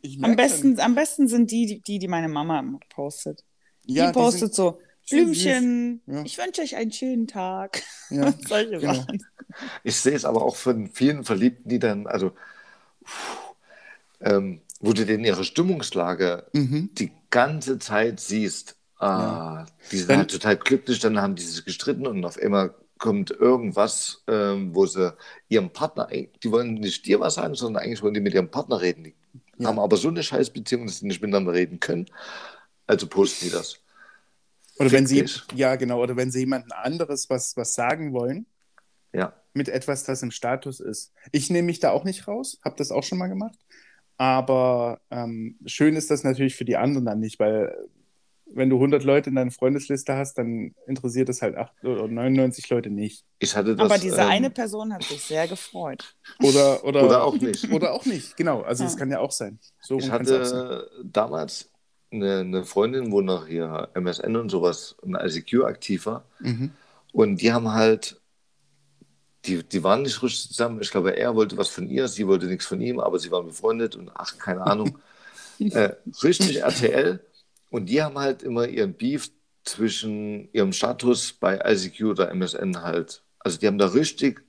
Ich 0.00 0.22
Am 0.22 0.36
besten, 0.36 0.78
am 0.80 0.94
besten 0.94 1.28
sind 1.28 1.50
die, 1.50 1.66
die- 1.66 1.80
die, 1.80 1.98
die 1.98 2.08
meine 2.08 2.28
Mama 2.28 2.62
postet. 2.88 3.44
ja, 3.86 4.06
die 4.06 4.12
postet 4.12 4.40
sind, 4.40 4.54
so, 4.54 4.80
Blümchen, 5.10 6.02
Ja. 6.06 6.22
ich 6.24 6.38
wünsche 6.38 6.62
euch 6.62 6.76
einen 6.76 6.92
schönen 6.92 7.26
Tag. 7.26 7.82
ja, 8.10 8.32
Solche 8.48 8.78
genau. 8.80 8.94
Sachen. 8.94 9.24
Ich 9.84 9.96
sehe 9.96 10.14
es 10.14 10.24
aber 10.24 10.42
auch 10.42 10.56
von 10.56 10.88
vielen 10.88 11.24
Verliebten, 11.24 11.68
die 11.68 11.78
dann, 11.78 12.06
also, 12.06 12.30
puh, 13.04 13.54
ähm, 14.20 14.62
wo 14.80 14.92
du 14.92 15.04
denn 15.06 15.24
ihre 15.24 15.44
Stimmungslage 15.44 16.46
Mhm. 16.52 16.90
die 16.94 17.12
ganze 17.30 17.78
Zeit 17.78 18.20
siehst. 18.20 18.76
Ah, 18.98 19.66
die 19.90 19.98
sind 19.98 20.16
halt 20.16 20.30
total 20.30 20.56
glücklich, 20.56 21.00
dann 21.00 21.20
haben 21.20 21.34
die 21.34 21.42
sich 21.42 21.64
gestritten 21.64 22.06
und 22.06 22.24
auf 22.24 22.38
einmal 22.38 22.74
kommt 22.98 23.32
irgendwas, 23.32 24.22
ähm, 24.28 24.74
wo 24.76 24.86
sie 24.86 25.16
ihrem 25.48 25.70
Partner, 25.72 26.06
die 26.08 26.50
wollen 26.52 26.74
nicht 26.74 27.04
dir 27.06 27.18
was 27.18 27.34
sagen, 27.34 27.56
sondern 27.56 27.82
eigentlich 27.82 28.02
wollen 28.02 28.14
die 28.14 28.20
mit 28.20 28.32
ihrem 28.34 28.50
Partner 28.50 28.80
reden. 28.80 29.04
Die 29.04 29.14
Ja. 29.58 29.68
haben 29.70 29.80
aber 29.80 29.96
so 29.96 30.08
eine 30.08 30.22
Scheißbeziehung, 30.22 30.86
dass 30.86 30.98
sie 31.00 31.06
nicht 31.06 31.20
miteinander 31.20 31.52
reden 31.52 31.80
können. 31.80 32.06
Also 32.86 33.08
posten 33.08 33.46
die 33.46 33.50
das. 33.50 33.81
Oder 34.78 34.92
wenn 34.92 35.06
sie, 35.06 35.22
dich. 35.22 35.42
ja, 35.54 35.76
genau, 35.76 36.02
oder 36.02 36.16
wenn 36.16 36.30
sie 36.30 36.40
jemandem 36.40 36.72
anderes 36.72 37.28
was, 37.30 37.56
was 37.56 37.74
sagen 37.74 38.12
wollen, 38.12 38.46
Ja. 39.12 39.34
mit 39.54 39.68
etwas, 39.68 40.04
das 40.04 40.22
im 40.22 40.30
Status 40.30 40.80
ist. 40.80 41.12
Ich 41.30 41.50
nehme 41.50 41.66
mich 41.66 41.80
da 41.80 41.90
auch 41.90 42.04
nicht 42.04 42.26
raus, 42.28 42.58
habe 42.64 42.76
das 42.76 42.90
auch 42.90 43.02
schon 43.04 43.18
mal 43.18 43.28
gemacht. 43.28 43.58
Aber 44.16 45.00
ähm, 45.10 45.58
schön 45.66 45.96
ist 45.96 46.10
das 46.10 46.22
natürlich 46.24 46.54
für 46.54 46.64
die 46.64 46.76
anderen 46.76 47.06
dann 47.06 47.20
nicht, 47.20 47.38
weil 47.40 47.68
äh, 47.68 47.88
wenn 48.54 48.68
du 48.68 48.76
100 48.76 49.02
Leute 49.02 49.30
in 49.30 49.36
deiner 49.36 49.50
Freundesliste 49.50 50.14
hast, 50.14 50.36
dann 50.36 50.74
interessiert 50.86 51.28
es 51.30 51.40
halt 51.40 51.56
8 51.56 51.72
oder 51.84 52.06
99 52.06 52.68
Leute 52.68 52.90
nicht. 52.90 53.24
Ich 53.38 53.56
hatte 53.56 53.74
das. 53.74 53.84
Aber 53.84 53.98
diese 53.98 54.20
ähm, 54.20 54.28
eine 54.28 54.50
Person 54.50 54.92
hat 54.92 55.02
sich 55.04 55.22
sehr 55.22 55.48
gefreut. 55.48 56.14
Oder, 56.42 56.84
oder, 56.84 57.04
Oder 57.06 57.24
auch 57.24 57.34
nicht. 57.36 57.70
Oder 57.72 57.92
auch 57.94 58.04
nicht, 58.04 58.36
genau. 58.36 58.60
Also 58.60 58.84
das 58.84 58.92
Ja. 58.92 58.98
kann 58.98 59.10
ja 59.10 59.20
auch 59.20 59.32
sein. 59.32 59.58
So 59.80 59.96
Ich 59.98 60.04
auch 60.04 60.08
sein. 60.08 60.20
hatte 60.26 60.90
damals 61.02 61.71
eine, 62.12 62.40
eine 62.40 62.64
Freundin, 62.64 63.10
wo 63.12 63.20
noch 63.20 63.46
hier 63.46 63.88
MSN 63.94 64.36
und 64.36 64.50
sowas 64.50 64.94
und 65.00 65.14
ICQ 65.14 65.64
aktiv 65.64 66.06
war. 66.06 66.24
Mhm. 66.40 66.72
Und 67.12 67.40
die 67.40 67.52
haben 67.52 67.72
halt, 67.72 68.20
die, 69.44 69.62
die 69.62 69.82
waren 69.82 70.02
nicht 70.02 70.22
richtig 70.22 70.48
zusammen. 70.48 70.80
Ich 70.80 70.90
glaube, 70.90 71.16
er 71.16 71.34
wollte 71.34 71.56
was 71.56 71.68
von 71.68 71.88
ihr, 71.88 72.08
sie 72.08 72.26
wollte 72.26 72.46
nichts 72.46 72.66
von 72.66 72.80
ihm, 72.80 73.00
aber 73.00 73.18
sie 73.18 73.30
waren 73.30 73.46
befreundet 73.46 73.96
und 73.96 74.10
ach, 74.14 74.38
keine 74.38 74.62
Ahnung. 74.66 74.98
äh, 75.58 75.94
richtig 76.22 76.62
RTL. 76.62 77.20
Und 77.70 77.86
die 77.86 78.02
haben 78.02 78.18
halt 78.18 78.42
immer 78.42 78.66
ihren 78.68 78.94
Beef 78.94 79.30
zwischen 79.64 80.52
ihrem 80.52 80.72
Status 80.72 81.32
bei 81.32 81.60
ICQ 81.64 82.04
oder 82.04 82.30
MSN 82.30 82.82
halt. 82.82 83.22
Also 83.38 83.58
die 83.58 83.66
haben 83.66 83.78
da 83.78 83.86
richtig 83.86 84.42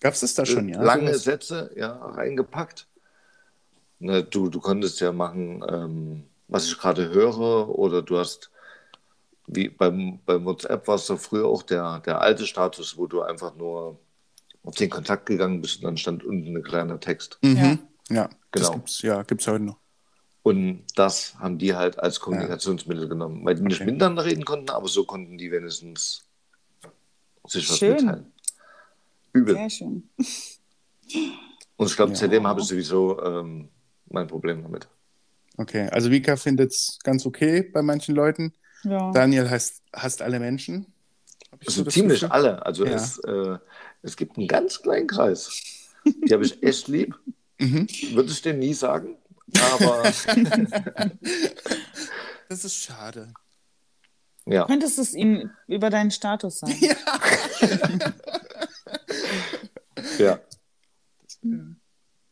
Gab 0.00 0.14
es 0.14 0.34
da 0.34 0.46
schon, 0.46 0.68
ja? 0.68 0.82
lange? 0.82 1.14
Sätze 1.16 1.70
ja, 1.76 1.92
reingepackt. 1.92 2.88
Ne, 3.98 4.24
du, 4.24 4.48
du 4.48 4.60
konntest 4.60 4.98
ja 5.00 5.12
machen, 5.12 5.62
ähm, 5.68 6.24
was 6.50 6.66
ich 6.66 6.76
gerade 6.78 7.08
höre, 7.10 7.68
oder 7.68 8.02
du 8.02 8.18
hast, 8.18 8.50
wie 9.46 9.68
beim, 9.68 10.20
beim 10.26 10.44
WhatsApp 10.44 10.86
war 10.88 10.96
es 10.96 11.06
doch 11.06 11.18
früher 11.18 11.46
auch 11.46 11.62
der, 11.62 12.00
der 12.00 12.20
alte 12.20 12.46
Status, 12.46 12.96
wo 12.96 13.06
du 13.06 13.22
einfach 13.22 13.54
nur 13.54 13.98
auf 14.62 14.74
den 14.74 14.90
Kontakt 14.90 15.26
gegangen 15.26 15.60
bist 15.60 15.76
und 15.78 15.84
dann 15.84 15.96
stand 15.96 16.24
unten 16.24 16.56
ein 16.56 16.62
kleiner 16.62 17.00
Text. 17.00 17.38
Mhm. 17.42 17.78
Ja, 18.10 18.28
das 18.50 18.62
Genau. 18.62 18.74
gibt's, 18.74 19.02
ja, 19.02 19.22
gibt's 19.22 19.46
heute 19.46 19.64
noch. 19.64 19.78
Und 20.42 20.86
das 20.96 21.38
haben 21.38 21.58
die 21.58 21.74
halt 21.74 21.98
als 21.98 22.18
Kommunikationsmittel 22.18 23.08
genommen, 23.08 23.44
weil 23.44 23.54
die 23.54 23.62
nicht 23.62 23.80
Okay. 23.80 23.90
miteinander 23.92 24.24
reden 24.24 24.44
konnten, 24.44 24.70
aber 24.70 24.88
so 24.88 25.04
konnten 25.04 25.38
die 25.38 25.52
wenigstens 25.52 26.24
sich 27.46 27.68
was 27.70 27.78
Schön. 27.78 27.96
mitteilen. 27.96 28.32
Übel. 29.32 29.54
Sehr 29.54 29.70
schön. 29.70 30.10
Und 31.76 31.86
ich 31.86 31.96
glaube, 31.96 32.12
Ja. 32.12 32.18
seitdem 32.18 32.46
habe 32.46 32.60
ich 32.60 32.66
sowieso 32.66 33.22
ähm, 33.22 33.68
mein 34.08 34.26
Problem 34.26 34.62
damit. 34.62 34.88
Okay, 35.60 35.88
also 35.90 36.10
Vika 36.10 36.36
findet 36.36 36.70
es 36.72 36.98
ganz 37.04 37.26
okay 37.26 37.60
bei 37.62 37.82
manchen 37.82 38.14
Leuten. 38.14 38.54
Ja. 38.82 39.10
Daniel 39.12 39.50
heißt, 39.50 39.82
hasst 39.92 40.22
alle 40.22 40.40
Menschen. 40.40 40.86
Also 41.66 41.84
ziemlich 41.84 42.20
Gefühl? 42.20 42.32
alle. 42.32 42.64
Also 42.64 42.86
Ja. 42.86 42.92
es, 42.94 43.18
äh, 43.18 43.58
es 44.00 44.16
gibt 44.16 44.38
einen 44.38 44.48
ganz 44.48 44.80
kleinen 44.80 45.06
Kreis. 45.06 45.50
Die 46.26 46.32
habe 46.32 46.46
ich 46.46 46.62
echt 46.62 46.88
lieb. 46.88 47.14
Mhm. 47.58 47.86
Würde 48.12 48.30
ich 48.30 48.40
dir 48.40 48.54
nie 48.54 48.72
sagen. 48.72 49.16
Aber 49.74 50.02
Das 52.48 52.64
ist 52.64 52.76
schade. 52.76 53.34
ja, 54.46 54.64
Könntest 54.66 54.96
du 54.96 55.02
es 55.02 55.12
ihm 55.14 55.50
über 55.66 55.90
deinen 55.90 56.10
Status 56.10 56.60
sagen? 56.60 56.74
ja. 60.18 60.40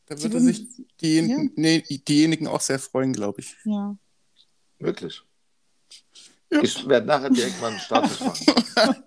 Da 0.06 0.16
Sie 0.16 0.22
würde 0.24 0.34
würden- 0.36 0.46
sich 0.46 0.66
diejenigen, 1.00 1.52
nee, 1.56 1.80
diejenigen 1.82 2.46
auch 2.46 2.60
sehr 2.60 2.78
freuen, 2.78 3.12
glaube 3.12 3.40
ich. 3.40 3.56
Ja. 3.64 3.96
Wirklich. 4.78 5.22
Ja. 6.50 6.62
Ich 6.62 6.88
werde 6.88 7.06
nachher 7.06 7.30
direkt 7.30 7.60
mal 7.60 7.70
einen 7.70 7.80
Status 7.80 8.20
machen. 8.20 9.04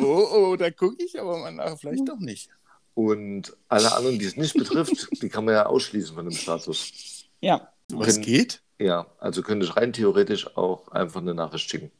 Oh, 0.00 0.28
oh, 0.32 0.56
da 0.56 0.70
gucke 0.70 1.02
ich 1.02 1.18
aber 1.18 1.38
mal 1.38 1.52
nach. 1.52 1.76
Vielleicht 1.78 2.08
doch 2.08 2.18
nicht. 2.18 2.48
Und 2.94 3.56
alle 3.68 3.92
anderen, 3.94 4.18
die 4.18 4.26
es 4.26 4.36
nicht 4.36 4.54
betrifft, 4.54 5.08
die 5.22 5.28
kann 5.28 5.44
man 5.44 5.54
ja 5.54 5.66
ausschließen 5.66 6.14
von 6.14 6.24
dem 6.24 6.34
Status. 6.34 7.26
Ja. 7.40 7.72
Was 7.90 8.14
Können- 8.14 8.24
geht? 8.24 8.62
Ja, 8.78 9.06
also 9.18 9.42
könnte 9.42 9.66
ich 9.66 9.76
rein 9.76 9.92
theoretisch 9.92 10.56
auch 10.56 10.86
einfach 10.88 11.20
eine 11.20 11.34
Nachricht 11.34 11.68
schicken. 11.68 11.90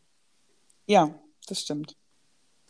Ja, 0.87 1.13
das 1.49 1.61
stimmt. 1.61 1.97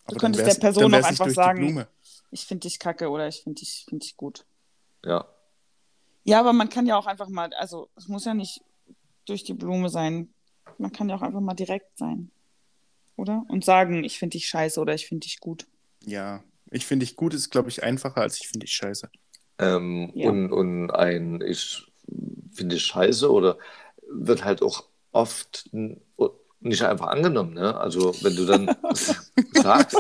Aber 0.04 0.14
dann 0.14 0.32
könntest 0.32 0.46
der 0.56 0.60
Person 0.60 0.94
auch 0.94 1.04
einfach 1.04 1.28
sagen-. 1.28 1.86
Ich 2.30 2.46
finde 2.46 2.68
dich 2.68 2.78
kacke 2.78 3.10
oder 3.10 3.28
ich 3.28 3.42
finde 3.42 3.60
dich, 3.60 3.84
find 3.86 4.02
dich 4.02 4.16
gut. 4.16 4.46
Ja. 5.04 5.28
Ja, 6.28 6.40
aber 6.40 6.52
man 6.52 6.68
kann 6.68 6.86
ja 6.86 6.96
auch 6.98 7.06
einfach 7.06 7.28
mal, 7.28 7.52
also 7.54 7.88
es 7.96 8.06
muss 8.08 8.24
ja 8.26 8.34
nicht 8.34 8.62
durch 9.26 9.44
die 9.44 9.54
Blume 9.54 9.88
sein. 9.88 10.28
Man 10.76 10.92
kann 10.92 11.08
ja 11.08 11.16
auch 11.16 11.22
einfach 11.22 11.40
mal 11.40 11.54
direkt 11.54 11.96
sein. 11.98 12.30
Oder? 13.16 13.44
Und 13.48 13.64
sagen, 13.64 14.04
ich 14.04 14.18
finde 14.18 14.36
dich 14.36 14.46
scheiße 14.48 14.78
oder 14.80 14.94
ich 14.94 15.06
finde 15.06 15.24
dich 15.24 15.40
gut. 15.40 15.66
Ja, 16.04 16.42
ich 16.70 16.86
finde 16.86 17.06
dich 17.06 17.16
gut, 17.16 17.32
ist, 17.34 17.50
glaube 17.50 17.70
ich, 17.70 17.82
einfacher, 17.82 18.20
als 18.20 18.36
ich 18.40 18.48
finde 18.48 18.66
dich 18.66 18.74
scheiße. 18.74 19.10
Ähm, 19.58 20.12
Ja. 20.14 20.28
und, 20.28 20.52
und 20.52 20.90
ein 20.90 21.40
ich 21.40 21.84
finde 22.52 22.76
es 22.76 22.82
scheiße 22.82 23.30
oder 23.32 23.58
wird 24.06 24.44
halt 24.44 24.62
auch 24.62 24.84
oft 25.12 25.70
nicht 26.60 26.82
einfach 26.82 27.06
angenommen. 27.08 27.54
Ne? 27.54 27.74
Also 27.74 28.14
wenn 28.22 28.36
du 28.36 28.44
dann 28.44 28.76
sagst, 29.54 29.96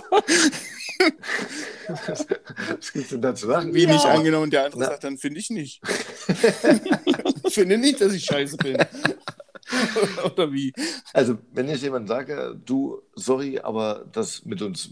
was 2.78 2.92
gibt's 2.92 3.10
denn 3.10 3.22
da 3.22 3.34
zu 3.34 3.46
lachen? 3.48 3.74
Wie 3.74 3.84
Ja. 3.84 3.92
nicht 3.92 4.04
angenommen, 4.04 4.50
der 4.50 4.64
andere 4.66 4.80
Na. 4.80 4.86
sagt, 4.86 5.04
dann 5.04 5.18
finde 5.18 5.40
ich 5.40 5.50
nicht. 5.50 5.80
ich 7.44 7.54
finde 7.54 7.78
nicht, 7.78 8.00
dass 8.00 8.12
ich 8.12 8.24
scheiße 8.24 8.56
bin. 8.58 8.76
Oder 10.24 10.52
wie? 10.52 10.72
Also 11.12 11.38
wenn 11.52 11.68
ich 11.68 11.82
jemand 11.82 12.08
sage, 12.08 12.58
du, 12.64 13.02
sorry, 13.14 13.58
aber 13.60 14.06
das 14.12 14.44
mit 14.44 14.62
uns 14.62 14.90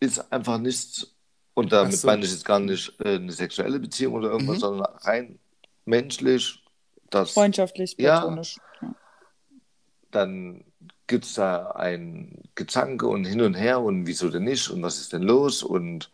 ist 0.00 0.32
einfach 0.32 0.58
nichts 0.58 1.14
und 1.54 1.72
damit 1.72 1.94
so. 1.96 2.06
meine 2.06 2.24
ich 2.24 2.30
jetzt 2.30 2.44
gar 2.44 2.60
nicht 2.60 2.94
äh, 3.00 3.16
eine 3.16 3.32
sexuelle 3.32 3.78
Beziehung 3.80 4.14
oder 4.14 4.30
irgendwas, 4.30 4.56
Mhm. 4.56 4.60
sondern 4.60 4.94
rein 5.00 5.38
menschlich, 5.84 6.62
das 7.10 7.32
Freundschaftlich, 7.32 7.96
platonisch. 7.96 8.56
Ja. 8.80 8.94
dann 10.10 10.64
gibt 11.08 11.24
es 11.24 11.34
da 11.34 11.72
ein 11.72 12.42
Gezanke 12.54 13.08
und 13.08 13.24
hin 13.24 13.40
und 13.40 13.54
her 13.54 13.80
und 13.80 14.06
wieso 14.06 14.28
denn 14.28 14.44
nicht 14.44 14.70
und 14.70 14.82
was 14.82 14.98
ist 15.00 15.12
denn 15.12 15.22
los 15.22 15.62
und 15.64 16.10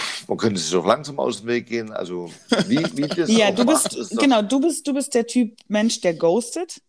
pff, 0.00 0.28
man 0.28 0.38
könnte 0.38 0.58
sich 0.60 0.74
auch 0.74 0.86
langsam 0.86 1.18
aus 1.18 1.40
dem 1.40 1.48
Weg 1.48 1.66
gehen. 1.66 1.92
Also 1.92 2.32
wie, 2.66 2.78
wie 2.96 3.06
das 3.08 3.30
Ja, 3.30 3.50
auch 3.50 3.54
du 3.54 3.64
macht, 3.64 3.84
bist, 3.84 3.96
ist 3.96 4.16
doch- 4.16 4.22
genau, 4.22 4.40
du 4.42 4.60
bist, 4.60 4.86
du 4.86 4.94
bist 4.94 5.12
der 5.14 5.26
Typ 5.26 5.56
Mensch, 5.68 6.00
der 6.00 6.14
ghostet. 6.14 6.80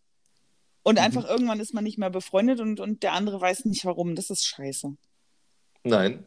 Und 0.84 0.94
Mhm. 0.94 1.00
einfach 1.04 1.28
irgendwann 1.28 1.60
ist 1.60 1.74
man 1.74 1.84
nicht 1.84 1.98
mehr 1.98 2.08
befreundet 2.08 2.60
und, 2.60 2.80
und 2.80 3.02
der 3.02 3.12
andere 3.12 3.38
weiß 3.40 3.66
nicht 3.66 3.84
warum. 3.84 4.14
Das 4.14 4.30
ist 4.30 4.46
scheiße. 4.46 4.94
Nein. 5.84 6.24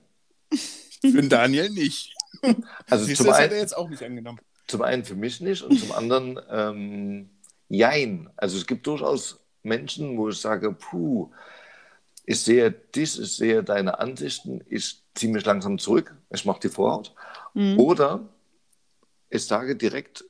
Für 1.01 1.23
Daniel 1.23 1.69
nicht. 1.71 2.13
Also 2.89 3.05
Siehst 3.05 3.17
zum 3.17 3.27
das 3.27 3.37
hat 3.37 3.45
er 3.45 3.51
einen, 3.51 3.59
jetzt 3.61 3.75
auch 3.77 3.89
nicht 3.89 4.03
angenommen. 4.03 4.39
zum 4.67 4.81
einen 4.83 5.03
für 5.03 5.15
mich 5.15 5.41
nicht 5.41 5.63
und 5.63 5.79
zum 5.79 5.91
anderen 5.93 6.39
ähm, 6.51 7.29
jein. 7.69 8.29
Also 8.37 8.57
es 8.57 8.67
gibt 8.67 8.85
durchaus 8.85 9.39
Menschen, 9.63 10.17
wo 10.17 10.29
ich 10.29 10.39
sage, 10.39 10.71
puh, 10.73 11.31
ich 12.25 12.41
sehe 12.41 12.71
dich, 12.71 13.19
ich 13.19 13.35
sehe 13.35 13.63
deine 13.63 13.99
Ansichten, 13.99 14.63
ich 14.67 15.01
ziehe 15.15 15.31
mich 15.31 15.45
langsam 15.45 15.77
zurück, 15.79 16.15
ich 16.29 16.45
mache 16.45 16.61
die 16.61 16.69
Vorhaut. 16.69 17.13
Mhm. 17.53 17.79
Oder 17.79 18.29
ich 19.29 19.45
sage 19.45 19.75
direkt, 19.75 20.23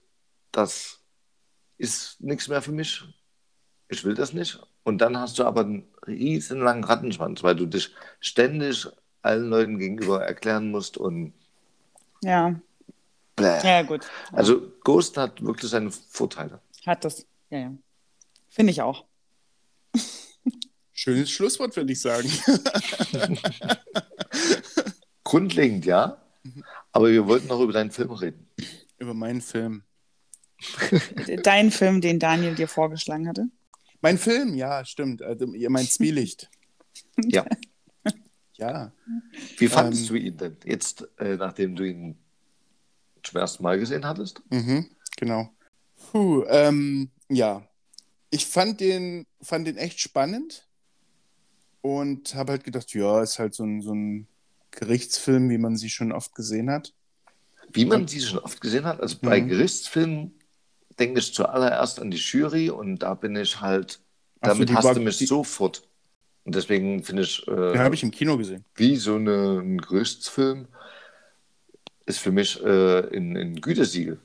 das 0.51 0.99
ist 1.77 2.21
nichts 2.21 2.47
mehr 2.47 2.61
für 2.61 2.71
mich. 2.71 3.03
Ich 3.89 4.03
will 4.03 4.13
das 4.13 4.33
nicht. 4.33 4.59
Und 4.83 4.99
dann 4.99 5.17
hast 5.17 5.37
du 5.37 5.43
aber 5.43 5.61
einen 5.61 5.87
riesen 6.07 6.59
langen 6.61 6.83
Rattenschwanz, 6.83 7.43
weil 7.43 7.55
du 7.55 7.65
dich 7.65 7.93
ständig 8.19 8.87
allen 9.21 9.49
Leuten 9.49 9.77
gegenüber 9.77 10.23
erklären 10.25 10.71
musst 10.71 10.97
und 10.97 11.33
Ja, 12.23 12.59
bläh. 13.35 13.59
ja, 13.63 13.81
gut. 13.83 14.03
Ja. 14.31 14.37
Also 14.37 14.71
Ghost 14.83 15.17
hat 15.17 15.43
wirklich 15.43 15.69
seine 15.69 15.91
Vorteile. 15.91 16.59
Hat 16.85 17.05
das. 17.05 17.27
Ja, 17.49 17.59
ja. 17.59 17.73
Finde 18.49 18.71
ich 18.71 18.81
auch. 18.81 19.05
Schönes 20.93 21.31
Schlusswort, 21.31 21.75
würde 21.75 21.91
ich 21.91 22.01
sagen. 22.01 22.29
Grundlegend 25.23 25.85
ja, 25.85 26.21
aber 26.91 27.09
wir 27.09 27.25
wollten 27.27 27.47
noch 27.47 27.61
über 27.61 27.73
deinen 27.73 27.91
Film 27.91 28.11
reden. 28.11 28.47
Über 28.97 29.13
meinen 29.13 29.41
Film. 29.41 29.83
Dein 31.43 31.71
Film, 31.71 32.01
den 32.01 32.19
Daniel 32.19 32.53
dir 32.53 32.67
vorgeschlagen 32.67 33.27
hatte. 33.27 33.47
Mein 34.01 34.17
Film, 34.17 34.55
ja, 34.55 34.85
stimmt. 34.85 35.21
Also, 35.21 35.53
ihr 35.53 35.69
meint 35.69 35.89
Zwielicht. 35.89 36.49
Ja. 37.17 37.45
Ja. 38.61 38.91
Wie 39.57 39.67
fandest 39.67 40.03
Ähm, 40.03 40.07
du 40.07 40.15
ihn 40.21 40.37
denn 40.37 40.57
jetzt, 40.65 41.07
äh, 41.17 41.35
nachdem 41.35 41.75
du 41.75 41.83
ihn 41.83 42.15
zum 43.23 43.39
ersten 43.39 43.63
Mal 43.63 43.79
gesehen 43.79 44.05
hattest? 44.05 44.43
Mhm, 44.51 44.87
genau. 45.17 45.49
Puh, 46.11 46.43
ähm, 46.47 47.09
ja. 47.27 47.67
Ich 48.31 48.47
fand 48.47 48.79
den, 48.79 49.27
fand 49.41 49.67
den 49.67 49.77
echt 49.77 49.99
spannend 49.99 50.65
und 51.81 52.33
habe 52.35 52.53
halt 52.53 52.63
gedacht, 52.63 52.93
ja, 52.93 53.21
ist 53.21 53.39
halt 53.39 53.53
so 53.53 53.63
ein, 53.63 53.81
so 53.81 53.93
ein 53.93 54.27
Gerichtsfilm, 54.71 55.49
wie 55.49 55.57
man 55.57 55.75
sie 55.75 55.89
schon 55.89 56.11
oft 56.11 56.33
gesehen 56.33 56.69
hat. 56.71 56.93
Wie 57.73 57.85
man 57.85 58.07
sie 58.07 58.21
schon 58.21 58.39
oft 58.39 58.59
gesehen 58.61 58.85
hat, 58.85 58.99
also 59.01 59.17
bei 59.21 59.41
Mhm. 59.41 59.47
Gerichtsfilmen 59.49 60.33
denke 60.99 61.19
ich 61.19 61.33
zuallererst 61.33 61.99
an 61.99 62.11
die 62.11 62.17
Jury 62.17 62.69
und 62.69 62.99
da 62.99 63.13
bin 63.13 63.35
ich 63.35 63.59
halt, 63.61 63.93
so, 63.93 63.99
damit 64.41 64.69
die 64.69 64.75
hast 64.75 64.83
war- 64.85 64.95
du 64.95 65.01
mich 65.01 65.17
die- 65.17 65.25
sofort. 65.25 65.87
Und 66.43 66.55
deswegen 66.55 67.03
finde 67.03 67.21
ich, 67.23 67.47
äh, 67.47 67.77
habe 67.77 67.93
ich 67.95 68.01
im 68.03 68.11
Kino 68.11 68.35
gesehen. 68.37 68.65
wie 68.75 68.95
so 68.95 69.15
eine, 69.15 69.59
ein 69.59 69.77
Gerichtsfilm 69.77 70.67
ist 72.05 72.19
für 72.19 72.31
mich 72.31 72.61
äh, 72.63 73.15
ein, 73.15 73.37
ein 73.37 73.61
Gütesiegel. 73.61 74.19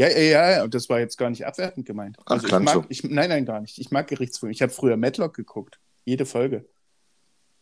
Ja, 0.00 0.08
ja, 0.08 0.50
ja, 0.50 0.64
und 0.64 0.72
das 0.72 0.88
war 0.88 0.98
jetzt 0.98 1.18
gar 1.18 1.28
nicht 1.28 1.44
abwertend 1.44 1.84
gemeint. 1.84 2.16
Ach, 2.24 2.30
Also 2.32 2.46
ich 2.46 2.58
mag, 2.58 2.72
so. 2.74 2.84
ich, 2.88 3.04
nein, 3.04 3.28
nein, 3.28 3.44
gar 3.44 3.60
nicht. 3.60 3.76
Ich 3.76 3.90
mag 3.90 4.08
Gerichtsfilme. 4.08 4.50
Ich 4.50 4.62
habe 4.62 4.72
früher 4.72 4.96
Matlock 4.96 5.34
geguckt. 5.34 5.78
Jede 6.06 6.24
Folge. 6.24 6.64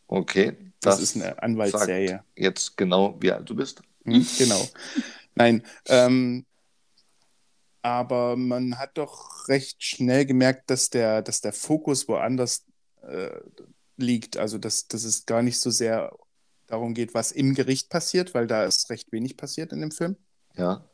Okay, 0.07 0.57
Das, 0.81 1.01
ist 1.01 1.17
eine 1.17 1.43
Anwaltsserie. 1.43 2.23
jetzt 2.37 2.77
genau, 2.77 3.17
wie 3.21 3.33
alt 3.33 3.51
du 3.51 3.57
bist. 3.57 3.83
Hm, 4.05 4.25
genau. 4.39 4.69
Nein, 5.35 5.65
ähm, 5.87 6.47
aber 7.83 8.37
man 8.37 8.79
hat 8.79 8.97
doch 8.99 9.49
recht 9.49 9.83
schnell 9.83 10.25
gemerkt, 10.25 10.71
dass 10.71 10.91
der, 10.91 11.23
dass 11.23 11.41
der 11.41 11.53
Fokus 11.53 12.07
woanders 12.07 12.65
äh, 13.03 13.31
liegt. 13.97 14.37
Also, 14.37 14.59
dass, 14.59 14.87
dass 14.87 15.03
es 15.03 15.27
gar 15.27 15.43
nicht 15.43 15.59
so 15.59 15.71
sehr 15.71 16.17
darum 16.69 16.95
geht, 16.95 17.15
was 17.15 17.33
im 17.33 17.55
Gericht 17.57 17.91
passiert, 17.91 18.33
weil 18.33 18.47
da 18.47 18.65
ist 18.65 18.91
recht 18.91 19.11
wenig 19.11 19.37
passiert 19.37 19.73
in 19.73 19.81
dem 19.81 19.91
Film, 19.91 20.17
Ja, 20.57 20.85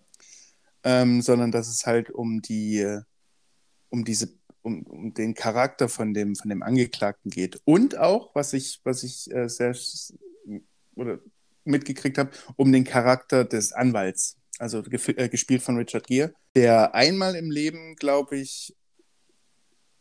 ähm, 0.85 1.23
sondern 1.23 1.51
dass 1.51 1.69
es 1.69 1.87
halt 1.87 2.11
um 2.11 2.43
die, 2.43 3.01
um 3.89 4.05
diese, 4.05 4.29
um, 4.63 4.83
um 4.85 5.15
den 5.15 5.35
Charakter 5.35 5.89
von 5.89 6.15
dem, 6.15 6.37
von 6.37 6.51
dem 6.51 6.63
Angeklagten 6.63 7.31
geht. 7.31 7.61
Und 7.65 7.99
auch, 7.99 8.35
was 8.35 8.53
ich, 8.53 8.81
was 8.85 9.03
ich 9.03 9.31
äh, 9.35 9.49
sehr 9.49 9.75
oder 10.95 11.19
mitgekriegt 11.65 12.19
habe, 12.19 12.31
um 12.57 12.71
den 12.71 12.85
Charakter 12.85 13.45
des 13.45 13.73
Anwalts. 13.73 14.37
Also 14.59 14.83
äh, 14.85 15.29
gespielt 15.29 15.63
von 15.63 15.77
Richard 15.77 16.07
Gere, 16.07 16.33
der 16.55 16.95
einmal 16.95 17.35
im 17.35 17.51
Leben, 17.51 17.97
glaube 17.97 18.37
ich, 18.37 18.77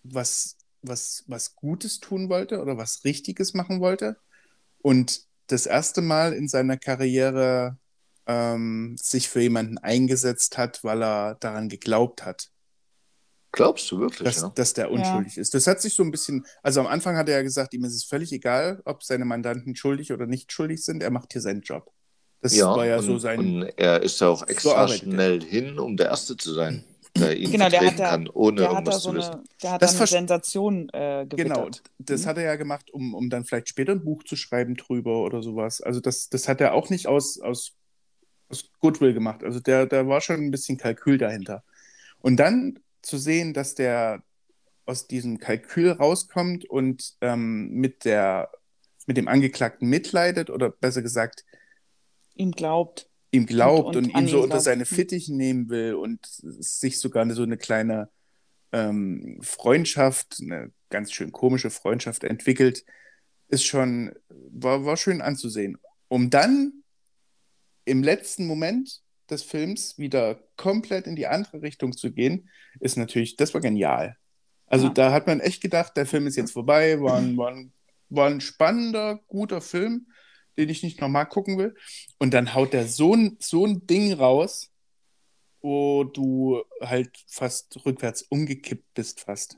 was, 0.04 0.58
was, 0.82 1.24
was 1.28 1.56
Gutes 1.56 2.00
tun 2.00 2.30
wollte 2.30 2.62
oder 2.62 2.78
was 2.78 3.04
Richtiges 3.04 3.54
machen 3.54 3.80
wollte. 3.80 4.18
Und 4.80 5.26
das 5.48 5.66
erste 5.66 6.02
Mal 6.02 6.34
in 6.34 6.48
seiner 6.48 6.78
Karriere 6.78 7.78
ähm, 8.28 8.96
sich 9.00 9.28
für 9.30 9.42
jemanden 9.42 9.78
eingesetzt 9.78 10.58
hat, 10.58 10.84
weil 10.84 11.04
er 11.04 11.36
daran 11.36 11.70
geglaubt 11.70 12.26
hat, 12.26 12.50
glaubst 13.52 13.90
du 13.92 14.00
wirklich, 14.00 14.24
dass, 14.24 14.42
ja? 14.42 14.52
dass 14.56 14.74
der 14.74 14.92
unschuldig 14.92 15.38
ist. 15.38 15.54
Das 15.54 15.68
hat 15.68 15.82
sich 15.82 15.94
so 15.94 16.04
ein 16.04 16.12
bisschen, 16.12 16.46
also 16.64 16.80
am 16.80 16.88
Anfang 16.88 17.16
hat 17.18 17.30
er 17.30 17.38
ja 17.38 17.44
gesagt, 17.44 17.74
ihm 17.74 17.84
ist 17.84 17.96
es 17.96 18.04
völlig 18.04 18.32
egal, 18.32 18.82
ob 18.86 19.04
seine 19.04 19.26
Mandanten 19.26 19.76
schuldig 19.76 20.12
oder 20.12 20.26
nicht 20.26 20.52
schuldig 20.52 20.84
sind, 20.84 21.04
er 21.04 21.12
macht 21.12 21.34
hier 21.34 21.42
seinen 21.42 21.62
Job. 21.62 21.92
Das 22.42 22.56
ja, 22.56 22.76
war 22.76 22.86
ja 22.86 22.98
und, 22.98 23.04
so 23.06 23.18
sein. 23.20 23.40
und 23.40 23.64
er 23.78 24.02
ist 24.02 24.20
da 24.22 24.28
auch 24.30 24.46
extra 24.48 24.82
er. 24.84 24.88
schnell 24.90 25.42
hin, 25.42 25.80
um 25.80 25.96
der 25.96 26.08
Erste 26.08 26.36
zu 26.36 26.54
sein, 26.54 26.84
der 27.16 27.38
ihn 27.38 27.52
Genau, 27.52 27.70
der 27.70 27.80
vertreten 27.80 27.94
hat 27.94 28.00
da- 28.00 28.10
kann, 28.10 28.28
ohne 28.30 28.56
Der 28.62 28.66
hat 28.66 28.72
da 28.74 28.78
irgendwas 28.80 29.04
so 29.04 29.12
zu 29.12 29.16
wissen. 29.18 29.32
eine, 29.34 29.44
der 29.62 29.72
hat 29.72 29.82
Das 29.82 29.92
da 29.94 29.98
eine 30.00 30.08
Sensation 30.08 30.90
äh, 30.90 31.26
Genau, 31.30 31.66
gewittert. 31.66 31.84
das 32.00 32.22
Mhm. 32.24 32.26
hat 32.26 32.38
er 32.38 32.44
ja 32.44 32.56
gemacht, 32.56 32.92
um, 32.92 33.14
um 33.14 33.30
dann 33.30 33.46
vielleicht 33.46 33.70
später 33.70 33.92
ein 33.94 34.04
Buch 34.04 34.24
zu 34.24 34.36
schreiben 34.36 34.76
drüber 34.76 35.22
oder 35.24 35.42
sowas. 35.44 35.80
Also 35.80 36.00
das, 36.02 36.28
das 36.30 36.48
hat 36.50 36.60
er 36.60 36.74
auch 36.74 36.90
nicht 36.90 37.08
aus, 37.08 37.40
aus, 37.40 37.74
aus 38.54 38.72
Goodwill 38.80 39.14
gemacht. 39.14 39.44
Also 39.44 39.60
der, 39.60 39.86
da 39.88 40.08
war 40.08 40.22
schon 40.22 40.38
ein 40.40 40.52
bisschen 40.52 40.78
Kalkül 40.78 41.18
dahinter. 41.18 41.64
Und 42.20 42.38
dann 42.38 42.80
zu 43.02 43.18
sehen, 43.18 43.54
dass 43.54 43.76
der 43.76 44.24
aus 44.86 45.08
diesem 45.08 45.40
Kalkül 45.40 45.92
rauskommt 45.92 46.66
und 46.66 47.16
ähm, 47.22 47.70
mit 47.72 48.06
der 48.06 48.50
mit 49.08 49.18
dem 49.18 49.28
Angeklagten 49.28 49.90
mitleidet 49.90 50.50
oder 50.50 50.70
besser 50.70 51.02
gesagt 51.02 51.44
Ihm 52.36 52.52
glaubt. 52.52 53.10
ihm 53.32 53.46
glaubt 53.46 53.96
und, 53.96 54.08
Und- 54.08 54.16
und 54.16 54.22
ihn 54.22 54.28
so 54.28 54.38
ihn 54.38 54.44
unter 54.44 54.60
seine 54.60 54.86
Hm. 54.86 54.96
Fittiche 54.96 55.34
nehmen 55.36 55.70
will 55.70 55.96
und 55.96 56.20
sich 56.26 57.00
sogar 57.00 57.30
so 57.34 57.44
eine 57.44 57.58
kleine 57.58 58.10
ähm, 58.72 59.40
Freundschaft, 59.42 60.38
eine 60.42 60.72
ganz 60.90 61.12
schön 61.12 61.32
komische 61.32 61.70
Freundschaft 61.70 62.24
entwickelt, 62.24 62.86
ist 63.50 63.66
schon, 63.66 64.14
war, 64.30 64.86
war 64.86 64.98
schön 64.98 65.22
anzusehen. 65.22 65.78
Um 66.08 66.30
dann 66.30 66.83
im 67.86 68.04
letzten 68.04 68.46
Moment 68.48 69.02
des 69.30 69.44
Films 69.44 69.98
wieder 69.98 70.36
komplett 70.58 71.08
in 71.08 71.16
die 71.16 71.28
andere 71.28 71.62
Richtung 71.62 71.94
zu 71.94 72.12
gehen, 72.12 72.50
ist 72.80 72.98
natürlich, 72.98 73.36
das 73.36 73.54
war 73.54 73.62
genial. 73.62 74.18
Also 74.68 74.88
Ja. 74.88 74.94
da 74.94 75.12
hat 75.12 75.28
man 75.28 75.40
echt 75.40 75.62
gedacht, 75.62 75.96
der 75.98 76.06
Film 76.06 76.28
ist 76.28 76.36
jetzt 76.36 76.52
vorbei, 76.52 77.00
war 77.02 77.18
ein, 77.18 77.38
war 77.38 77.50
ein, 77.52 77.74
war 78.10 78.28
ein 78.30 78.42
spannender, 78.42 79.20
guter 79.28 79.62
Film, 79.62 80.08
den 80.58 80.70
ich 80.70 80.84
nicht 80.84 81.02
nochmal 81.02 81.26
gucken 81.28 81.58
will. 81.58 81.76
Und 82.20 82.34
dann 82.34 82.54
haut 82.54 82.74
der 82.74 82.88
so 82.88 83.16
ein, 83.16 83.38
so 83.40 83.66
ein 83.66 83.86
Ding 83.88 84.14
raus, 84.14 84.72
wo 85.62 86.04
du 86.04 86.64
halt 86.82 87.12
fast 87.28 87.86
rückwärts 87.86 88.24
umgekippt 88.24 88.94
bist 88.94 89.22
fast. 89.22 89.58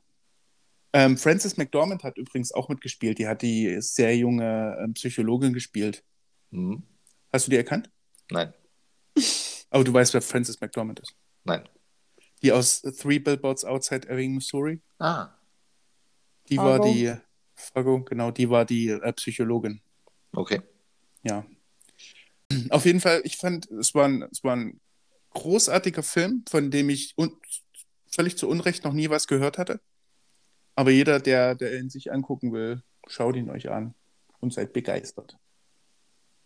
Ähm, 0.93 1.17
Frances 1.17 1.57
McDormand 1.57 2.03
hat 2.03 2.17
übrigens 2.17 2.53
auch 2.53 2.69
mitgespielt. 2.69 3.17
Die 3.19 3.27
hat 3.27 3.41
die 3.41 3.81
sehr 3.81 4.15
junge 4.15 4.77
ähm, 4.81 4.93
Psychologin 4.93 5.51
gespielt. 5.51 6.03
Hm? 6.51 6.83
Hast 7.33 7.47
du 7.47 7.51
die 7.51 7.57
erkannt? 7.57 7.89
Nein, 8.31 8.53
Aber 9.69 9.83
du 9.83 9.93
weißt, 9.93 10.13
wer 10.13 10.21
Frances 10.21 10.59
McDormand 10.59 10.99
ist. 10.99 11.15
nein. 11.43 11.67
Die 12.41 12.51
aus 12.51 12.81
Three 12.81 13.17
Billboards 13.19 13.63
Outside 13.65 14.07
Ebbing, 14.09 14.35
Missouri. 14.35 14.81
Ah, 14.99 15.29
Die 16.49 16.57
war 16.57 16.77
Fargo. 16.77 16.93
die, 16.93 17.13
Fargo, 17.55 18.03
genau, 18.03 18.29
die 18.31 18.49
war 18.49 18.65
die 18.65 18.89
äh, 18.89 19.13
Psychologin. 19.13 19.81
okay. 20.33 20.61
Ja. 21.23 21.45
Auf 22.69 22.85
jeden 22.85 22.99
Fall, 22.99 23.21
ich 23.23 23.37
fand, 23.37 23.69
es 23.71 23.95
war 23.95 24.07
ein, 24.07 24.21
es 24.31 24.43
war 24.43 24.55
ein 24.55 24.79
großartiger 25.33 26.03
Film, 26.03 26.43
von 26.47 26.69
dem 26.69 26.89
ich 26.89 27.13
un 27.17 27.35
völlig 28.11 28.37
zu 28.37 28.47
Unrecht 28.47 28.83
noch 28.83 28.93
nie 28.93 29.09
was 29.09 29.25
gehört 29.27 29.57
hatte. 29.57 29.81
Aber 30.75 30.91
jeder, 30.91 31.19
der, 31.19 31.55
der 31.55 31.79
ihn 31.79 31.89
sich 31.89 32.11
angucken 32.11 32.53
will, 32.53 32.83
schaut 33.07 33.35
ihn 33.35 33.49
euch 33.49 33.69
an 33.69 33.95
und 34.39 34.53
seid 34.53 34.71
begeistert. 34.73 35.37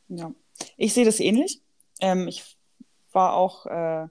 Ja, 0.08 0.34
ich 0.78 0.94
sehe 0.94 1.04
das 1.06 1.20
ähnlich. 1.20 1.62
Ähm, 2.00 2.28
ich 2.28 2.58
war 3.12 3.34
auch, 3.34 3.66
äh, 3.66 4.08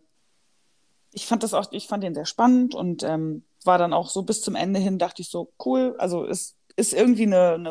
ich 1.12 1.26
fand 1.26 1.42
das 1.42 1.54
auch, 1.54 1.70
ich 1.72 1.86
fand 1.86 2.02
den 2.04 2.14
sehr 2.14 2.26
spannend 2.26 2.74
und 2.74 3.02
ähm, 3.02 3.44
war 3.64 3.78
dann 3.78 3.92
auch 3.92 4.08
so 4.10 4.22
bis 4.22 4.40
zum 4.42 4.54
Ende 4.54 4.78
hin, 4.80 4.98
dachte 4.98 5.22
ich 5.22 5.30
so, 5.30 5.52
cool, 5.64 5.94
also 5.98 6.24
es 6.26 6.56
ist 6.76 6.92
irgendwie 6.92 7.24
eine, 7.24 7.54
eine 7.54 7.70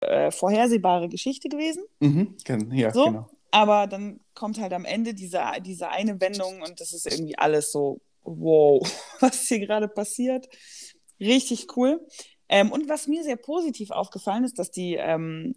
äh, 0.00 0.30
vorhersehbare 0.30 1.08
Geschichte 1.08 1.48
gewesen, 1.48 1.82
Mhm, 2.00 2.36
ja, 2.72 2.92
So? 2.92 3.04
genau. 3.04 3.30
aber 3.50 3.86
dann 3.86 4.20
kommt 4.34 4.60
halt 4.60 4.72
am 4.72 4.84
Ende 4.84 5.14
diese, 5.14 5.40
diese 5.64 5.88
eine 5.90 6.20
Wendung 6.20 6.62
und 6.62 6.80
das 6.80 6.92
ist 6.92 7.06
irgendwie 7.06 7.38
alles 7.38 7.72
so, 7.72 8.00
wow, 8.22 8.80
was 9.20 9.40
hier 9.48 9.60
gerade 9.60 9.88
passiert. 9.88 10.48
Richtig 11.20 11.76
cool. 11.76 12.06
Ähm, 12.48 12.70
und 12.72 12.88
was 12.88 13.08
mir 13.08 13.24
sehr 13.24 13.36
positiv 13.36 13.90
aufgefallen 13.90 14.44
ist, 14.44 14.58
dass 14.58 14.70
die 14.70 14.94
ähm, 14.94 15.54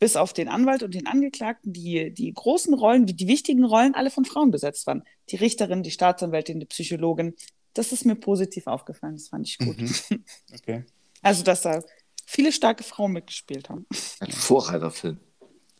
bis 0.00 0.16
auf 0.16 0.32
den 0.32 0.48
Anwalt 0.48 0.82
und 0.82 0.94
den 0.94 1.06
Angeklagten, 1.06 1.72
die, 1.72 2.12
die 2.12 2.32
großen 2.32 2.74
Rollen, 2.74 3.06
die 3.06 3.28
wichtigen 3.28 3.64
Rollen, 3.64 3.94
alle 3.94 4.10
von 4.10 4.24
Frauen 4.24 4.50
besetzt 4.50 4.86
waren. 4.86 5.04
Die 5.28 5.36
Richterin, 5.36 5.82
die 5.84 5.90
Staatsanwältin, 5.92 6.58
die 6.58 6.66
Psychologin. 6.66 7.34
Das 7.74 7.92
ist 7.92 8.04
mir 8.04 8.16
positiv 8.16 8.66
aufgefallen. 8.66 9.14
Das 9.14 9.28
fand 9.28 9.46
ich 9.46 9.58
gut. 9.58 9.78
Mhm. 9.78 10.24
Okay. 10.54 10.84
Also, 11.22 11.44
dass 11.44 11.60
da 11.62 11.82
viele 12.26 12.50
starke 12.50 12.82
Frauen 12.82 13.12
mitgespielt 13.12 13.68
haben. 13.68 13.86
Ein 14.20 14.32
Vorreiterfilm. 14.32 15.20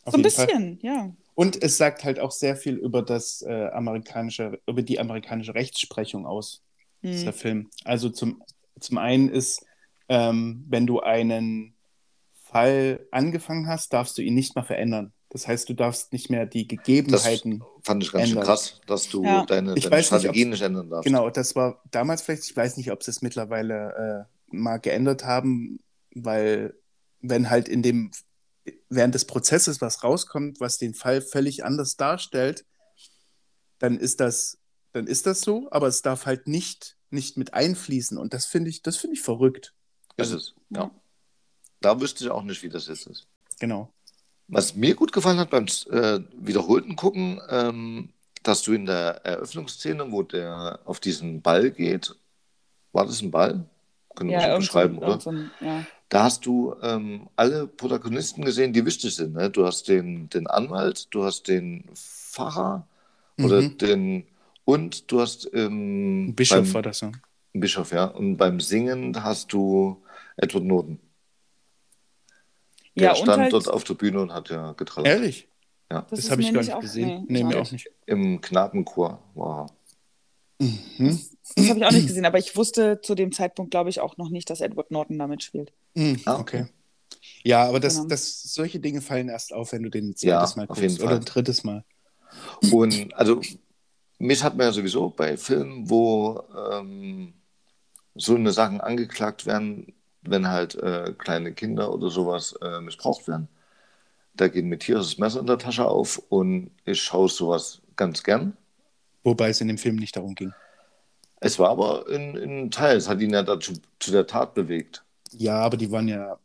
So 0.05 0.13
ein 0.13 0.23
jeden 0.23 0.31
Fall. 0.31 0.47
bisschen, 0.47 0.79
ja. 0.83 1.17
Und 1.35 1.63
es 1.63 1.79
sagt 1.79 2.05
halt 2.05 2.21
auch 2.21 2.31
sehr 2.33 2.57
viel 2.57 2.75
über 2.75 3.01
das 3.03 3.41
äh, 3.41 3.69
amerikanische, 3.73 4.61
über 4.67 4.83
die 4.83 5.01
amerikanische 5.01 5.55
Rechtsprechung 5.55 6.27
aus, 6.27 6.63
dieser 7.03 7.33
Hm. 7.33 7.39
Film. 7.39 7.71
Also 7.85 8.11
zum, 8.11 8.43
zum 8.79 8.99
einen 8.99 9.31
ist, 9.31 9.65
ähm, 10.11 10.67
wenn 10.69 10.87
du 10.87 11.01
einen 11.01 11.75
Fall 12.51 13.07
angefangen 13.11 13.67
hast, 13.69 13.93
darfst 13.93 14.19
du 14.19 14.23
ihn 14.23 14.35
nicht 14.35 14.55
mehr 14.55 14.65
verändern. 14.65 15.13
Das 15.29 15.47
heißt, 15.47 15.69
du 15.69 15.75
darfst 15.75 16.13
nicht 16.13 16.29
mehr 16.29 16.45
die 16.47 16.67
Das 16.67 16.79
Gegebenheiten. 16.79 17.63
fand 17.83 18.03
ich 18.03 18.11
ganz 18.11 18.25
schön 18.25 18.33
ändern. 18.33 18.45
krass, 18.45 18.81
dass 18.87 19.09
du 19.09 19.25
Ja. 19.25 19.45
deine, 19.47 19.75
deine 19.75 19.91
weiß 19.91 20.11
nicht, 20.13 20.47
nicht 20.47 20.63
ändern 20.63 20.91
darfst. 20.91 21.07
Genau, 21.07 21.31
das 21.31 21.55
war 21.55 21.81
damals 21.91 22.23
vielleicht, 22.23 22.45
ich 22.51 22.57
weiß 22.57 22.77
nicht, 22.77 22.91
ob 22.91 23.03
sie 23.05 23.13
es 23.13 23.23
mittlerweile 23.23 24.27
äh, 24.51 24.55
mal 24.57 24.79
geändert 24.79 25.25
haben, 25.25 25.79
weil 26.15 26.75
wenn 27.21 27.49
halt 27.51 27.69
in 27.69 27.83
dem, 27.83 28.11
während 28.89 29.15
des 29.15 29.25
Prozesses 29.25 29.81
was 29.81 30.03
rauskommt, 30.03 30.59
was 30.59 30.79
den 30.79 30.95
Fall 30.95 31.21
völlig 31.23 31.65
anders 31.65 31.97
darstellt, 31.97 32.65
dann 33.79 33.99
ist 33.99 34.19
das, 34.21 34.59
dann 34.93 35.07
ist 35.07 35.27
das 35.27 35.41
so, 35.43 35.69
aber 35.71 35.87
es 35.87 36.03
darf 36.03 36.27
halt 36.27 36.49
nicht, 36.49 36.97
nicht 37.11 37.37
mit 37.37 37.55
einfließen. 37.55 38.19
Und 38.19 38.35
das 38.35 38.47
finde 38.47 38.71
ich, 38.71 38.83
das 38.83 38.97
finde 38.97 39.15
ich 39.15 39.23
verrückt. 39.23 39.75
Ist 40.17 40.33
es. 40.33 40.55
Ja. 40.71 40.91
Da 41.81 42.01
wüsste 42.01 42.25
ich 42.25 42.31
auch 42.31 42.43
nicht, 42.43 42.63
wie 42.63 42.69
das 42.69 42.89
jetzt 42.89 43.07
ist. 43.07 43.27
Genau. 43.59 43.89
Was 44.49 44.75
mir 44.75 44.95
gut 44.95 45.13
gefallen 45.13 45.39
hat 45.39 45.51
beim 45.51 45.67
äh, 45.91 46.21
wiederholten 46.39 46.97
Gucken, 46.97 47.41
ähm, 47.49 48.09
dass 48.43 48.63
du 48.63 48.73
in 48.73 48.87
der 48.87 49.25
Eröffnungsszene, 49.25 50.11
wo 50.11 50.23
der 50.23 50.81
auf 50.85 50.99
diesen 51.01 51.41
Ball 51.43 51.71
geht, 51.71 52.15
war 52.93 53.07
das 53.07 53.23
ein 53.23 53.31
Ball? 53.31 53.65
Können 54.17 54.31
wir 54.31 54.41
Ja, 54.41 54.57
beschreiben, 54.57 54.99
oder? 54.99 55.09
irgend 55.09 55.23
so 55.23 55.31
ein, 55.31 55.51
ja. 55.61 55.85
Da 56.09 56.25
hast 56.25 56.45
du 56.45 56.75
ähm, 56.83 57.29
alle 57.37 57.69
Protagonisten 57.69 58.45
gesehen, 58.45 58.73
die 58.73 58.85
wichtig 58.85 59.15
sind. 59.15 59.35
Ne? 59.35 59.49
Du 59.49 59.65
hast 59.65 59.87
den, 59.87 60.29
den 60.29 60.49
Anwalt, 60.49 61.07
du 61.15 61.23
hast 61.23 61.47
den 61.47 61.85
Pfarrer 61.95 62.87
oder 63.39 63.63
Mhm. 63.63 63.79
den 63.79 64.27
und 64.65 65.11
du 65.13 65.21
hast 65.21 65.49
ähm, 65.55 66.35
Bischof 66.35 66.65
beim, 66.65 66.75
war 66.75 66.83
das 66.83 66.99
so. 66.99 67.13
Bischof, 67.53 67.93
ja. 67.93 68.05
Und 68.07 68.37
beim 68.37 68.61
Singen 68.61 69.23
hast 69.23 69.53
du 69.53 70.03
Edward 70.37 70.65
Norton. 70.65 70.99
Der 72.97 73.05
ja, 73.05 73.11
und 73.13 73.19
stand 73.19 73.43
halt, 73.43 73.53
dort 73.53 73.69
auf 73.69 73.85
der 73.85 73.95
Bühne 73.95 74.21
und 74.21 74.33
hat 74.33 74.51
ja 74.51 74.73
getrallert. 74.73 75.13
Ehrlich? 75.13 75.49
Ja. 75.91 76.07
Das, 76.11 76.19
ist 76.21 76.31
habe 76.31 76.43
ich 76.43 76.53
gar 76.53 76.63
nicht 76.63 76.81
gesehen. 76.81 77.25
nee, 77.29 77.43
Nee, 77.43 77.45
mir 77.45 77.61
auch 77.61 77.71
nicht. 77.71 77.91
Im 78.07 78.41
Knabenchor 78.41 79.23
war 79.35 79.67
er. 79.67 80.67
Mhm. 80.67 81.21
das 81.57 81.69
habe 81.69 81.79
ich 81.79 81.85
auch 81.87 81.91
nicht 81.93 82.07
gesehen, 82.09 82.27
aber 82.27 82.39
ich 82.39 82.55
wusste 82.57 83.01
zu 83.01 83.15
dem 83.15 83.33
Zeitpunkt, 83.33 83.71
glaube 83.71 83.91
ich, 83.91 84.01
auch 84.01 84.17
noch 84.19 84.29
nicht, 84.29 84.51
dass 84.51 84.61
Edward 84.61 84.91
Norton 84.91 85.19
damit 85.19 85.43
spielt. 85.43 85.73
Mhm, 85.95 86.21
Ah, 86.27 86.39
okay. 86.39 86.67
Ja, 87.43 87.65
aber 87.67 87.81
das, 87.81 87.97
Genau. 87.97 88.09
das, 88.09 88.43
solche 88.43 88.79
Dinge 88.79 89.01
fallen 89.01 89.29
erst 89.29 89.53
auf, 89.53 89.73
wenn 89.73 89.83
du 89.83 89.91
den 89.91 90.11
ein 90.11 90.15
Ja, 90.19 90.41
zweites 90.41 90.57
Mal 90.57 90.67
auf 90.69 90.77
jeden 90.81 90.89
guckst 90.91 91.03
oder 91.03 91.17
ein 91.17 91.25
drittes 91.25 91.65
Mal. 91.65 91.85
Und 92.71 93.15
also 93.15 93.41
mich 94.19 94.43
hat 94.45 94.57
man 94.57 94.67
ja 94.67 94.73
sowieso 94.73 95.11
bei 95.11 95.37
Filmen, 95.37 95.89
wo 95.91 96.43
ähm, 96.73 97.33
so 98.15 98.35
eine 98.35 98.53
Sachen 98.53 98.81
angeklagt 98.81 99.47
werden, 99.47 99.93
wenn 100.23 100.49
halt 100.49 100.75
äh, 100.77 101.15
kleine 101.17 101.53
Kinder 101.53 101.93
oder 101.93 102.11
sowas 102.11 102.55
äh, 102.63 102.81
missbraucht 102.81 103.27
werden. 103.29 103.49
Da 104.35 104.49
geht 104.49 104.65
mir 104.65 104.79
Tier 104.79 104.97
das 104.97 105.19
Messer 105.19 105.41
in 105.41 105.47
der 105.47 105.59
Tasche 105.59 105.85
auf 105.87 106.19
und 106.29 106.71
ich 106.85 107.03
schaue 107.03 107.29
sowas 107.29 107.81
ganz 107.97 108.23
gern. 108.23 108.57
Wobei 109.25 109.51
es 109.51 109.61
in 109.61 109.69
dem 109.69 109.79
Film 109.79 109.97
nicht 109.97 110.17
darum 110.17 110.35
ging. 110.35 110.53
Es 111.41 111.59
war 111.59 111.71
aber 111.71 112.09
in, 112.09 112.37
in 112.37 112.71
Teil, 112.71 112.97
es 112.97 113.09
hat 113.09 113.21
ihn 113.21 113.31
ja 113.33 113.43
dazu 113.43 113.73
zu 113.99 114.11
der 114.13 114.27
Tat 114.27 114.55
bewegt. 114.55 115.05
Ja, 115.33 115.61
aber 115.61 115.77
die 115.77 115.91
waren 115.91 116.09
ja, 116.09 116.39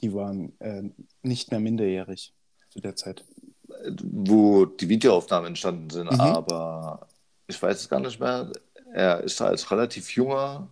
die 0.00 0.12
waren 0.14 0.52
äh, 0.60 0.82
nicht 1.22 1.50
mehr 1.50 1.60
minderjährig 1.60 2.32
zu 2.70 2.80
der 2.80 2.96
Zeit. 2.96 3.24
wo 4.02 4.66
die 4.66 4.88
Videoaufnahmen 4.88 5.48
entstanden 5.48 5.90
sind, 5.90 6.10
Mhm. 6.12 6.20
aber 6.20 7.08
ich 7.46 7.60
weiß 7.60 7.80
es 7.80 7.88
gar 7.88 8.00
nicht 8.00 8.20
mehr. 8.20 8.50
Er 8.92 9.20
ist 9.22 9.40
da 9.40 9.46
als 9.46 9.70
relativ 9.70 10.10
junger 10.10 10.68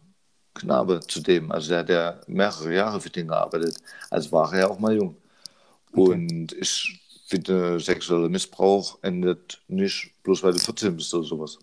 Knabe 0.54 1.00
zu 1.00 1.20
dem, 1.20 1.50
also 1.52 1.70
der 1.70 1.78
hat 1.80 1.88
ja 1.88 2.20
mehrere 2.26 2.74
Jahre 2.74 3.00
für 3.00 3.10
den 3.10 3.28
gearbeitet, 3.28 3.76
also 4.10 4.32
war 4.32 4.52
er 4.52 4.60
ja 4.60 4.68
auch 4.68 4.78
mal 4.78 4.94
jung. 4.96 5.16
Okay. 5.92 6.00
Und 6.00 6.52
ich 6.52 7.00
finde, 7.26 7.78
sexueller 7.80 8.28
Missbrauch 8.28 8.98
endet 9.02 9.62
nicht 9.68 10.12
bloß 10.22 10.42
weil 10.42 10.52
du 10.52 10.58
14 10.58 10.96
bist 10.96 11.14
oder 11.14 11.24
sowas. 11.24 11.58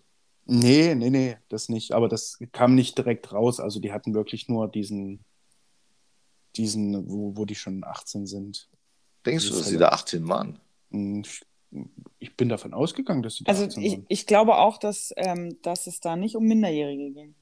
Nee, 0.46 0.94
nee, 0.94 1.10
nee, 1.10 1.36
das 1.50 1.68
nicht. 1.68 1.92
Aber 1.92 2.08
das 2.08 2.38
kam 2.52 2.74
nicht 2.74 2.96
direkt 2.96 3.32
raus. 3.32 3.60
Also 3.60 3.80
die 3.80 3.92
hatten 3.92 4.14
wirklich 4.14 4.48
nur 4.48 4.66
diesen, 4.66 5.24
diesen, 6.56 7.08
wo, 7.08 7.36
wo 7.36 7.44
die 7.44 7.54
schon 7.54 7.84
18 7.84 8.26
sind. 8.26 8.68
Denkst 9.26 9.44
du, 9.44 9.50
Das 9.50 9.58
dass 9.58 9.68
sie 9.68 9.76
da 9.76 9.88
18 9.88 10.26
waren? 10.26 10.58
Hm, 10.90 11.22
Ich 12.18 12.34
bin 12.34 12.48
davon 12.48 12.72
ausgegangen, 12.72 13.22
dass 13.22 13.36
sie 13.36 13.44
da 13.44 13.52
Also 13.52 13.64
18 13.66 13.82
ich, 13.82 13.92
waren. 13.92 14.06
ich 14.08 14.26
glaube 14.26 14.56
auch, 14.56 14.78
dass, 14.78 15.12
ähm, 15.16 15.58
dass 15.60 15.86
es 15.86 16.00
da 16.00 16.16
nicht 16.16 16.34
um 16.34 16.44
Minderjährige 16.44 17.12
ging. 17.12 17.34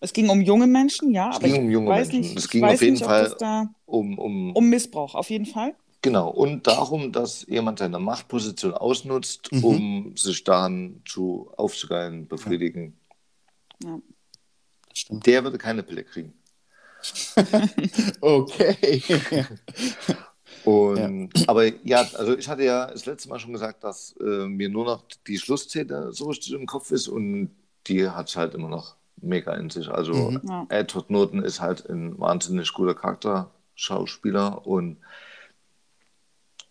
Es 0.00 0.12
ging 0.12 0.28
um 0.28 0.40
junge 0.42 0.66
Menschen, 0.66 1.10
ja, 1.12 1.30
Es 1.30 1.36
aber 1.36 1.46
ging 1.46 1.54
ich 1.54 1.60
um 1.60 1.70
junge 1.70 1.90
weiß 1.90 2.08
Menschen. 2.12 2.20
nicht, 2.20 2.36
Es 2.38 2.48
ging 2.48 2.64
auf 2.64 2.80
jeden 2.82 2.94
nicht, 2.94 3.04
Fall 3.04 3.68
Um, 3.86 4.18
um, 4.18 4.52
um 4.54 4.68
Missbrauch, 4.68 5.14
auf 5.14 5.30
jeden 5.30 5.46
Fall. 5.46 5.74
Genau, 6.02 6.28
und 6.30 6.66
darum, 6.66 7.10
dass 7.12 7.46
jemand 7.48 7.78
seine 7.78 7.98
Machtposition 7.98 8.74
ausnutzt, 8.74 9.50
Mhm. 9.52 9.64
um 9.64 10.16
sich 10.16 10.44
daran 10.44 11.02
zu 11.06 11.50
aufzugeilen, 11.56 12.28
befriedigen. 12.28 12.98
Ja. 13.82 13.98
Das 14.88 14.98
stimmt. 14.98 15.26
Der 15.26 15.42
würde 15.44 15.58
keine 15.58 15.82
Pille 15.82 16.04
kriegen. 16.04 16.32
Okay. 18.20 19.02
Und, 20.64 21.30
Aber 21.48 21.64
ja, 21.86 22.00
also 22.14 22.36
ich 22.36 22.48
hatte 22.48 22.64
ja 22.64 22.86
das 22.86 23.06
letzte 23.06 23.28
Mal 23.28 23.38
schon 23.38 23.52
gesagt, 23.52 23.84
dass 23.84 24.16
äh, 24.20 24.46
mir 24.46 24.68
nur 24.68 24.84
noch 24.84 25.04
die 25.26 25.38
Schlussszene 25.38 26.12
so 26.12 26.26
richtig 26.26 26.52
im 26.54 26.66
Kopf 26.66 26.90
ist 26.90 27.06
und 27.06 27.50
die 27.86 28.08
hat 28.08 28.28
es 28.28 28.36
halt 28.36 28.54
immer 28.54 28.68
noch 28.68 28.96
mega 29.16 29.54
in 29.54 29.70
sich. 29.70 29.88
Also 29.88 30.12
Mhm. 30.14 30.40
Ja. 30.48 30.66
Edward 30.68 31.10
Norton 31.10 31.42
ist 31.42 31.60
halt 31.60 31.88
ein 31.88 32.18
wahnsinnig 32.18 32.72
guter 32.72 32.94
Charakterschauspieler 32.94 34.66
und 34.66 34.98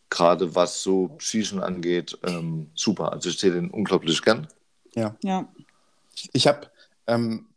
gerade 0.10 0.56
was 0.56 0.82
so 0.84 1.10
Psychen 1.18 1.62
angeht, 1.62 2.18
ähm, 2.24 2.70
super. 2.76 3.12
Also 3.12 3.30
ich 3.30 3.40
sehe 3.40 3.52
den 3.52 3.70
unglaublich 3.70 4.22
gern. 4.22 4.48
Ja. 4.94 5.16
Ja. 5.24 5.48
Ich 6.32 6.48
habe, 6.48 6.70
ähm, 7.08 7.48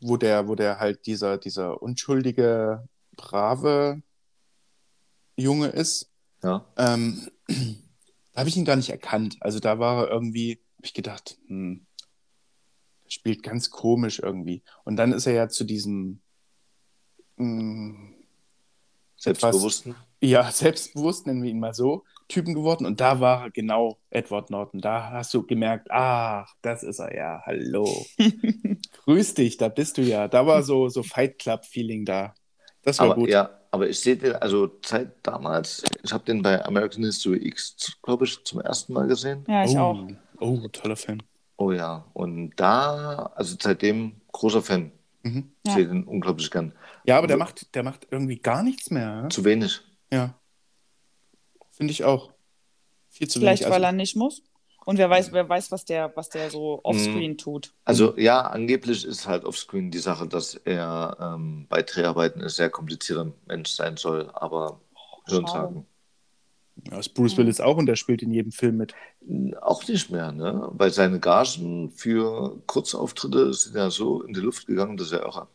wo 0.00 0.16
der, 0.16 0.48
wo 0.48 0.54
der 0.54 0.80
halt 0.80 1.06
dieser, 1.06 1.38
dieser 1.38 1.80
unschuldige, 1.82 2.88
brave 3.16 4.02
Junge 5.36 5.68
ist, 5.68 6.10
Ja. 6.42 6.64
ähm, 6.76 7.28
da 7.46 8.40
habe 8.40 8.48
ich 8.48 8.56
ihn 8.56 8.64
gar 8.64 8.76
nicht 8.76 8.90
erkannt. 8.90 9.36
Also 9.40 9.60
da 9.60 9.78
war 9.78 10.04
er 10.06 10.10
irgendwie, 10.10 10.58
habe 10.76 10.86
ich 10.86 10.94
gedacht, 10.94 11.38
hm, 11.46 11.86
spielt 13.10 13.42
ganz 13.42 13.70
komisch 13.70 14.20
irgendwie. 14.20 14.62
Und 14.84 14.96
dann 14.96 15.12
ist 15.12 15.26
er 15.26 15.34
ja 15.34 15.48
zu 15.48 15.64
diesem 15.64 16.20
hm, 17.36 18.14
Selbstbewussten. 19.16 19.94
ja, 20.20 20.50
selbstbewusst, 20.52 21.26
nennen 21.26 21.42
wir 21.42 21.50
ihn 21.50 21.60
mal 21.60 21.74
so, 21.74 22.04
Typen 22.28 22.54
geworden. 22.54 22.86
Und 22.86 23.00
da 23.00 23.20
war 23.20 23.50
genau 23.50 23.98
Edward 24.08 24.50
Norton. 24.50 24.80
Da 24.80 25.10
hast 25.10 25.34
du 25.34 25.44
gemerkt, 25.44 25.88
ach, 25.90 26.54
das 26.62 26.82
ist 26.82 27.00
er 27.00 27.14
ja, 27.14 27.42
hallo. 27.44 28.06
Grüß 29.04 29.34
dich, 29.34 29.56
da 29.56 29.68
bist 29.68 29.98
du 29.98 30.02
ja. 30.02 30.28
Da 30.28 30.46
war 30.46 30.62
so, 30.62 30.88
so 30.88 31.02
Fight 31.02 31.38
Club-Feeling 31.38 32.04
da. 32.04 32.34
Das 32.82 32.98
war 32.98 33.06
Aber 33.06 33.16
gut. 33.16 33.28
ja, 33.28 33.50
aber 33.72 33.88
ich 33.88 34.00
sehe 34.00 34.16
den, 34.16 34.36
also 34.36 34.70
seit 34.84 35.12
damals, 35.22 35.82
ich 36.02 36.12
habe 36.12 36.24
den 36.24 36.42
bei 36.42 36.64
American 36.64 37.04
History 37.04 37.46
X, 37.46 37.98
glaube 38.02 38.24
ich, 38.24 38.42
zum 38.44 38.60
ersten 38.60 38.92
Mal 38.94 39.06
gesehen. 39.06 39.44
Ja, 39.46 39.64
ich 39.64 39.76
oh, 39.76 39.80
auch. 39.80 40.08
Oh, 40.40 40.68
toller 40.68 40.96
Film. 40.96 41.20
Oh 41.60 41.72
ja, 41.72 42.06
und 42.14 42.52
da, 42.56 43.32
also 43.34 43.54
seitdem 43.60 44.18
großer 44.32 44.62
Fan. 44.62 44.92
Mhm. 45.22 45.52
Ich 45.62 45.68
Ja. 45.68 45.74
sehe 45.76 45.86
den 45.88 46.04
unglaublich 46.04 46.50
gern. 46.50 46.72
Ja, 47.04 47.18
aber 47.18 47.26
der 47.26 47.36
macht, 47.36 47.74
der 47.74 47.82
macht 47.82 48.06
irgendwie 48.10 48.38
gar 48.38 48.62
nichts 48.62 48.90
mehr. 48.90 49.28
Zu 49.30 49.44
wenig. 49.44 49.82
Ja. 50.10 50.32
Finde 51.72 51.90
ich 51.92 52.02
auch. 52.02 52.32
Viel 53.10 53.28
zu 53.28 53.40
Vielleicht, 53.40 53.60
wenig. 53.64 53.72
weil 53.74 53.84
Also, 53.84 53.92
er 53.92 53.92
nicht 53.92 54.16
muss. 54.16 54.42
Und 54.86 54.96
wer 54.96 55.10
weiß, 55.10 55.32
wer 55.32 55.46
weiß, 55.46 55.70
was 55.70 55.84
der, 55.84 56.16
was 56.16 56.30
der 56.30 56.48
so 56.50 56.80
offscreen 56.82 57.36
tut. 57.36 57.74
Also 57.84 58.16
ja, 58.16 58.40
angeblich 58.40 59.04
ist 59.04 59.26
halt 59.28 59.44
offscreen 59.44 59.90
die 59.90 59.98
Sache, 59.98 60.26
dass 60.26 60.54
er 60.54 61.14
ähm, 61.20 61.66
bei 61.68 61.82
Dreharbeiten 61.82 62.40
ein 62.40 62.48
sehr 62.48 62.70
komplizierter 62.70 63.30
Mensch 63.46 63.68
sein 63.72 63.98
soll, 63.98 64.30
aber 64.32 64.80
hören 65.28 65.46
schade. 65.46 65.66
sagen. 65.66 65.86
Ja, 66.90 66.98
ist 66.98 67.14
Bruce 67.14 67.36
Willis 67.36 67.60
auch 67.60 67.76
und 67.76 67.86
der 67.86 67.96
spielt 67.96 68.22
in 68.22 68.32
jedem 68.32 68.52
Film 68.52 68.76
mit. 68.76 68.94
Auch 69.60 69.86
nicht 69.86 70.10
mehr, 70.10 70.32
ne? 70.32 70.68
Weil 70.72 70.90
seine 70.90 71.20
Gagen 71.20 71.90
für 71.90 72.62
Kurzauftritte 72.66 73.52
sind 73.52 73.76
ja 73.76 73.90
so 73.90 74.22
in 74.22 74.32
die 74.32 74.40
Luft 74.40 74.66
gegangen, 74.66 74.96
dass 74.96 75.12
er 75.12 75.26
auch. 75.26 75.46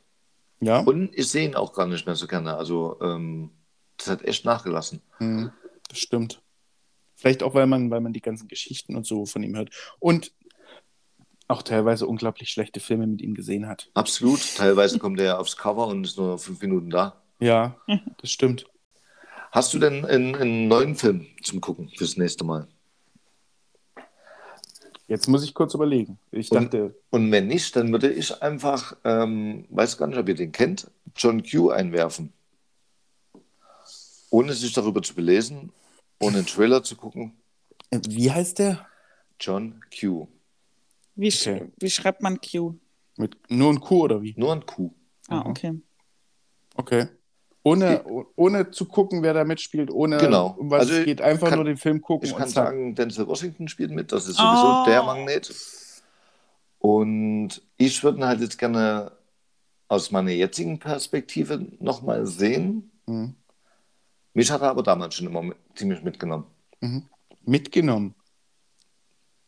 Ja. 0.59 0.79
Und 0.79 1.11
ich 1.13 1.27
sehe 1.29 1.47
ihn 1.47 1.55
auch 1.55 1.73
gar 1.73 1.87
nicht 1.87 2.05
mehr 2.05 2.15
so 2.15 2.27
gerne. 2.27 2.55
Also 2.55 2.97
ähm, 3.01 3.51
das 3.97 4.09
hat 4.09 4.23
echt 4.23 4.45
nachgelassen. 4.45 5.01
Mhm, 5.19 5.51
das 5.89 5.99
stimmt. 5.99 6.41
Vielleicht 7.15 7.43
auch, 7.43 7.53
weil 7.53 7.67
man, 7.67 7.89
weil 7.91 8.01
man 8.01 8.13
die 8.13 8.21
ganzen 8.21 8.47
Geschichten 8.47 8.95
und 8.95 9.05
so 9.05 9.25
von 9.25 9.43
ihm 9.43 9.55
hört. 9.55 9.69
Und 9.99 10.33
auch 11.47 11.61
teilweise 11.61 12.07
unglaublich 12.07 12.49
schlechte 12.49 12.79
Filme 12.79 13.07
mit 13.07 13.21
ihm 13.21 13.35
gesehen 13.35 13.67
hat. 13.67 13.89
Absolut. 13.93 14.55
Teilweise 14.57 14.99
kommt 14.99 15.19
er 15.19 15.39
aufs 15.39 15.57
Cover 15.57 15.87
und 15.87 16.03
ist 16.03 16.17
nur 16.17 16.39
fünf 16.39 16.61
Minuten 16.61 16.89
da. 16.89 17.21
Ja, 17.39 17.77
das 18.21 18.31
stimmt. 18.31 18.65
Hast 19.55 19.73
du 19.73 19.79
denn 19.79 20.03
einen, 20.03 20.35
einen 20.35 20.67
neuen 20.67 20.95
Film 20.95 21.27
zum 21.41 21.61
Gucken 21.61 21.87
fürs 21.95 22.17
nächste 22.17 22.43
Mal? 22.43 22.67
Jetzt 25.07 25.27
muss 25.29 25.45
ich 25.45 25.53
kurz 25.53 25.73
überlegen. 25.73 26.19
Ich 26.31 26.51
Und- 26.51 26.63
dachte, 26.73 26.93
Und 27.09 27.31
wenn 27.31 27.47
nicht, 27.47 27.73
dann 27.77 27.89
würde 27.93 28.11
ich 28.11 28.41
einfach, 28.41 28.97
ähm, 29.05 29.65
weiß 29.69 29.97
gar 29.97 30.07
nicht, 30.07 30.17
ob 30.17 30.27
ihr 30.27 30.35
den 30.35 30.51
kennt, 30.51 30.91
John 31.15 31.41
Q 31.41 31.69
einwerfen. 31.69 32.33
Ohne 34.29 34.51
sich 34.53 34.73
darüber 34.73 35.01
zu 35.01 35.15
belesen, 35.15 35.71
ohne 36.19 36.39
einen 36.39 36.47
Trailer 36.47 36.83
zu 36.83 36.97
gucken. 36.97 37.31
äh, 37.91 38.01
wie 38.09 38.29
heißt 38.29 38.59
der? 38.59 38.85
John 39.39 39.79
Q. 39.97 40.27
Wie, 41.15 41.31
sch 41.31 41.47
Okay. 41.47 41.71
wie 41.79 41.89
schreibt 41.89 42.21
man 42.21 42.41
Q? 42.41 42.75
Mit 43.15 43.37
nur 43.49 43.71
ein 43.71 43.79
Q 43.79 44.01
oder 44.03 44.21
wie? 44.21 44.33
Nur 44.35 44.51
ein 44.51 44.65
Q. 44.65 44.91
Ah, 45.29 45.41
Mhm. 45.45 45.49
okay. 45.51 45.81
Okay. 46.75 47.07
Ohne, 47.67 48.03
oh- 48.05 48.25
ohne 48.35 48.69
zu 48.69 48.85
gucken, 48.85 49.23
wer 49.23 49.33
da 49.33 49.43
mitspielt, 49.43 49.89
ohne 49.89 50.17
Genau. 50.17 50.53
um 50.57 50.69
was 50.69 50.81
Also 50.81 50.93
es 50.93 51.05
geht, 51.05 51.19
einfach 51.21 51.49
kann- 51.49 51.57
nur 51.57 51.65
den 51.65 51.77
Film 51.77 51.99
gucken 51.99 52.27
Ich 52.27 52.33
und 52.33 52.37
kann 52.39 52.47
sagen, 52.47 52.93
Denzel 52.93 53.25
Washington 53.27 53.67
spielt 53.67 53.89
mit, 53.89 54.11
das 54.11 54.27
ist 54.27 54.37
sowieso 54.37 54.81
Oh. 54.83 54.85
der 54.85 55.01
Magnet. 55.01 55.51
Und 56.77 57.63
ich 57.77 58.03
würde 58.03 58.19
ihn 58.19 58.25
halt 58.25 58.39
jetzt 58.41 58.59
gerne 58.59 59.11
aus 59.87 60.11
meiner 60.11 60.29
jetzigen 60.29 60.77
Perspektive 60.77 61.65
nochmal 61.79 62.27
sehen. 62.27 62.91
Mhm. 63.07 63.33
Mich 64.35 64.51
hat 64.51 64.61
er 64.61 64.69
aber 64.69 64.83
damals 64.83 65.15
schon 65.15 65.25
immer 65.27 65.41
mit, 65.41 65.57
ziemlich 65.73 66.03
mitgenommen. 66.03 66.45
Mhm. 66.81 67.07
Mitgenommen. 67.45 68.13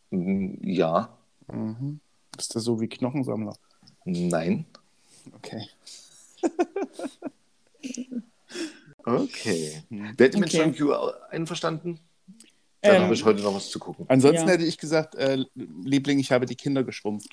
Mm, 0.10 0.56
Ja, 0.64 1.10
Mhm. 1.52 2.00
Ist 2.38 2.56
das 2.56 2.64
so 2.64 2.80
wie 2.82 2.88
Knochensammler? 2.88 3.56
nein. 4.06 4.66
Okay. 5.36 5.62
Okay. 9.06 9.84
Werdet 9.90 10.34
ihr 10.36 10.40
mit 10.42 10.50
Okay. 10.50 10.58
John 10.58 10.76
Q 10.76 10.92
einverstanden? 11.30 12.00
Dann 12.82 12.96
Ähm, 12.98 13.02
habe 13.04 13.14
ich 13.14 13.24
heute 13.26 13.42
noch 13.42 13.56
was 13.56 13.70
zu 13.70 13.80
gucken. 13.80 14.06
Ansonsten 14.10 14.48
Ja. 14.48 14.54
hätte 14.54 14.66
ich 14.66 14.78
gesagt, 14.78 15.16
äh, 15.16 15.44
Liebling, 15.56 16.20
ich 16.20 16.32
habe 16.32 16.46
die 16.46 16.56
Kinder 16.56 16.84
geschrumpft. 16.84 17.30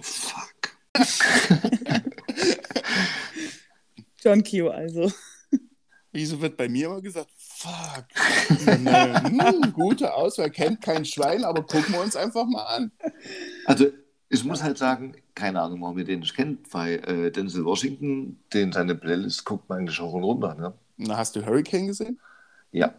Fuck. 0.00 0.76
John 4.22 4.42
Q, 4.44 4.68
also. 4.68 5.12
Wieso 6.12 6.40
wird 6.40 6.56
bei 6.58 6.68
mir 6.68 6.86
immer 6.86 7.00
gesagt, 7.00 7.30
fuck. 7.36 8.04
Dann, 8.66 8.86
äh, 8.86 9.20
hm, 9.30 9.72
gute 9.72 10.12
Auswahl, 10.14 10.50
kennt 10.50 10.82
kein 10.82 11.04
Schwein, 11.04 11.42
aber 11.42 11.62
gucken 11.64 11.94
wir 11.94 12.00
uns 12.02 12.16
einfach 12.16 12.44
mal 12.46 12.64
an. 12.64 12.92
Also, 13.64 13.86
ich 14.32 14.44
muss 14.44 14.62
halt 14.62 14.78
sagen, 14.78 15.14
keine 15.34 15.60
Ahnung, 15.60 15.80
warum 15.82 15.98
ihr 15.98 16.04
den 16.04 16.20
nicht 16.20 16.34
kennt, 16.34 16.72
weil 16.72 16.94
äh, 17.08 17.30
Denzel 17.30 17.64
Washington, 17.64 18.38
den 18.52 18.72
seine 18.72 18.94
Playlist 18.94 19.44
guckt 19.44 19.68
man 19.68 19.78
eigentlich 19.80 20.00
auch 20.00 20.12
runter. 20.14 20.54
Ne? 20.54 20.72
Na, 20.96 21.16
hast 21.18 21.36
du 21.36 21.44
Hurricane 21.44 21.86
gesehen? 21.86 22.18
Ja, 22.72 22.94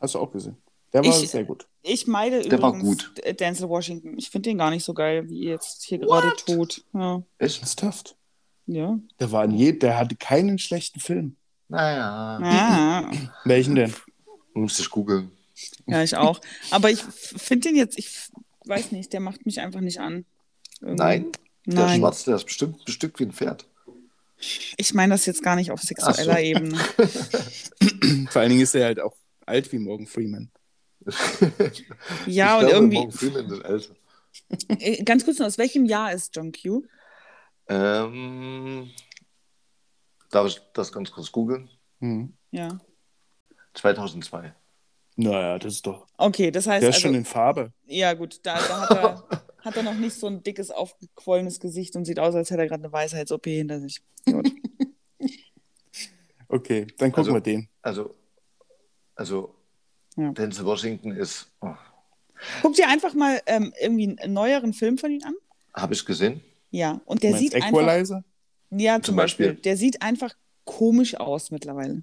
Hast 0.00 0.14
du 0.14 0.18
auch 0.18 0.30
gesehen. 0.30 0.56
Der 0.92 1.02
war 1.04 1.22
Ich- 1.22 1.30
sehr 1.30 1.44
gut. 1.44 1.66
Ich 1.82 2.06
meide 2.06 2.40
Der 2.42 2.60
war 2.60 2.74
übrigens 2.74 3.10
Denzel 3.40 3.68
Washington. 3.68 4.18
Ich 4.18 4.28
finde 4.30 4.50
den 4.50 4.58
gar 4.58 4.70
nicht 4.70 4.84
so 4.84 4.92
geil, 4.92 5.28
wie 5.30 5.38
ihr 5.44 5.52
jetzt 5.52 5.84
hier 5.84 5.98
gerade 5.98 6.32
tut. 6.44 6.84
Ja. 6.92 7.22
echt? 7.38 7.60
Ernsthaft? 7.60 8.16
ja. 8.66 8.98
Der 9.20 9.32
war 9.32 9.44
in 9.44 9.52
je, 9.52 9.72
der 9.72 9.96
hatte 9.98 10.16
keinen 10.16 10.58
schlechten 10.58 11.00
Film. 11.00 11.36
Naja, 11.68 12.38
Ah, 12.42 13.10
Welchen 13.44 13.74
denn? 13.74 13.92
muss 14.54 14.78
ich 14.78 14.90
googeln. 14.90 15.30
ja, 15.86 16.02
ich 16.02 16.16
auch. 16.16 16.40
Aber 16.70 16.90
ich 16.90 17.02
finde 17.02 17.68
den 17.68 17.76
jetzt, 17.76 17.98
ich 17.98 18.28
weiß 18.66 18.92
nicht, 18.92 19.12
der 19.12 19.20
macht 19.20 19.46
mich 19.46 19.60
einfach 19.60 19.80
nicht 19.80 20.00
an. 20.00 20.24
Irgendwie. 20.80 20.96
Nein, 21.02 21.32
der 21.66 21.84
Nein. 21.86 22.00
Schwarze, 22.00 22.24
der 22.26 22.36
ist 22.36 22.44
bestimmt 22.44 22.84
bestückt 22.84 23.18
wie 23.20 23.24
ein 23.24 23.32
Pferd. 23.32 23.66
Ich 24.76 24.92
meine 24.92 25.14
das 25.14 25.24
jetzt 25.26 25.42
gar 25.42 25.56
nicht 25.56 25.70
auf 25.70 25.80
sexueller 25.80 26.34
so. 26.34 26.38
Ebene. 26.38 26.76
Vor 28.30 28.42
allen 28.42 28.50
Dingen 28.50 28.60
ist 28.60 28.74
er 28.74 28.84
halt 28.86 29.00
auch 29.00 29.14
alt 29.46 29.72
wie 29.72 29.78
Morgan 29.78 30.06
Freeman. 30.06 30.50
Ja, 32.26 32.58
ich 32.58 32.64
und 32.64 32.68
glaube, 32.68 32.70
irgendwie. 32.70 32.96
Morgan 32.96 33.12
Freeman 33.12 33.50
ist 33.50 33.64
älter. 33.64 33.96
Äh, 34.68 35.02
Ganz 35.04 35.24
kurz 35.24 35.38
noch, 35.38 35.46
aus 35.46 35.56
welchem 35.58 35.86
Jahr 35.86 36.12
ist 36.12 36.36
John 36.36 36.52
Q? 36.52 36.82
Ähm, 37.68 38.90
darf 40.30 40.46
ich 40.48 40.60
das 40.74 40.92
ganz 40.92 41.10
kurz 41.10 41.32
googeln? 41.32 41.70
Hm. 42.00 42.34
Ja. 42.50 42.78
2002. 43.74 44.54
Naja, 45.16 45.58
das 45.58 45.74
ist 45.74 45.86
doch. 45.86 46.06
Okay, 46.18 46.50
das 46.50 46.66
heißt, 46.66 46.82
Der 46.82 46.90
ist 46.90 46.96
also, 46.96 47.08
schon 47.08 47.14
in 47.14 47.24
Farbe. 47.24 47.72
ja 47.86 48.12
gut, 48.12 48.40
da, 48.42 48.58
da 48.58 48.80
hat, 48.82 48.90
er, 48.90 49.24
hat 49.66 49.76
er 49.76 49.82
noch 49.82 49.94
nicht 49.94 50.14
so 50.18 50.26
ein 50.28 50.42
dickes, 50.42 50.70
aufgequollenes 50.70 51.60
Gesicht 51.60 51.94
und 51.96 52.04
sieht 52.06 52.18
aus, 52.18 52.34
als 52.34 52.50
hätte 52.50 52.62
er 52.62 52.68
gerade 52.68 52.84
eine 52.84 52.92
Weisheits-OP 52.92 53.44
hinter 53.46 53.80
sich. 53.80 54.00
Gut. 54.24 54.50
Okay, 56.48 56.86
dann 56.98 57.10
gucken 57.12 57.24
Also- 57.24 57.34
wir 57.34 57.40
den. 57.40 57.68
Also, 57.82 58.14
also 59.14 59.54
Ja. 60.16 60.30
Denzel 60.32 60.64
Washington 60.64 61.10
ist, 61.12 61.50
oh, 61.60 61.74
Guck 62.62 62.74
dir 62.74 62.88
einfach 62.88 63.14
mal 63.14 63.40
ähm, 63.46 63.72
irgendwie 63.80 64.16
einen 64.18 64.32
neueren 64.34 64.72
Film 64.74 64.98
von 64.98 65.10
ihm 65.10 65.22
an. 65.24 65.34
habe 65.74 65.94
ich 65.94 66.04
gesehen. 66.04 66.40
Ja, 66.70 67.00
und 67.06 67.22
der 67.22 67.34
sieht 67.36 67.54
einfach. 67.54 67.68
Equalizer? 67.68 68.24
Ja, 68.70 68.96
zum, 68.96 69.02
Zum 69.04 69.16
Beispiel. 69.16 69.46
Beispiel. 69.48 69.62
Der 69.62 69.76
sieht 69.76 70.02
einfach 70.02 70.34
komisch 70.64 71.14
aus 71.16 71.50
mittlerweile. 71.50 72.02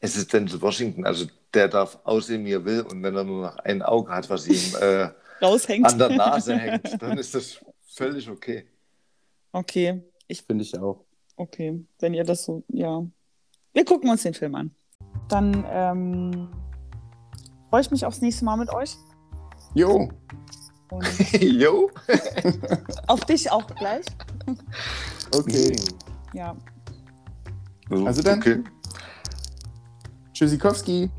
Es 0.00 0.16
ist 0.16 0.32
Denzel 0.32 0.60
Washington, 0.60 1.04
also 1.06 1.26
der 1.54 1.68
darf 1.68 1.98
aussehen, 2.04 2.44
wie 2.44 2.52
er 2.52 2.64
will. 2.64 2.82
Und 2.82 3.02
wenn 3.02 3.16
er 3.16 3.24
nur 3.24 3.42
noch 3.48 3.56
ein 3.58 3.80
Auge 3.82 4.12
hat, 4.12 4.28
was 4.30 4.46
ihm 4.46 4.74
äh, 4.80 5.08
Raushängt. 5.42 5.86
an 5.86 5.98
der 5.98 6.10
Nase 6.10 6.56
hängt, 6.56 7.00
dann 7.02 7.18
ist 7.18 7.34
das 7.34 7.58
völlig 7.86 8.28
okay. 8.28 8.66
Okay, 9.52 10.02
ich, 10.28 10.42
Finde 10.42 10.64
ich 10.64 10.78
auch. 10.78 11.04
okay. 11.36 11.84
Wenn 11.98 12.14
ihr 12.14 12.24
das 12.24 12.44
so, 12.44 12.62
ja. 12.68 13.04
Wir 13.74 13.84
gucken 13.84 14.08
uns 14.10 14.22
den 14.22 14.34
Film 14.34 14.54
an. 14.54 14.70
Dann 15.28 15.64
ähm, 15.68 16.48
freue 17.70 17.80
ich 17.82 17.90
mich 17.90 18.04
aufs 18.06 18.20
nächste 18.20 18.44
Mal 18.44 18.56
mit 18.56 18.70
euch. 18.72 18.96
Jo, 19.74 20.08
Jo. 21.40 21.90
auf 23.06 23.24
dich 23.24 23.50
auch 23.50 23.66
gleich. 23.74 24.04
okay. 25.34 25.74
Ja. 26.34 26.56
Also 27.90 28.22
dann. 28.22 28.38
Okay. 28.38 28.62
Tschüssikowski. 30.32 31.10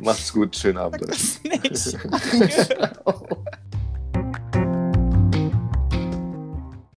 Macht's 0.00 0.32
gut. 0.32 0.56
Schönen 0.56 0.78
Abend. 0.78 1.06
Bis 1.06 1.42
nicht. 1.42 1.70
euch. 1.70 2.68